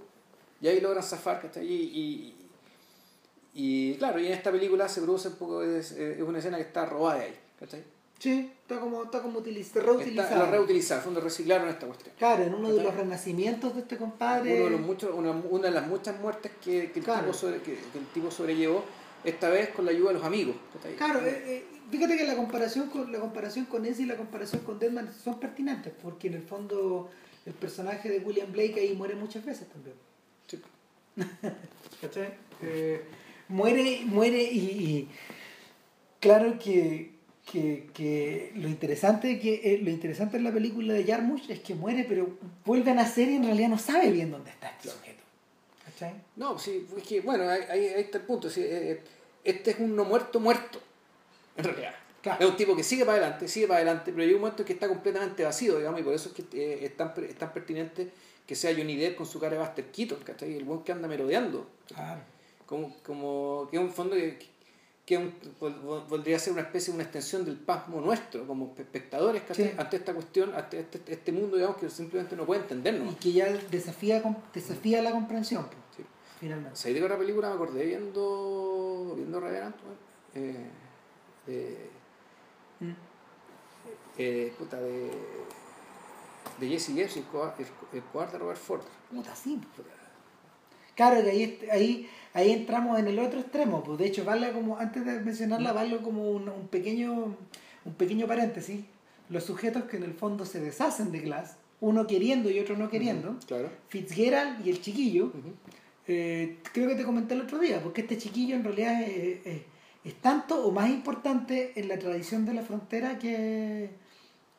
[0.61, 1.47] Y ahí logran zafar.
[1.57, 2.35] Y, y,
[3.53, 6.63] y, claro, y en esta película se produce un poco, es, es una escena que
[6.63, 7.83] está robada de ahí, ¿cachai?
[8.17, 10.43] Sí, está como, está como utiliz- Está, reutilizado.
[10.43, 12.13] la reutilizaron, fondo reciclaron esta cuestión.
[12.17, 14.55] Claro, en uno de los renacimientos de este compadre.
[14.55, 17.21] Uno de los muchos, una, una de las muchas muertes que, que el Claro.
[17.27, 18.83] tipo sobre- que, que el tipo sobrellevó,
[19.23, 20.55] esta vez con la ayuda de los amigos.
[20.97, 24.61] Claro, eh, eh, fíjate que la comparación con la comparación con ese y la comparación
[24.63, 27.09] con Deadman son pertinentes, porque en el fondo
[27.45, 29.95] el personaje de William Blake ahí muere muchas veces también.
[30.47, 30.61] Sí.
[32.01, 32.29] ¿Cachai?
[32.61, 33.01] Eh,
[33.49, 35.07] muere, muere y, y
[36.19, 37.11] claro que,
[37.51, 42.05] que, que lo interesante que lo interesante en la película de Jarmusch es que muere,
[42.07, 44.97] pero vuelve a nacer y en realidad no sabe bien dónde está este Claro.
[44.99, 45.23] sujeto.
[45.99, 46.15] ¿Cachai?
[46.35, 48.49] No, sí, es que bueno, ahí, ahí- está el punto.
[48.49, 49.03] sí, eh, eh,
[49.43, 50.79] este es un no muerto muerto,
[51.57, 51.93] en realidad.
[52.21, 52.43] Claro.
[52.43, 54.67] Es un tipo que sigue para adelante, sigue para adelante, pero llega un momento en
[54.67, 57.53] que está completamente vacío, digamos, y por eso es que eh, es, tan, es tan
[57.53, 58.09] pertinente
[58.45, 60.55] que sea Johnny Depp con su cara de Buster Keaton, ¿cachai?
[60.57, 61.67] El buen que anda merodeando.
[61.87, 62.19] Claro.
[62.65, 64.37] Como, como que es un fondo que,
[65.05, 65.33] que un-
[66.39, 69.69] ser una especie de una extensión del pasmo nuestro, como espectadores, ¿cachai?
[69.69, 69.71] Sí.
[69.77, 73.13] Ante esta cuestión, ante este, este mundo, digamos, que simplemente no puede entendernos.
[73.13, 74.21] Y que ya desafía,
[74.53, 75.65] desafía la comprensión.
[76.39, 76.75] Finalmente.
[76.75, 79.75] ¿Sabes de otra película me acordé viendo, viendo Revenant?
[80.35, 80.67] Eh,
[81.47, 81.89] de,
[82.79, 82.93] Mm.
[84.17, 85.11] eh, puta, de,
[86.59, 88.81] de Jesse Gibbs y el, cobarde de Robert Ford.
[89.13, 89.59] Puta, sí.
[89.75, 89.87] pues.
[90.95, 93.83] Claro que ahí, ahí, ahí entramos en el otro extremo.
[93.83, 97.35] Pues de hecho, vale como, antes de mencionarla, vale como un, un pequeño,
[97.85, 98.85] un pequeño paréntesis.
[99.29, 102.89] Los sujetos que en el fondo se deshacen de Glass, uno queriendo y otro no
[102.89, 103.69] queriendo, Claro.
[103.89, 105.31] Fitzgerald y el chiquillo.
[106.09, 109.61] Eh, creo que te comenté el otro día, porque este chiquillo en realidad es, es-
[110.05, 113.89] es tanto o más importante en la tradición de la frontera que,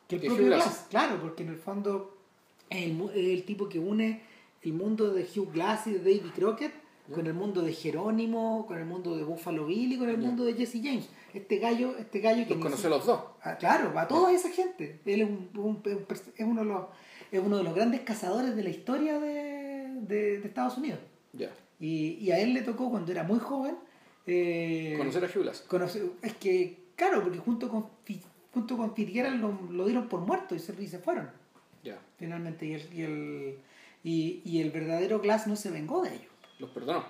[0.07, 0.63] que el propio Glass.
[0.63, 0.85] Glass.
[0.89, 2.15] Claro, porque en el fondo
[2.69, 4.21] es el, es el tipo que une
[4.61, 6.71] el mundo de Hugh Glass y de David Crockett
[7.13, 10.45] con el mundo de Jerónimo, con el mundo de Buffalo Bill y con el mundo
[10.45, 11.09] de Jesse James.
[11.33, 13.21] Este gallo, este gallo que Los a los dos.
[13.43, 15.01] Ah, claro, a toda esa gente.
[15.05, 16.05] Él es, un- un- un
[16.37, 16.85] es uno de los
[17.31, 20.99] es uno de los grandes cazadores de la historia de, de- de Estados Unidos.
[21.33, 21.49] Ya.
[21.79, 23.75] Y, y a él le tocó cuando era muy joven.
[24.27, 25.65] eh, Conocer a Hugh Glass.
[25.67, 27.87] conocer- es que, claro, porque junto con,
[28.53, 31.29] junto con Fitzgerald lo, lo dieron por muerto y se, y se fueron,
[31.83, 31.97] Ya.
[32.17, 32.65] finalmente.
[32.67, 33.57] Y el, y, el,
[34.03, 36.31] y, y el verdadero Glass no se vengó de ellos.
[36.59, 37.03] Los perdonó.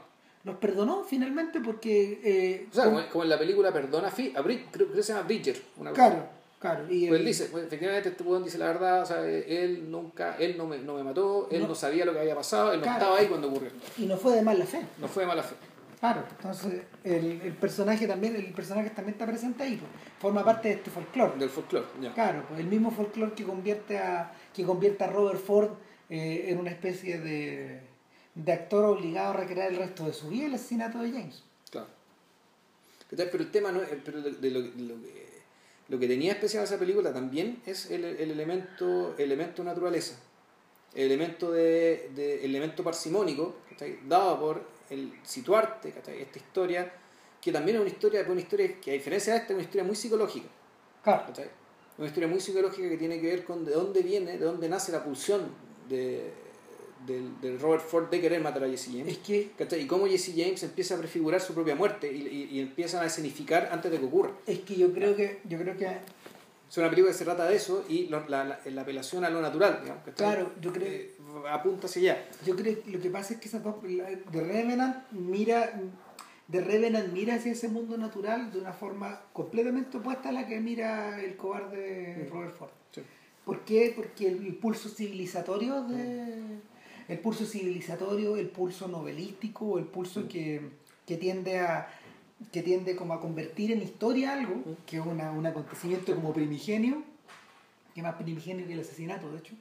[0.43, 2.19] Los perdonó finalmente porque.
[2.23, 5.27] eh, O sea, como, como en la película Perdona a Brid- creo, que se llama
[5.27, 5.61] Bridger.
[5.77, 6.29] Una cosa claro,
[6.61, 6.85] claro.
[6.89, 10.37] Y Pues él dice, pues, efectivamente este weón dice la verdad, o sea, él nunca,
[10.37, 11.67] él no me, no me mató, él no.
[11.69, 11.75] No.
[11.75, 12.99] sabía lo que había pasado, él no Claro.
[12.99, 13.71] estaba ahí cuando ocurrió.
[13.97, 14.81] y no fue de mala fe.
[14.99, 15.55] No fue de mala fe.
[15.99, 20.69] Claro, entonces el, el personaje también, el personaje también está presente ahí, pues, forma parte
[20.69, 21.37] de este folclore.
[21.37, 22.13] Del folclore, ya.
[22.13, 25.69] Claro, pues el mismo folclore que convierte a, que convierte a Robert Ford
[26.09, 27.81] eh, en una especie de,
[28.33, 31.43] de actor obligado a recrear el resto de su vida el asesinato de James.
[31.69, 31.87] Claro.
[33.09, 35.30] Pero el tema no es, pero de, de lo, de lo que,
[35.91, 40.15] lo que tenía especial esa película también es el, el elemento, elemento naturaleza.
[40.95, 43.99] El elemento de, de elemento parsimónico, ¿cachai?
[44.07, 46.21] dado por el situarte, ¿cachai?
[46.21, 46.93] esta historia,
[47.41, 49.83] que también es una historia, una historia que a diferencia de esta es una historia
[49.83, 50.47] muy psicológica.
[51.03, 51.49] Claro, ¿cachai?
[51.97, 54.93] Una historia muy psicológica que tiene que ver con de dónde viene, de dónde nace
[54.93, 55.41] la pulsión
[55.89, 56.31] de,
[57.05, 59.07] del, del Robert Ford de querer matar a Jesse James.
[59.07, 59.81] Es que, ¿cachai?
[59.81, 63.07] Y cómo Jesse James empieza a prefigurar su propia muerte y, y, y empiezan a
[63.07, 64.31] escenificar antes de que ocurra.
[64.45, 65.87] es que yo creo que, yo creo que,
[66.69, 69.29] Es una película que se trata de eso y lo- la, la, la apelación a
[69.29, 70.03] lo natural, digamos.
[70.15, 71.15] Claro, yo creo- Eh,
[71.49, 72.25] apunta hacia allá.
[72.45, 75.73] yo creo que lo que pasa es que esas dos, The Revenant mira,
[76.49, 80.59] The Revenant mira hacia ese mundo natural de una forma completamente opuesta a la que
[80.61, 82.33] mira el cobarde Mm.
[82.33, 82.71] Robert Ford.
[82.91, 83.01] Sí.
[83.45, 83.91] ¿Por qué?
[83.95, 86.59] Porque el, el pulso civilizatorio de
[87.11, 90.61] el pulso civilizatorio, el pulso novelístico, el pulso que,
[91.05, 91.87] que tiende a
[92.51, 97.03] que tiende como a convertir en historia algo, que es una- un acontecimiento como primigenio,
[97.93, 99.53] que más primigenio que el asesinato, de hecho.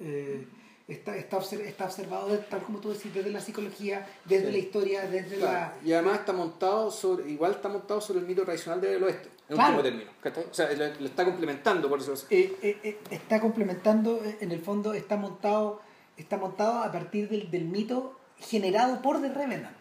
[0.00, 0.46] Eh,
[0.86, 4.52] está, está, está observado de- tal como tú decís, desde la psicología, desde Sí.
[4.52, 8.42] la historia, desde Claro, Y además está montado sobre, igual está montado sobre el mito
[8.42, 9.76] tradicional del oeste, en Claro.
[9.76, 10.10] último término.
[10.20, 10.44] ¿cachai?
[10.50, 12.12] O sea, lo, lo está complementando, por eso.
[12.12, 12.20] la...
[12.36, 15.80] eh, eh, eh, está complementando, eh, en el fondo está montado,
[16.20, 19.76] está montado a partir del, del mito generado por The Revenant.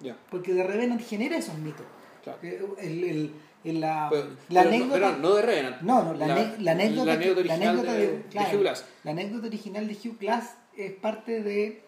[0.00, 1.86] Ya, Porque The Revenant genera esos mitos.
[2.22, 2.38] claro.
[2.42, 3.34] Eh, El, el-
[3.64, 4.92] el- la, Pero, la pero no- anécdota.
[4.94, 5.80] pero no de Revenant.
[5.82, 8.60] No, no, la, la anécdota, la anécdota la original anécdota de, de, de claro, Hugh
[8.60, 8.84] Glass.
[9.04, 11.82] la anécdota original de Hugh Glass es parte de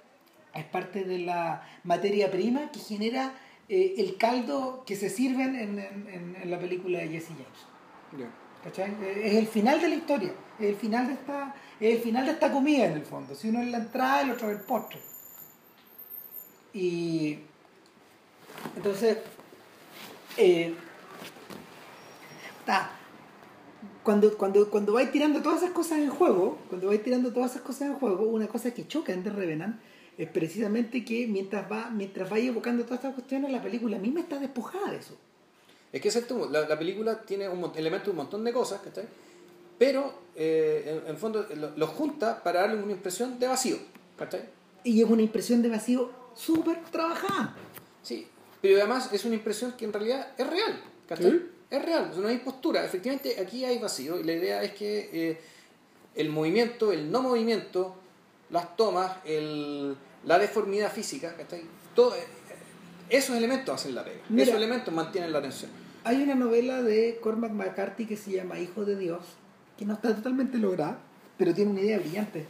[0.55, 3.35] es parte de la materia prima que genera
[3.69, 8.19] eh, el caldo que se sirven en, en- en- en la película de Jesse James.
[8.19, 8.28] Ya.
[8.65, 8.97] ¿Cachai?
[9.23, 12.33] Es el final de la historia, es el final de esta, es el final de
[12.33, 13.35] esta comida en el fondo.
[13.35, 14.99] Si uno es la entrada, el otro es el postre.
[16.75, 17.39] Y
[18.77, 19.19] entonces,
[20.37, 20.75] eh,
[24.03, 27.63] cuando, cuando, cuando vais tirando todas esas cosas en juego, cuando vais tirando todas esas
[27.63, 29.81] cosas en juego, una cosa que choca en The Revenant
[30.17, 34.39] es precisamente que mientras va, mientras vaya evocando todas estas cuestiones, la película misma está
[34.39, 35.17] despojada de eso.
[35.93, 39.06] Es que exacto, la, la película tiene un elementos de un montón de cosas, ¿cachai?
[39.78, 43.78] Pero, eh, en, en fondo, lo, lo junta para darle una impresión de vacío,
[44.19, 44.43] ¿cachai?
[44.85, 47.56] Y es una impresión de vacío súper trabajada.
[48.02, 48.27] Sí,
[48.60, 51.31] pero además es una impresión que en realidad es real, ¿cachai?
[51.31, 51.51] Sí.
[51.70, 52.85] Es real, no hay postura.
[52.85, 55.40] Efectivamente, aquí hay vacío y la idea es que eh,
[56.15, 57.94] el movimiento, el no movimiento,
[58.51, 59.94] las tomas, el,
[60.24, 61.62] la deformidad física, ¿cachai?
[61.94, 62.27] Todo, eh,
[63.11, 64.21] esos elementos hacen la pega.
[64.29, 64.45] Mira.
[64.45, 65.71] esos elementos mantienen la atención.
[66.05, 69.23] Hay una novela de Cormac McCarthy que se llama Hijo de Dios,
[69.77, 70.99] que no está totalmente lograda,
[71.37, 72.47] pero tiene una idea brillante.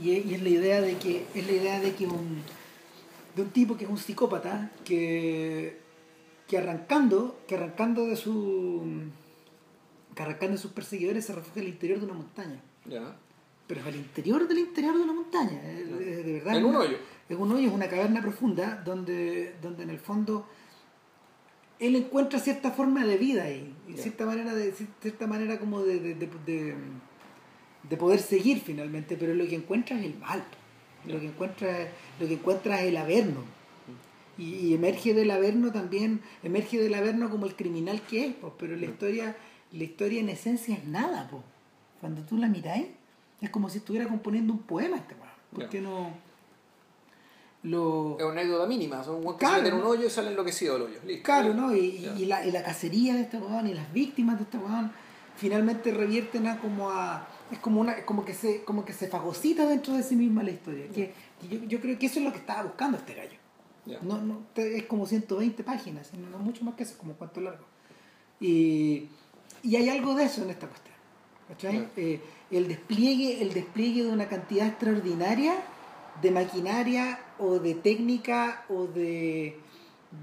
[0.00, 2.42] Y es, y es la idea de que es la idea de que un
[3.36, 5.80] de un tipo que es un psicópata que
[6.48, 8.82] que arrancando que arrancando de su
[10.14, 13.16] que arrancando de sus perseguidores se refugia al interior de una montaña ¿Ya?
[13.66, 15.88] pero es al interior del interior de una montaña es
[16.26, 16.98] de verdad En un hoyo.
[17.34, 20.46] Es un hoyo, es una caverna profunda donde, donde en el fondo
[21.78, 25.98] él encuentra cierta forma de vida ahí, y cierta manera de cierta manera como de,
[26.00, 26.74] de, de, de-
[27.88, 30.44] de poder seguir finalmente, pero lo que encuentra es el mal,
[31.04, 31.88] lo que encuentra
[32.20, 33.40] lo que encuentra es el averno.
[34.38, 38.52] Y, y emerge del averno también, emerge del averno como el criminal que es, pues,
[38.58, 39.36] pero la historia,
[39.72, 41.42] la historia en esencia es nada, pues.
[42.00, 42.86] Cuando tú la miráis,
[43.40, 45.14] es como si estuviera componiendo un poema este.
[45.52, 46.10] ¿Por qué no?
[47.64, 50.10] Lo, Es una anécdota mínima, son un que Claro, se mete en un hoyo y
[50.10, 50.98] sale enloquecido del hoyo.
[51.06, 51.22] Listo.
[51.24, 51.74] Claro, ¿no?
[51.74, 52.14] Y, Ya.
[52.16, 54.90] y la, y la cacería de este weón y las víctimas de este weón
[55.36, 57.28] finalmente revierten a como a.
[57.50, 60.42] Es como una, es como que se, como que se fagocita dentro de sí misma
[60.42, 60.86] la historia.
[60.88, 63.36] Que, que yo, yo creo que eso es lo que estaba buscando este gallo.
[63.84, 63.98] Ya.
[64.02, 67.64] No, no, es como 120 páginas, no, mucho más que eso, como cuánto largo.
[68.40, 69.08] Y,
[69.62, 70.92] y hay algo de eso en esta cuestión.
[71.96, 72.20] Eh,
[72.50, 75.54] el, despliegue, el despliegue de una cantidad extraordinaria
[76.20, 79.58] de maquinaria o de técnica o de,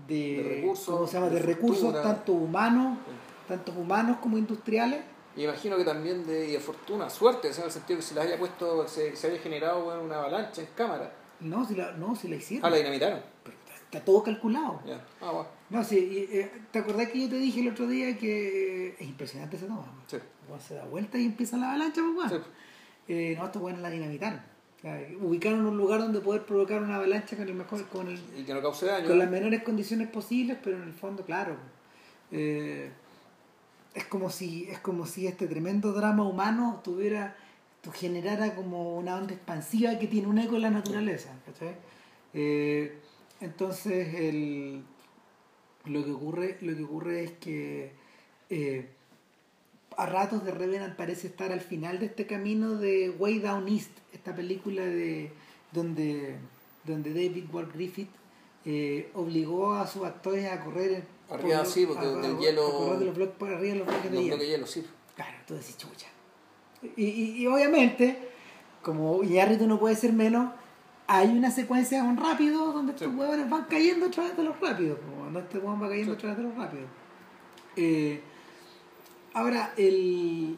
[0.07, 1.29] de, De recursos, ¿cómo se llama?
[1.29, 2.97] de de recursos tanto humanos,
[3.47, 5.01] tanto humanos como industriales.
[5.35, 8.87] Y imagino que también de, fortuna, suerte, en el sentido que se les haya puesto,
[8.87, 11.11] se, se haya generado bueno, una avalancha en cámara.
[11.39, 12.65] No, si la, no, si la hicieron.
[12.65, 13.21] Ah, la dinamitaron.
[13.43, 14.81] Pero está, está todo calculado.
[14.85, 15.05] Ya.
[15.21, 15.47] Ah, bueno.
[15.69, 15.97] No, sí,
[16.31, 19.67] y, eh, ¿te acordás que yo te dije el otro día que es impresionante esa
[19.67, 19.85] toma?
[20.07, 20.17] Sí.
[20.67, 22.29] Se da vuelta y empieza la avalancha, pues bueno.
[22.29, 22.51] Sí.
[23.07, 24.41] Eh, no, estos buenos la dinamitaron.
[25.22, 28.53] Ubicaron un lugar donde poder provocar una avalancha con el mejor, con, el, Y que
[28.53, 29.07] no cause daño.
[29.07, 31.57] con las menores condiciones posibles, pero en el fondo, claro.
[32.31, 32.89] eh,
[33.93, 37.35] es como si, es como si este tremendo drama humano tuviera,
[37.81, 41.30] tu- generara como una onda expansiva que tiene un eco en la naturaleza.
[41.45, 41.76] ¿cachai?
[42.34, 42.97] Eh,
[43.41, 44.84] entonces el,
[45.85, 47.91] lo que ocurre, lo que ocurre es que
[48.49, 48.89] eh,
[49.99, 53.91] a ratos de Revenant parece estar al final de este camino de Way Down East,
[54.13, 55.31] esta película de
[55.71, 56.38] donde,
[56.85, 58.09] donde David Ward Griffith
[58.65, 62.97] eh, obligó a sus actores a correr Arriba, sí, porque a- del a- hielo- a
[62.97, 64.35] de los bloques por arriba de los bloques de Los hielo.
[64.35, 64.85] bloques de hielo, sí.
[65.15, 66.07] Claro, tú decís chucha.
[66.95, 68.17] Y, y, y obviamente,
[68.81, 70.51] como Iñárritu no puede ser menos,
[71.07, 74.97] hay una secuencia con rápido donde estos huevones van cayendo a través de los rápidos.
[75.19, 76.85] Cuando este huevón va cayendo a través de los rápidos.
[77.76, 78.21] Eh,
[79.34, 80.57] ahora, el,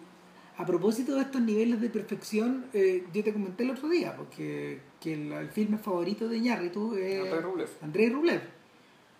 [0.57, 4.79] a propósito de estos niveles de perfección, eh, yo te comenté el otro día, porque
[4.99, 7.21] que el, el filme favorito de Iñárritu es
[7.81, 8.13] Andrei Rublev.
[8.13, 8.41] Rublev.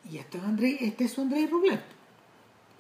[0.10, 1.80] Y esto es Andrei, este es su Andrei Rublev.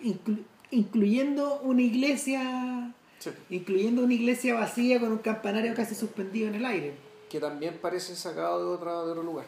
[0.03, 3.29] Inclu- incluyendo una iglesia Sí.
[3.51, 6.93] incluyendo una iglesia vacía con un campanario casi suspendido en el aire.
[7.29, 9.45] Que también parece sacado de, otra, de otro lugar.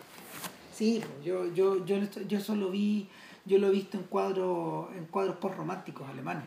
[0.76, 1.98] Sí, pues, yo, yo, yo,
[2.28, 3.08] yo eso lo vi,
[3.45, 6.44] yo lo he visto en cuadros, en cuadros postrománticos alemanes.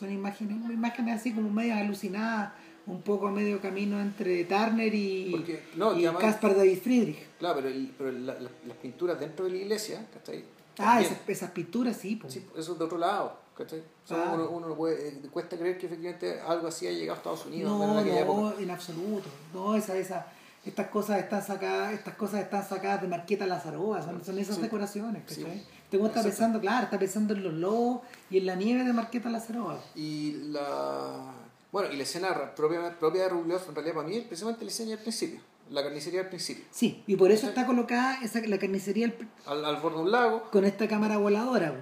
[0.00, 2.52] Son imágenes, imágenes así como medias alucinadas,
[2.86, 7.18] un poco a medio camino entre Turner y, Porque- no, y además- Caspar David Friedrich.
[7.38, 10.42] Claro, pero, el- pero la- la- las pinturas dentro de la iglesia, ¿cachai?
[10.78, 12.32] Ah, esas, esas pinturas sí, pues.
[12.32, 13.80] Sí, eso es de otro lado, ¿cachai?
[13.80, 14.32] O sea, Ah.
[14.34, 17.44] uno, uno no puede, eh, cuesta creer que efectivamente algo así ha llegado a Estados
[17.44, 19.28] Unidos No, en no, en absoluto.
[19.52, 20.26] No, esa, esa,
[20.64, 24.62] estas cosas están sacadas, estas cosas están sacadas de Marqueta Lazarova, son, son esas Sí.
[24.62, 25.44] decoraciones, Sí.
[25.90, 29.28] Tengo está pensando, claro, está pensando en los lobos y en la nieve de Marqueta
[29.28, 29.80] Lazarova.
[29.94, 31.32] Y la
[31.72, 34.70] bueno, y la escena propia, propia de Rublev, en realidad para mí, es precisamente la
[34.70, 35.40] escena del principio,
[35.70, 36.64] la carnicería del principio.
[36.72, 40.10] Sí, y por eso está colocada esa, la carnicería al- Al, al borde de un
[40.10, 41.66] lago, con esta cámara voladora.
[41.68, 41.74] el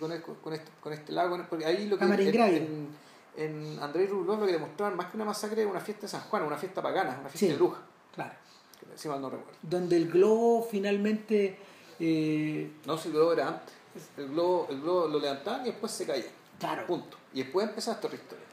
[0.00, 0.18] con, el-
[0.58, 2.88] este, con este lago, porque ahí lo que Cámara en,
[3.36, 6.08] en, en Andrei Rublev lo que demostraban más que una masacre era una fiesta de
[6.08, 7.48] San Juan, una fiesta pagana, una fiesta Sí.
[7.48, 7.82] de bruja,
[8.16, 8.32] Claro.
[8.80, 9.58] que si mal no recuerdo.
[9.62, 11.56] Donde el globo finalmente.
[12.00, 13.74] Eh, No, si el globo era antes.
[14.16, 16.24] El globo, el globo lo levantaban y después se caía.
[16.58, 16.86] claro.
[16.86, 17.16] Punto.
[17.32, 18.44] Y después empezaba esta historia.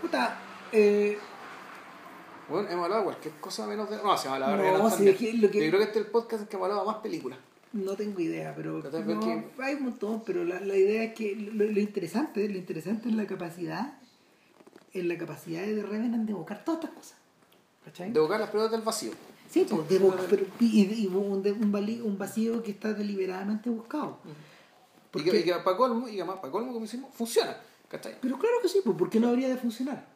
[0.00, 0.38] Puta,
[0.72, 1.18] eh,
[2.48, 3.96] Bueno, hemos hablado de cualquier cosa menos de.
[3.98, 5.14] No, se llama la No, Renan sí, también.
[5.14, 6.80] es que lo que- Yo creo que este es el podcast en que hemos hablado
[6.80, 7.38] de más películas.
[7.72, 11.14] No tengo idea, pero Pero no, que- hay un montón, pero la, la idea es
[11.14, 13.98] que lo, lo interesante, lo interesante es la capacidad,
[14.92, 17.16] es la capacidad de Revenant de evocar todas estas cosas.
[17.84, 18.10] ¿Cachai?
[18.12, 19.12] De evocar las pelotas del vacío.
[19.50, 19.98] Sí, pues, de
[20.28, 24.18] pero- y, y un, de- un, vali- un vacío que está deliberadamente buscado.
[24.24, 24.28] Y
[25.10, 27.56] Porque- que, y que para colmo, y que además para colmo, como decimos, funciona.
[27.88, 28.16] ¿Cachai?
[28.20, 30.06] Pero claro que sí, pues, ¿por qué no habría de funcionar?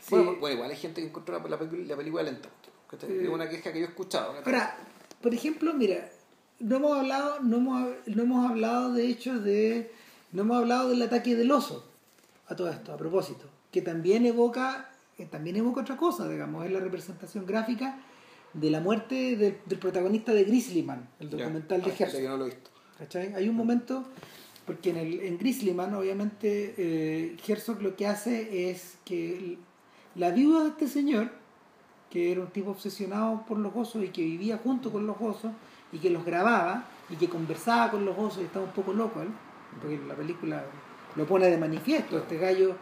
[0.00, 0.14] Sí.
[0.14, 2.48] Bueno, bueno, igual hay gente que encontró la, la, pelicu- la película lenta.
[2.88, 3.10] ¿cachai?
[3.10, 3.22] Eh.
[3.24, 4.32] Es una queja que yo he escuchado.
[4.34, 4.52] ¿cachai?
[4.54, 4.76] Ahora,
[5.20, 6.08] por ejemplo, mira,
[6.60, 9.90] no hemos hablado, no hemos, no hemos hablado de hecho de,
[10.30, 11.84] no hemos hablado del ataque del oso
[12.46, 16.70] a todo esto, a propósito, que también evoca, que también evoca otra cosa, digamos, es
[16.70, 17.98] la representación gráfica
[18.54, 22.20] de la muerte del, del protagonista de Grizzlyman, el documental de Ah, Herzog.
[22.22, 22.70] Yo no lo he visto.
[22.98, 23.34] ¿Cachai?
[23.34, 24.04] Hay un momento,
[24.66, 29.58] porque en, el, en Grizzlyman, obviamente, eh, Herzog lo que hace es que el-
[30.14, 31.30] la viuda de este señor,
[32.10, 35.50] que era un tipo obsesionado por los osos y que vivía junto con los osos
[35.92, 39.20] y que los grababa y que conversaba con los osos y estaba un poco loco
[39.20, 39.28] él,
[39.80, 40.64] porque la película
[41.16, 42.18] lo pone de manifiesto.
[42.18, 42.76] Este gallo,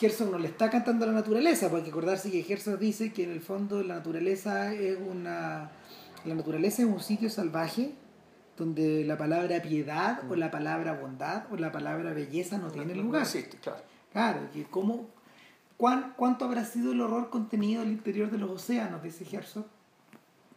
[0.00, 3.30] Herzog no le está cantando a la naturaleza, porque acordarse que Herzog dice que en
[3.30, 5.70] el fondo la naturaleza es una.
[6.24, 7.92] La naturaleza es un sitio salvaje
[8.56, 13.04] donde la palabra piedad o la palabra bondad o la palabra belleza no tienen No
[13.04, 13.22] lugar.
[13.22, 13.78] existe, claro.
[14.12, 15.06] Claro, que cómo,
[15.76, 19.02] cuán, ¿cuánto habrá sido el horror contenido al interior de los océanos?
[19.02, 19.66] Dice Herzog,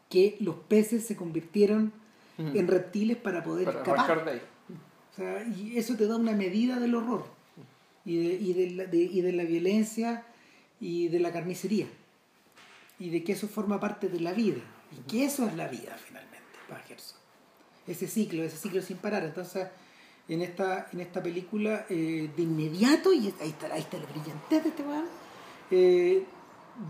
[0.09, 1.93] que los peces se convirtieron
[2.39, 2.57] Ujú.
[2.57, 4.25] en reptiles para poder Para escapar.
[4.25, 4.41] de ahí.
[5.11, 7.25] O sea, y eso te da una medida del horror
[8.05, 10.23] y de, y de, la, de- y de la violencia
[10.79, 11.87] y de la carnicería.
[12.99, 14.61] Y de que eso forma parte de la vida.
[14.91, 16.37] Y que eso es la vida finalmente
[16.67, 17.17] para Herzog
[17.87, 19.23] ese ciclo ese ciclo sin parar.
[19.23, 19.67] Entonces
[20.27, 24.63] en esta en esta película eh, de inmediato y ahí está ahí está la brillantez
[24.63, 25.05] de este weón
[25.71, 26.23] eh,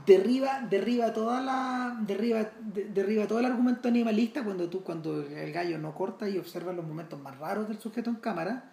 [0.06, 5.52] derriba derriba toda la derriba de- derriba todo el argumento animalista cuando tú cuando el
[5.54, 8.71] gallo no corta y observa los momentos más raros del sujeto en cámara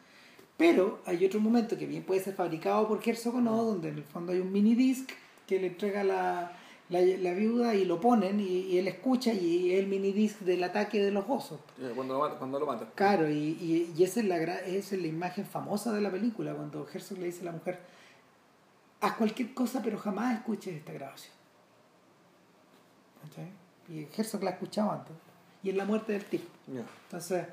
[0.58, 3.96] pero hay otro momento que bien puede ser fabricado por Herzog o no donde en
[3.96, 5.08] el fondo hay un mini disc
[5.46, 6.52] que le entrega la,
[6.90, 10.40] la, la viuda y lo ponen y, y él escucha y es el mini disc
[10.40, 12.38] del ataque de los osos Eh, Cuando lo.
[12.38, 12.88] Cuando lo matan.
[12.94, 16.52] Claro, y, y, y esa, es la, esa es la imagen famosa de la película,
[16.54, 17.78] cuando Herzog le dice a la mujer,
[19.00, 21.32] haz cualquier cosa, pero jamás escuches esta grabación.
[23.22, 23.48] ¿Cachai?
[23.88, 25.14] Y Herzog la ha escuchado antes.
[25.62, 26.46] Y es la muerte del tipo.
[27.06, 27.46] Entonces,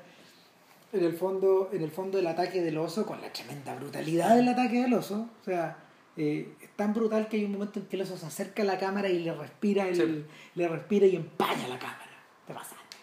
[0.98, 4.48] en el fondo, en el fondo el ataque del oso, con la tremenda brutalidad del
[4.48, 5.78] ataque del oso, o sea,
[6.16, 8.66] eh, es tan brutal que hay un momento en que el oso se acerca a
[8.66, 10.24] la cámara y le respira el, Sí.
[10.54, 12.10] le respira y empaña la cámara.
[12.46, 12.96] Te pasaste.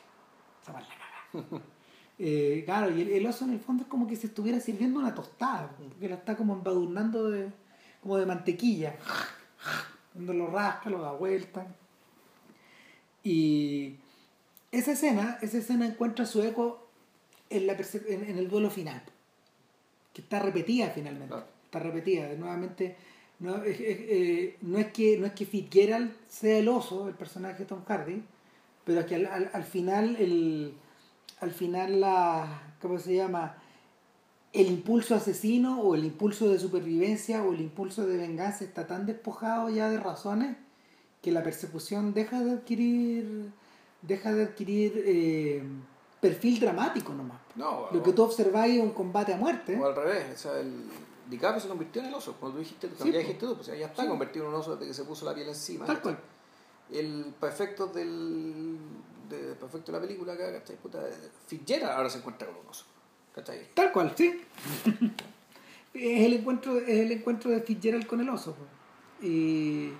[0.66, 1.64] Se va la caga.
[2.20, 5.00] Eh, claro, y el, el oso en el fondo es como que se estuviera sirviendo
[5.00, 7.50] una tostada, porque la está como embadurnando de,
[8.02, 8.96] como de mantequilla.
[10.14, 11.66] Cuando lo rasca, lo da vuelta.
[13.24, 13.96] Y
[14.72, 16.83] esa escena, esa escena encuentra su eco
[17.58, 17.74] en, la
[18.08, 19.02] en, en el duelo final,
[20.14, 21.28] que está repetida finalmente.
[21.34, 21.48] Claro.
[21.66, 22.28] Está repetida.
[22.36, 22.96] Nuevamente,
[23.40, 27.16] No, es, es- eh, no, es que, no es que Fitzgerald sea el oso, el
[27.16, 28.22] personaje de Tom Hardy,
[28.86, 30.74] pero es que al, al- al final el
[31.42, 33.58] al final la ¿cómo se llama?
[34.54, 39.06] el impulso asesino o el impulso de supervivencia o el impulso de venganza está tan
[39.06, 40.56] despojado ya de razones
[41.22, 43.50] que la persecución deja de adquirir
[44.04, 45.64] deja de adquirir eh,
[46.24, 49.96] perfil dramático nomás No, lo que tú observáis es un combate a muerte o al
[49.96, 50.72] revés, o sea, el
[51.30, 53.74] DiCaprio se convirtió en el oso, como tú dijiste, Sí, ya dijiste tú, pues ya
[53.86, 54.08] está Sí.
[54.08, 55.86] convertido en un oso desde que se puso la piel encima.
[55.86, 56.18] tal cual
[56.92, 58.78] El para efectos del
[59.30, 60.76] de, para efectos de la película acá, ¿cachai?
[60.78, 61.00] Puta,
[61.48, 62.86] Fitzgerald ahora se encuentra con un oso.
[63.34, 63.70] ¿Cachai?
[63.74, 64.42] Tal cual, sí.
[65.94, 68.54] es, el encuentro, es el encuentro de Fitzgerald con el oso.
[68.54, 68.64] po.
[69.26, 69.94] Y,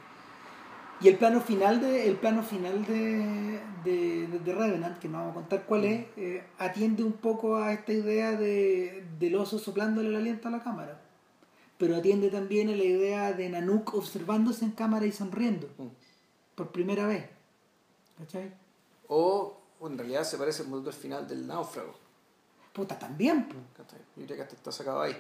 [1.04, 5.18] y el plano final de el plano final de, de, de- de Revenant, que no
[5.20, 9.60] vamos a contar cuál es, eh, atiende un poco a esta idea de, del oso
[9.60, 11.00] soplándole el aliento a la cámara.
[11.78, 15.88] Pero atiende también a la idea de Nanook observándose en cámara y sonriendo Mm.
[16.56, 17.26] por primera vez.
[18.18, 18.54] ¿Cachai?
[19.08, 21.94] O, en realidad se parece mucho al final del náufrago.
[22.72, 23.48] Puta, también.
[23.76, 24.00] ¿cachai?
[24.16, 25.16] Yo diría que hasta está sacado ahí.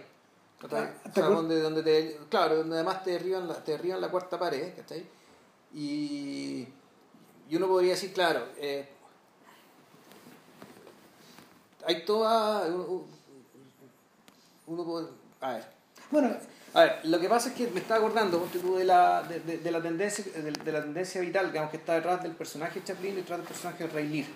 [0.61, 0.81] ¿cachai?
[0.85, 3.71] Ah, O ¿te sea, acuer- donde, donde te, claro, donde además te derriban la, te
[3.73, 5.05] derriban la cuarta pared, ¿cachai?
[5.73, 6.67] Y,
[7.49, 8.87] y uno podría decir, claro, eh,
[11.85, 12.67] hay toda...
[14.65, 15.07] Uno, puede-
[15.41, 15.65] a ver,
[16.11, 16.35] Bueno,
[16.73, 18.47] a ver, lo que pasa es que me estaba acordando
[18.77, 22.23] de, la, de, de- de la tendencia, de, la tendencia vital digamos, que está detrás
[22.23, 24.27] del personaje de Chaplin y detrás del personaje de Ray Lear.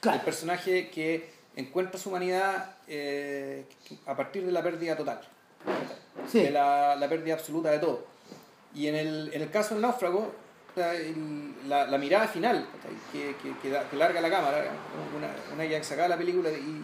[0.00, 0.18] Claro.
[0.18, 3.66] El personaje que encuentra su humanidad eh,
[4.06, 5.20] a partir de la pérdida total.
[6.30, 6.40] Sí.
[6.42, 8.04] de la, la pérdida absoluta de todo.
[8.74, 10.32] Y en el, en el caso del náufrago,
[11.68, 12.66] la, la mirada final
[13.12, 14.64] que, que, que, da- que larga la cámara,
[15.16, 16.82] una, una ya que sacaba la película, y,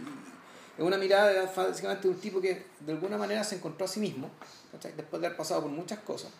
[0.79, 4.01] es una mirada básicamente de un tipo que de alguna manera se encontró a sí
[4.01, 4.31] mismo,
[4.73, 6.31] después de haber pasado por muchas cosas,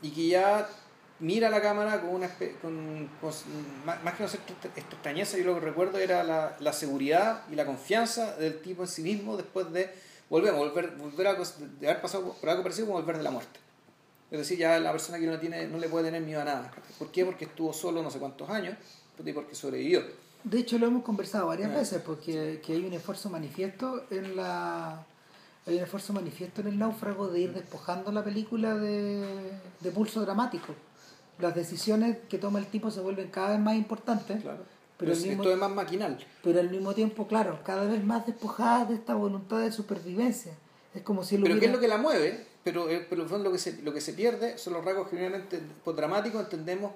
[0.00, 0.68] y que ya
[1.20, 2.28] mira la cámara con una
[2.62, 3.32] con, con-
[3.84, 7.66] más, que esta esta extrañeza, yo lo que recuerdo era la, la seguridad y la
[7.66, 9.92] confianza del tipo en sí mismo después de
[10.30, 13.58] volver, volver, volver a, de haber pasado por algo parecido como volver de la muerte.
[14.30, 16.70] Es decir, ya la persona que no, tiene, no le puede tener miedo a nada.
[16.98, 17.24] ¿Por qué?
[17.24, 18.76] Porque estuvo solo no sé cuántos años
[19.24, 20.02] y porque sobrevivió.
[20.44, 21.78] De hecho, lo hemos conversado varias Ah.
[21.78, 25.04] veces porque que hay un esfuerzo manifiesto en la
[25.66, 29.50] hay un esfuerzo manifiesto en el náufrago de ir despojando la película de,
[29.80, 30.74] de pulso dramático.
[31.40, 34.64] Las decisiones que toma el tipo se vuelven cada vez más importantes, Claro.
[34.96, 36.18] Pero Pero, el mismo- esto es más maquinal.
[36.42, 40.52] pero al mismo tiempo, claro, cada vez más despojadas de esta voluntad de supervivencia.
[40.94, 42.46] Es como si él Pero ¿qué es hubiera- lo que la mueve?
[42.64, 44.84] Pero, eh, pero en el fondo lo que, se, lo que se pierde son los
[44.84, 46.92] rasgos que generalmente por dramático entendemos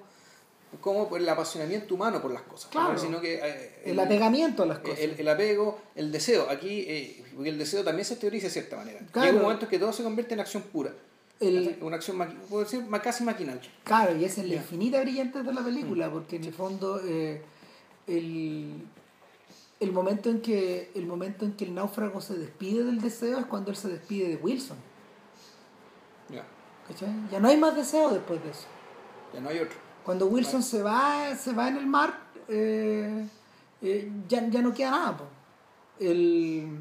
[0.81, 2.69] como por el apasionamiento humano por las cosas.
[2.71, 2.93] Claro.
[2.93, 2.99] ¿no?
[2.99, 4.99] Sino que, eh, el apegamiento a las cosas.
[4.99, 6.49] el, el apego, el deseo.
[6.49, 8.99] Aquí, eh, porque el deseo también se teoriza de cierta manera.
[9.11, 9.27] Claro.
[9.27, 10.91] Llega un momento en que todo se convierte en acción pura.
[11.39, 11.77] El-.
[11.81, 12.17] Una acción,
[12.49, 13.59] puedo decir, casi maquinal.
[13.83, 14.55] Claro, y esa es la.
[14.55, 14.59] Mm.
[14.59, 17.41] infinita brillante de la película, porque en el fondo eh,
[18.07, 18.83] el,
[19.79, 23.45] el momento en que el momento en que el náufrago se despide del deseo es
[23.45, 24.77] cuando él se despide de Wilson.
[26.83, 27.13] Ya, ¿cachai?
[27.31, 28.67] Ya no hay más deseo después de eso.
[29.33, 29.77] ya no hay otro.
[30.03, 32.19] Cuando Wilson se va, se va en el mar,
[32.49, 33.25] eh,
[33.81, 35.17] eh, ya, ya no queda nada.
[35.17, 35.25] po.
[35.99, 36.79] El,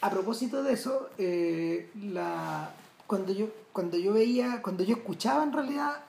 [0.00, 2.70] a propósito de eso, eh, la,
[3.06, 6.02] cuando, yo, cuando yo veía, cuando yo escuchaba en realidad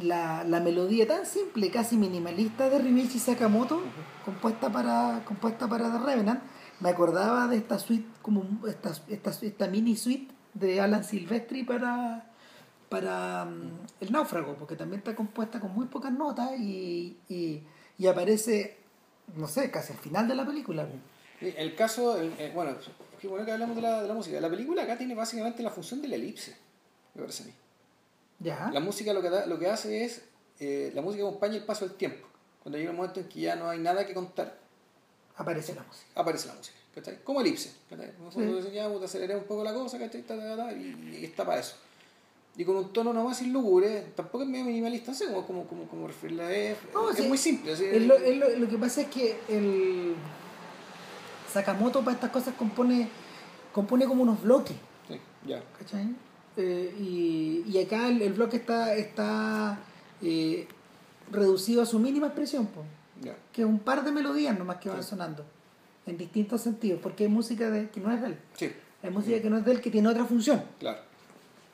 [0.00, 3.80] la, la melodía tan simple, casi minimalista de Rimichi Sakamoto,
[4.24, 6.40] compuesta para compuesta para The Revenant,
[6.80, 12.30] me acordaba de esta suite, como esta, esta, esta mini suite de Alan Silvestri para,
[12.88, 17.62] para mm, El Náufrago, porque también está compuesta con muy pocas notas y, y,
[17.98, 18.76] y aparece,
[19.36, 20.86] no sé, casi al final de la película.
[21.40, 22.72] El caso, el- eh, bueno,
[23.20, 24.40] qué bueno que hablamos de la, de la música.
[24.40, 26.56] La película acá tiene básicamente la función de la elipse,
[27.14, 27.52] me parece a mí.
[28.38, 28.70] Ya.
[28.72, 30.22] La música lo que, da- lo que hace es,
[30.60, 32.26] eh, la música acompaña el paso del tiempo.
[32.62, 34.58] Cuando llega un momento en que ya no hay nada que contar,
[35.36, 36.06] Aparece la música.
[36.14, 36.76] aparece la música.
[36.94, 37.22] ¿cachai?
[37.22, 37.72] Como elipse.
[37.90, 38.12] ¿cachai?
[38.18, 38.78] Nosotros Sí.
[38.92, 40.24] puta, aceleré un poco la cosa, ¿cachai?
[40.78, 41.76] Y, está para eso.
[42.56, 46.06] Y con un tono nomás sin lúgubre, tampoco es medio minimalista, cómo, cómo, cómo, cómo
[46.06, 46.50] referirla.
[46.50, 47.22] Es, No, es sí.
[47.28, 47.72] muy simple.
[47.74, 50.14] así, Es lo, es lo- lo que pasa es que el
[51.52, 53.08] Sakamoto para estas cosas compone
[53.72, 54.74] compone como unos bloques,
[55.06, 55.62] sí, ya.
[55.78, 56.06] ¿cachai?
[56.56, 59.78] Eh, y, y acá el, el bloque está, está
[60.22, 60.66] eh,
[61.30, 62.84] reducido a su mínima expresión, po,
[63.52, 65.08] que es un par de melodías nomás que van Sí.
[65.10, 65.44] sonando,
[66.06, 68.70] en distintos sentidos, porque hay música de, que no es de él, Sí,
[69.02, 70.62] hay música que no es de él que tiene otra función.
[70.78, 70.98] claro.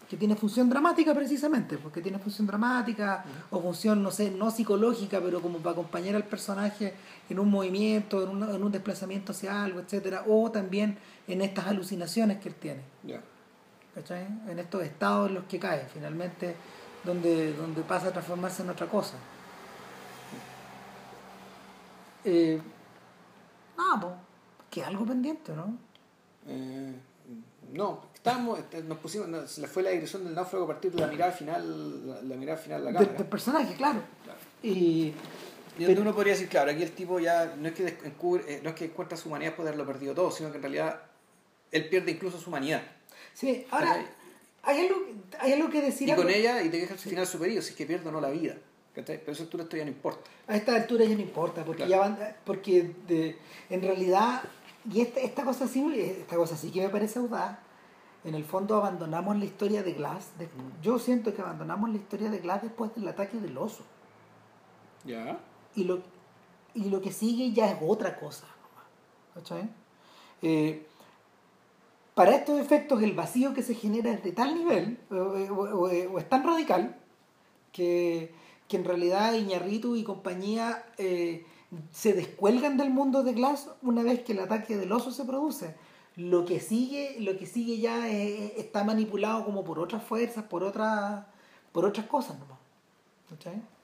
[0.09, 5.23] que tiene función dramática precisamente, porque tiene función dramática o función, no sé, no psicológica,
[5.23, 6.93] pero como para acompañar al personaje
[7.31, 11.66] en un movimiento, en un, en un desplazamiento hacia algo, etcétera, o también en estas
[11.66, 12.82] alucinaciones que él tiene.
[13.94, 14.27] ¿Cachai?
[14.48, 16.56] En estos estados en los que cae, finalmente,
[17.05, 19.14] donde, donde pasa a transformarse en otra cosa.
[22.24, 22.61] Eh,
[23.77, 24.12] no, pues,
[24.70, 25.77] que algo pendiente, ¿no?
[26.47, 26.94] Eh,
[27.73, 31.01] no, estábamos, este, nos pusimos, se le fue la dirección del náufrago a partir de
[31.01, 33.19] la mirada final, la, mirada final de la cámara.
[33.19, 34.03] Del, personaje, claro.
[34.62, 35.12] Y,
[35.78, 38.61] y pero, uno podría decir, claro, aquí el tipo ya no es que descubre, eh,
[38.62, 41.03] no es que encuentra su humanidad por haberlo perdido todo, sino que en realidad
[41.70, 42.82] él pierde incluso su humanidad.
[43.32, 44.05] Sí, ahora
[44.62, 44.97] hay algo,
[45.39, 46.09] hay algo que decir.
[46.09, 48.20] Y con ella, y te deja al final superior, si es que pierde o no
[48.20, 48.57] la vida.
[48.94, 50.31] Pero a esa altura esto ya no importa.
[50.47, 53.39] A esta altura ya no importa, porque ya van, porque de,
[53.70, 54.43] en realidad,
[54.90, 57.59] y esta, esta cosa sí, esta cosa sí que me parece audaz,
[58.24, 60.31] en el fondo abandonamos la historia de Glass.
[60.82, 63.82] yo siento que abandonamos la historia de Glass después del ataque del oso.
[65.05, 65.40] Ya.
[65.74, 66.02] Y lo,
[66.74, 68.47] y lo que sigue ya es otra cosa.
[70.43, 70.86] Eh,
[72.14, 76.44] para estos efectos, el vacío que se genera es de tal nivel, o, es tan
[76.44, 76.97] radical,
[77.73, 78.35] que,
[78.68, 81.44] que, en realidad Iñarritu y compañía eh,
[81.90, 85.74] se descuelgan del mundo de Glass una vez que el ataque del oso se produce
[86.16, 91.24] lo que sigue, lo que sigue ya está manipulado como por otras fuerzas, por otras,
[91.72, 92.59] por otras cosas nomás.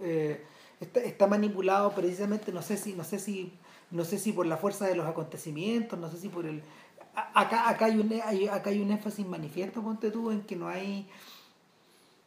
[0.00, 0.44] Eh,
[0.78, 3.55] está, está, manipulado precisamente, no sé si, no sé si,
[3.90, 6.62] no sé si por la fuerza de los acontecimientos, no sé si por el
[7.14, 8.12] acá, acá hay un
[8.50, 11.09] acá hay un énfasis manifiesto, ponte tú, en que no hay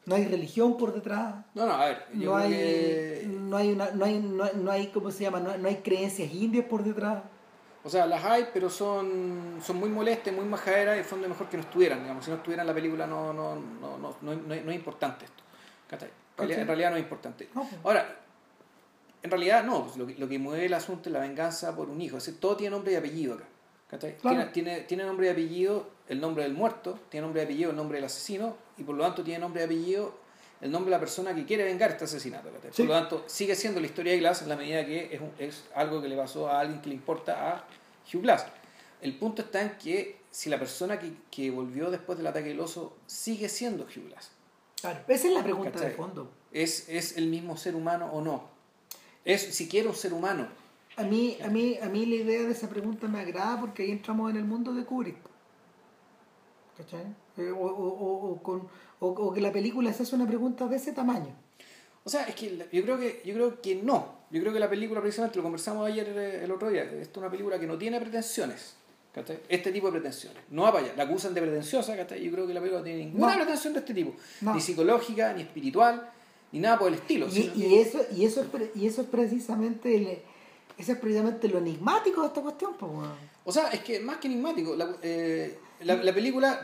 [0.06, 1.36] no hay religión por detrás.
[1.54, 5.12] No, no, a ver, no hay, no hay una, no hay, no, no hay, ¿cómo
[5.12, 5.40] se llama?
[5.40, 7.24] No, no hay creencias indias por detrás.
[7.84, 11.30] O sea, las hay, pero son, son muy molestas, muy majaderas y en fondo es
[11.30, 12.02] mejor que no estuvieran.
[12.02, 12.24] Digamos.
[12.26, 15.44] Si no estuvieran en la película no, no, no, no, no, no, es importante esto.
[16.38, 17.50] En realidad no es importante.
[17.52, 17.68] Pues.
[17.84, 18.18] Ahora,
[19.24, 21.90] en realidad no, pues, lo, que, lo que mueve el asunto es la venganza por
[21.90, 22.18] un hijo.
[22.18, 23.46] Es decir, todo tiene nombre y apellido acá.
[24.22, 27.78] Tiene, tiene, tiene, nombre y apellido el nombre del muerto, tiene nombre y apellido el
[27.78, 30.14] nombre del asesino y por lo tanto tiene nombre y apellido
[30.60, 32.50] el nombre de la persona que quiere vengar este asesinato.
[32.50, 35.64] Por lo tanto, sigue siendo la historia de Glass en la medida que es, es
[35.74, 37.66] algo que le pasó a alguien que le importa a
[38.12, 38.46] Hugh Glass.
[39.02, 42.60] El punto está en que si la persona que, que volvió después del ataque del
[42.60, 44.32] oso sigue siendo Hugh Glass.
[44.82, 46.30] Claro, esa es la pregunta de fondo.
[46.52, 48.50] ¿Es, ¿Es el mismo ser humano o no?
[49.24, 50.50] ¿Es siquiera un ser humano?
[50.98, 53.92] A mí, a, mí, a mí la idea de esa pregunta me agrada porque ahí
[53.92, 55.31] entramos en el mundo de Kubrick.
[56.84, 57.06] ¿Cachai?
[57.38, 58.68] Eh, o, o, o, con,
[59.00, 61.34] o, que la película se hace una pregunta de ese tamaño.
[62.04, 64.22] O sea, es que yo creo que, yo creo que no.
[64.32, 67.30] Yo creo que la película, precisamente, lo conversamos ayer eh, el otro día, es una
[67.30, 68.76] película que no tiene pretensiones.
[69.14, 69.40] ¿cachai?
[69.50, 70.42] Este tipo de pretensiones.
[70.50, 70.94] No va para allá.
[70.96, 72.24] La acusan de pretenciosa, ¿cachai?
[72.24, 74.14] Yo creo que la película no tiene ninguna pretensión de este tipo.
[74.42, 76.10] Ni psicológica, ni espiritual,
[76.52, 77.28] ni nada por el estilo.
[77.28, 80.22] Y, y eso, y, eso, es, y eso es precisamente el,
[80.78, 82.74] eso es precisamente lo enigmático de esta cuestión.
[82.78, 82.92] Pues,
[83.44, 86.62] O sea, es que más que enigmático, la, eh, la, la película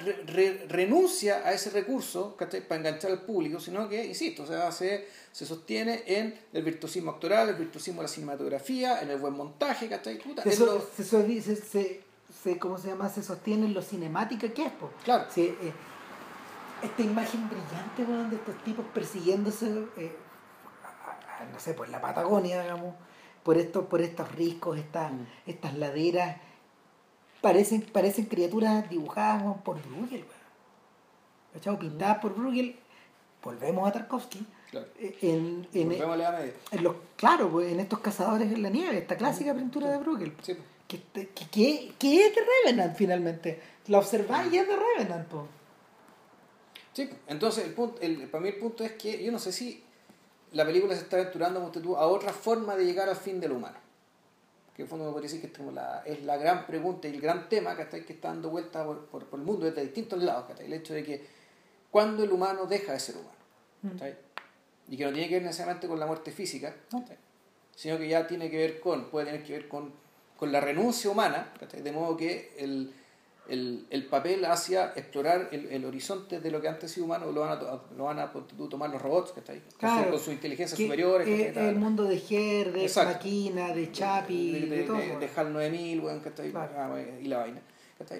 [0.67, 5.45] renuncia a ese recurso para enganchar al público, sino que, insisto, o sea, se, se
[5.45, 10.19] sostiene en el virtuosismo actoral, el virtuosismo de la cinematografía, en el buen montaje, ¿cachai?
[10.43, 10.51] se,
[11.03, 12.03] se, se,
[12.43, 13.09] se, ¿cómo se llama?
[13.09, 14.91] Se sostiene en lo cinemática que es, pues.
[15.03, 15.25] Claro.
[15.35, 15.73] Eh,
[16.81, 19.65] esta imagen brillante de estos tipos persiguiéndose,
[19.97, 20.15] eh,
[21.51, 22.95] no sé, pues la Patagonia, digamos,
[23.43, 25.25] por estos, por estos riscos, estas, mm.
[25.47, 26.37] estas laderas
[27.47, 30.25] parecen, parecen criaturas dibujadas por Bruegel,
[31.53, 31.79] ¿cachai?
[31.79, 32.75] Pintadas por Bruegel.
[33.41, 34.45] Volvemos a Tarkovsky.
[34.69, 34.87] Claro.
[34.99, 39.53] Eh, en, en, en, los, claro, pues, en estos cazadores en la nieve, esta clásica
[39.53, 40.33] pintura de Bruegel.
[40.41, 40.57] Sí.
[40.89, 43.61] Que, que, que, es de Revenant finalmente.
[43.87, 45.27] La observáis y es de Revenant.
[45.29, 45.47] Po.
[46.91, 49.83] Sí, entonces el punto, el, para mí el punto es que yo no sé si
[50.51, 53.86] la película se está aventurando a otra forma de llegar al fin de lo humano
[54.77, 57.19] que en fondo me podría decir que es la, es la gran pregunta y el
[57.19, 60.45] gran tema que está, que está dando vuelta por, por, el mundo desde distintos lados,
[60.59, 61.25] el hecho de que
[61.89, 63.31] cuando el humano deja de ser humano,
[63.81, 64.93] mm.
[64.93, 66.75] y que no tiene que ver necesariamente con la muerte física,
[67.75, 69.91] sino que ya tiene que ver con, puede tener que ver con,
[70.37, 72.93] con la renuncia humana, de modo que el,
[73.49, 77.41] el, el, papel hacia explorar el, el, horizonte de lo que antes sido humano lo
[77.41, 78.31] van a, lo van a
[78.69, 82.71] tomar los robots que está ahí claro, con su inteligencia superior el mundo de Ger,
[82.71, 86.21] de Máquina, de Chapi de, de, de, de HAL 9000 bueno,
[86.77, 87.61] ah, y la vaina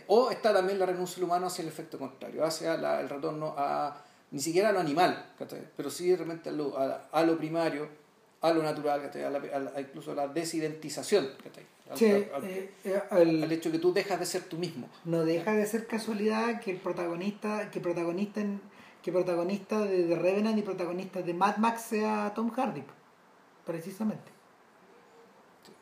[0.08, 3.54] o está también la renuncia del humano hacia el efecto contrario hacia la, el retorno
[3.58, 5.34] a ni siquiera a lo animal
[5.76, 7.88] pero sí realmente a lo, a, lo primario
[8.42, 9.10] a lo natural
[9.76, 11.28] a, incluso a la desidentización
[11.90, 14.90] al, eh, eh, al, hecho que tú dejas de ser tú mismo.
[15.06, 18.42] No deja de ser casualidad que el protagonista, que protagonista
[19.02, 22.84] que protagonista de The Revenant y protagonista de Mad Max sea Tom Hardy,
[23.66, 24.32] precisamente.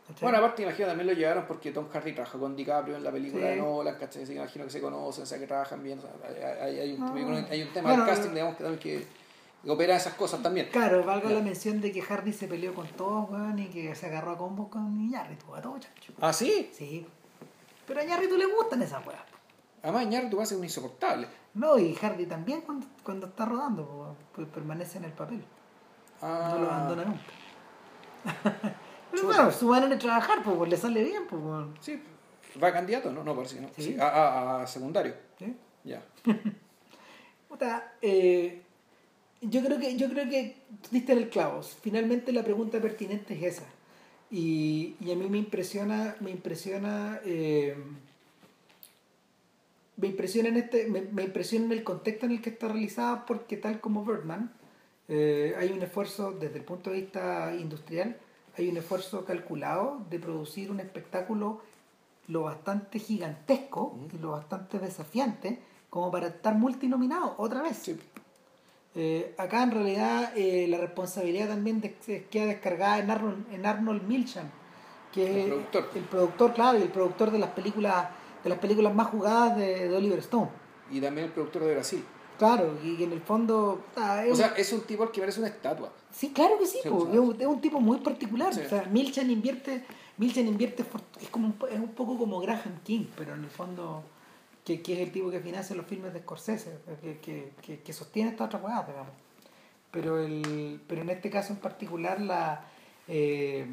[0.08, 0.22] ¿Cachai?
[0.22, 3.46] Bueno, aparte imagino también lo llevaron porque Tom Hardy trabajó con DiCaprio en la película
[3.46, 3.50] Sí.
[3.50, 4.22] de Nolan, ¿cachai?
[4.24, 5.98] Así que imagino que se conocen, o sea, que trabajan bien.
[5.98, 6.12] o sea,
[6.64, 7.48] hay, hay- un, Ah.
[7.50, 9.08] hay un tema Bueno, del casting, digamos, que, también que
[9.70, 10.70] opera esas cosas también.
[10.72, 14.06] Claro, valga la mención de que Hardy se peleó con todos, weón, y que se
[14.08, 16.14] agarró a combos con Iñárritu, a todo chancho.
[16.22, 16.70] Ah, sí.
[16.74, 17.06] Sí.
[17.88, 19.22] Pero a Iñárritu le gustan esas weas.
[19.84, 21.28] Además, Iñárritu ser un insoportable.
[21.54, 25.44] No, y Hardy también cuando, cuando está rodando, pues permanece en el papel.
[26.22, 27.22] Ah, No lo abandona nunca.
[29.12, 31.42] Pero bueno, su manera de trabajar, pues, le sale bien, pues.
[31.80, 32.02] Sí,
[32.62, 33.24] va a candidato, ¿no?
[33.24, 33.70] No, parece no.
[33.76, 33.84] Sí.
[33.84, 35.14] Sí, a, a- a secundario.
[35.40, 35.56] ¿Sí?
[35.84, 36.04] Ya.
[37.48, 38.65] Puta, eh,
[39.42, 40.56] yo creo que yo creo que
[40.92, 41.62] diste en el clavo.
[41.64, 43.66] Finalmente la pregunta pertinente es esa.
[44.32, 47.76] Y, y a mí me impresiona, me impresiona, eh,
[49.98, 53.26] me impresiona en este, me, me impresiona en el contexto en el que está realizada,
[53.26, 54.52] porque tal como Birdman,
[55.08, 58.18] eh, hay un esfuerzo desde el punto de vista industrial,
[58.58, 61.62] hay un esfuerzo calculado de producir un espectáculo
[62.28, 65.60] lo bastante gigantesco y lo bastante desafiante
[65.90, 67.92] como para estar multinominado otra vez.
[68.96, 74.04] Eh, acá en realidad eh, la responsabilidad también de- queda descargada en Arnold, en Arnold
[74.08, 74.50] Milchan,
[75.12, 75.90] que El es productor.
[75.96, 78.08] el productor, claro, y el productor de las películas
[78.44, 80.50] de las películas más jugadas de, de Oliver Stone.
[80.92, 82.06] Y también el productor de Brasil.
[82.38, 83.82] Claro, y, en el fondo...
[83.96, 85.92] ah, es O sea, es un tipo al que parece una estatua.
[86.12, 88.54] Sí, claro que sí, po, es, un, es un tipo muy particular.
[88.54, 88.62] Sí.
[88.66, 89.84] O sea, Milchan invierte,
[90.18, 90.84] Milchan invierte,
[91.22, 94.04] es como es un poco como Graham King, pero en el fondo,
[94.66, 97.94] que, que es el tipo que financia los filmes de Scorsese, que, que, que, que
[97.94, 99.14] sostiene esta otra weá, digamos.
[99.92, 102.66] Pero, el, pero en este caso en particular, la
[103.08, 103.66] eh,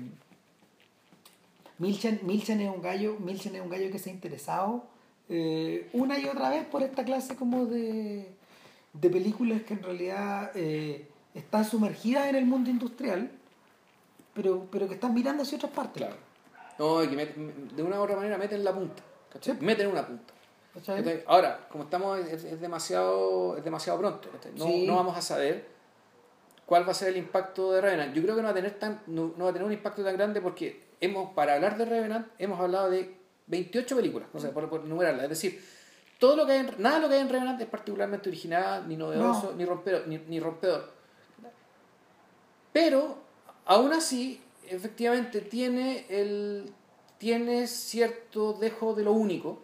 [1.78, 4.84] Milchan, Milchan es un gallo, Milchan es un gallo que se ha interesado
[5.28, 8.30] eh, una y otra vez por esta clase como de,
[8.92, 13.30] de películas que en realidad eh, están sumergidas en el mundo industrial,
[14.34, 16.02] pero, pero que están mirando hacia otras partes.
[16.02, 16.16] Claro.
[16.78, 17.34] No, que
[17.74, 19.02] de una u otra manera meten la punta.
[19.32, 19.56] ¿cachai?
[19.56, 19.64] Sí.
[19.64, 20.31] Meten una punta.
[21.26, 24.28] Ahora, como estamos, es, es demasiado, es demasiado pronto.
[24.56, 24.86] No, Sí.
[24.86, 25.66] no vamos a saber
[26.66, 28.14] cuál va a ser el impacto de Revenant.
[28.14, 30.02] Yo creo que no va a tener tan, no, no va a tener un impacto
[30.02, 33.14] tan grande porque hemos, para hablar de Revenant, hemos hablado de
[33.48, 35.24] 28 películas, o sea, por, por enumerarlas.
[35.24, 35.62] Es decir,
[36.18, 38.88] todo lo que hay en- nada de lo que hay en Revenant es particularmente original,
[38.88, 39.56] ni novedoso, No.
[39.58, 40.90] ni rompedor, ni, ni rompedor.
[42.72, 43.18] Pero,
[43.66, 46.72] aún así, efectivamente tiene el
[47.18, 49.62] tiene cierto dejo de lo único,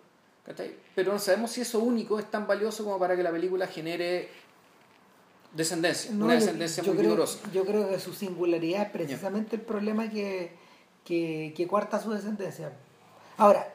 [0.48, 0.74] ¿cachai?
[0.94, 4.28] pero no sabemos si eso único es tan valioso como para que la película genere
[5.52, 7.38] descendencia, No, una yo- descendencia yo muy creo, vigorosa.
[7.52, 10.52] Yo creo que su singularidad es precisamente el problema que,
[11.04, 12.72] que, que cuarta su descendencia.
[13.38, 13.72] Ahora,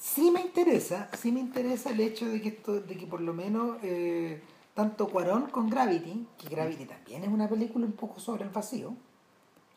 [0.00, 3.34] sí me interesa, sí me interesa el hecho de que esto, de que por lo
[3.34, 4.40] menos eh,
[4.74, 8.94] tanto Cuarón con Gravity, que Gravity también es una película un poco sobre el vacío,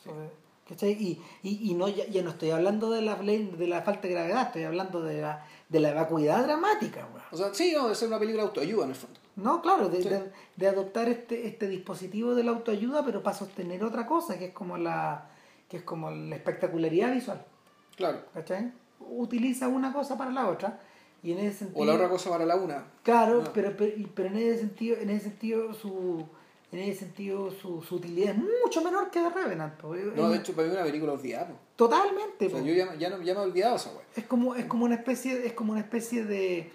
[0.03, 0.29] sobre-
[0.69, 0.91] ¿cachai?
[0.91, 4.13] Y, y, y no, ya, ya no estoy hablando de la, de la falta de
[4.13, 7.23] gravedad, estoy hablando de la, de la vacuidad dramática, weón.
[7.31, 9.19] O sea, sí, no, de ser una película de autoayuda en el fondo.
[9.38, 10.10] No, claro, de, Sí.
[10.10, 14.45] de- de adoptar este, este dispositivo de la autoayuda, pero para sostener otra cosa, que
[14.48, 15.30] es como la,
[15.69, 17.43] que es como la espectacularidad visual.
[17.95, 18.19] Claro.
[18.34, 18.73] ¿Cachai?
[18.99, 20.80] Utiliza una cosa para la otra.
[21.23, 21.81] Y en ese sentido.
[21.81, 22.84] O la otra cosa para la una.
[23.03, 23.53] Claro, No.
[23.53, 26.26] pero, pero, pero en ese sentido, en ese sentido su.
[26.72, 29.73] En ese sentido su, su utilidad es mucho menor que de Revenant.
[29.77, 31.49] Es- No, de es- hecho, para mí es una película olvidada.
[31.89, 32.45] Totalmente.
[32.45, 34.01] O sea, yo ya, ya, no, ya me he olvidado esa weá.
[34.15, 36.71] Es como, es como una especie, es como una especie de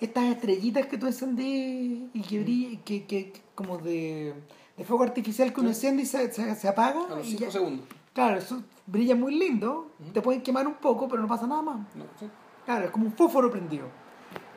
[0.00, 4.32] estas estrellitas que tú encendís y que brilla, que, que, que como de,
[4.76, 5.74] de fuego artificial que uno Sí.
[5.88, 7.04] enciende y se, se, se apaga.
[7.06, 7.86] A los y 5 ya- segundos.
[8.12, 10.12] Claro, eso brilla muy lindo, Ujú.
[10.12, 11.78] te pueden quemar un poco, pero no pasa nada más.
[11.96, 12.26] No, sí.
[12.64, 13.88] Claro, es como un fósforo prendido.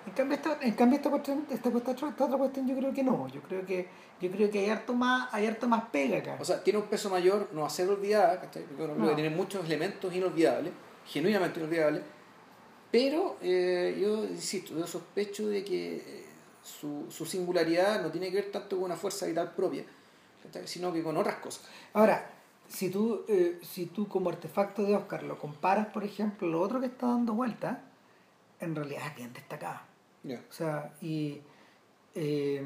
[0.07, 3.03] En cambio, esta, en cambio esta, cuestión, esta, cuestión- esta otra cuestión yo creo que
[3.03, 3.27] no.
[3.27, 3.87] Yo creo que,
[4.21, 6.37] yo creo que hay harto más, hay harto más pega acá.
[6.39, 8.63] O sea, tiene un peso mayor, no ser olvidada, ¿cachai?
[8.63, 9.13] Porque No.
[9.15, 10.71] tiene muchos elementos inolvidables,
[11.05, 12.03] genuinamente inolvidables,
[12.89, 16.25] pero eh, yo insisto, yo sospecho de que eh,
[16.63, 19.83] su, su singularidad no tiene que ver tanto con una fuerza vital propia,
[20.43, 20.65] ¿cachai?
[20.67, 21.65] sino que con otras cosas.
[21.93, 22.29] Ahora,
[22.69, 26.79] si tú, eh, si tú como artefacto de Oscar lo comparas, por ejemplo, lo otro
[26.79, 27.81] que está dando vuelta,
[28.61, 29.81] en realidad es bien destacado.
[30.35, 31.41] O sea, y
[32.15, 32.63] eh,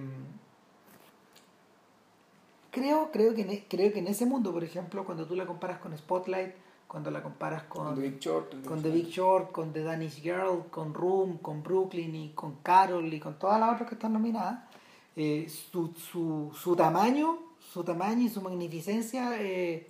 [2.71, 5.45] creo, creo, que en, e- creo que en ese mundo, por ejemplo, cuando tú la
[5.45, 6.53] comparas con Spotlight,
[6.87, 8.65] cuando la comparas con, Con The Big Short.
[8.65, 13.13] con The Big Short, con The Danish Girl, con Room, con Brooklyn y con Carol
[13.13, 14.59] y con todas las otras que están nominadas,
[15.15, 17.37] eh, su, su, su tamaño,
[17.71, 19.87] su tamaño y su magnificencia eh,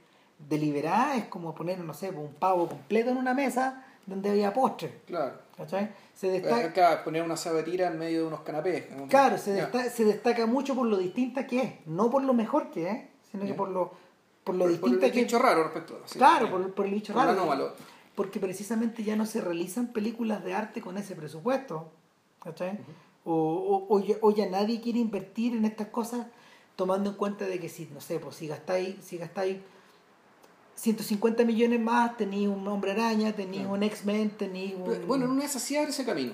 [0.47, 5.01] deliberada es como poner, no sé, un pavo completo en una mesa donde había postre.
[5.07, 5.39] Claro.
[5.61, 5.91] ¿Cachai?
[6.15, 8.89] Se destaca, Acá poner una sabatira en medio de unos canapés.
[8.95, 9.07] ¿no?
[9.07, 9.69] claro, se, Ya.
[9.69, 12.97] desta- se destaca mucho por lo distinta que es, no por lo mejor que es,
[13.31, 13.91] sino que por lo,
[14.43, 16.17] por lo Por- por distinta el que bicho raro respecto a sí.
[16.17, 17.39] Claro, por, por el bicho Por lo raro.
[17.41, 17.73] anómalo.
[18.15, 21.91] Porque precisamente ya no se realizan películas de arte con ese presupuesto.
[22.43, 22.79] ¿Cachai?
[23.23, 26.25] o, o, o ya, o ya nadie quiere invertir en estas cosas
[26.75, 29.57] tomando en cuenta de que si, no sé, pues si gastáis, si gastáis
[30.75, 33.75] 150 millones más, tenéis un hombre araña, tenéis Claro.
[33.75, 35.07] un X-Men, tenéis un.
[35.07, 36.31] Bueno, en una de esas sí abre ese camino.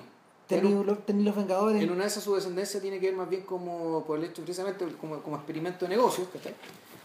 [0.50, 1.82] En, tenéis, un- los, Vengadores.
[1.82, 4.42] en una de esas su descendencia tiene que ver más bien como por el hecho
[4.42, 6.54] precisamente como, como experimento de negocios, ¿cachai?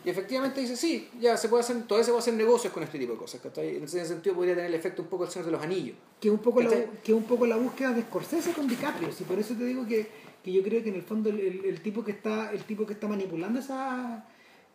[0.05, 2.99] Y efectivamente dice, sí, ya se puede hacer, todavía se puede hacer negocios con este
[2.99, 3.75] tipo de cosas, ¿cachai?
[3.77, 5.95] En ese sentido podría tener el efecto un poco del Señor de los Anillos.
[6.21, 6.69] que un poco la,
[7.03, 10.07] que un poco la búsqueda de Scorsese con DiCaprio y por eso te digo que,
[10.41, 12.85] que yo creo que en el fondo el, el- el tipo que está el tipo
[12.85, 14.25] que está manipulando esa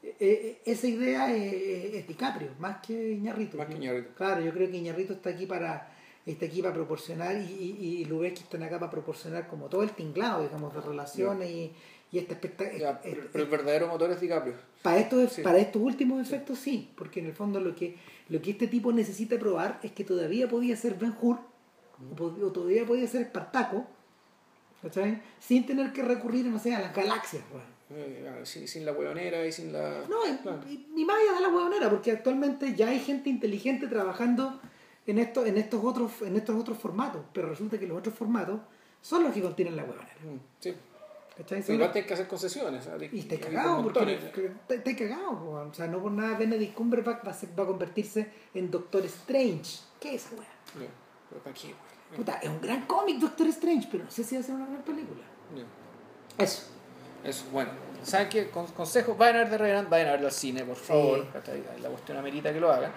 [0.03, 4.11] eh, eh, esa idea es, es DiCaprio más que Iñarrito Más que Iñárritu.
[4.15, 5.93] claro yo creo que Iñarrito está aquí para
[6.27, 7.41] está aquí para proporcionar y,
[7.81, 11.73] y, y Lubezki están acá para proporcionar como todo el tinglado digamos de relaciones y,
[12.13, 14.55] y este espectáculo Ya, pero, pero el verdadero motor es DiCaprio.
[14.83, 15.43] para estos, Sí.
[15.43, 17.97] para estos últimos efectos sí, porque en el fondo lo que,
[18.29, 21.39] lo que este tipo necesita probar es que todavía podía ser Ben Hur,
[22.19, 23.87] o, o todavía podía ser Espartaco,
[24.83, 25.21] ¿cachai?
[25.41, 27.78] Sin tener que recurrir, no sé, a las galaxias, weón.
[27.91, 30.03] Eh, ah, sin, sin la hueonera y sin la...
[30.09, 30.61] No, y- Claro.
[30.69, 34.61] y- ni más allá de la huevonera, porque actualmente ya hay gente inteligente trabajando
[35.07, 38.61] en estos, en estos otros, en estos otros formatos, pero resulta que los otros formatos
[39.01, 40.15] son los que contienen la huevonera.
[40.23, 40.75] Mm, Sí.
[41.37, 41.63] ¿cachai?
[41.63, 42.85] Pero igual que hacer concesiones.
[42.85, 43.11] ¿sabes?
[43.13, 47.35] Y por cagado, porque te- cagado, o sea, no por nada Benedict Cumberbatch va a,
[47.35, 49.79] ser- va a convertirse en Doctor Strange.
[50.01, 50.49] ¿Qué es esa weá?
[50.85, 50.91] Ya,
[51.31, 51.75] pero ¿para qué?
[52.17, 54.67] Puta, es un gran cómic Doctor Strange, pero no sé si va a ser una
[54.67, 55.23] gran película.
[56.37, 56.63] Eso.
[57.29, 57.71] Eso, bueno.
[58.03, 58.49] ¿Saben qué?
[58.51, 61.27] Con- consejo, vayan a ver de Revenant, vayan a verlo al cine, por favor.
[61.83, 62.93] La cuestión amerita que lo hagan.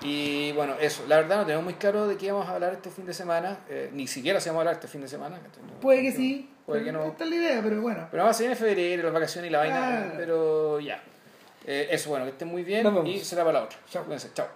[0.00, 1.04] Y bueno, eso.
[1.08, 3.58] La verdad no tenemos muy claro de qué íbamos a hablar este fin de semana.
[3.68, 5.40] eh, ni siquiera si vamos a hablar este fin de semana.
[5.80, 6.48] Puede que sí.
[6.64, 7.04] Puede que no.
[7.04, 8.06] Esta es la idea, pero bueno.
[8.10, 10.12] Pero vamos a seguir en febrero, las vacaciones y la vaina.
[10.16, 11.02] Pero ya.
[11.66, 13.78] Eh, eso, bueno, que estén muy bien y será para la otra.
[13.90, 14.04] Chao.
[14.04, 14.46] Cuídense, chao.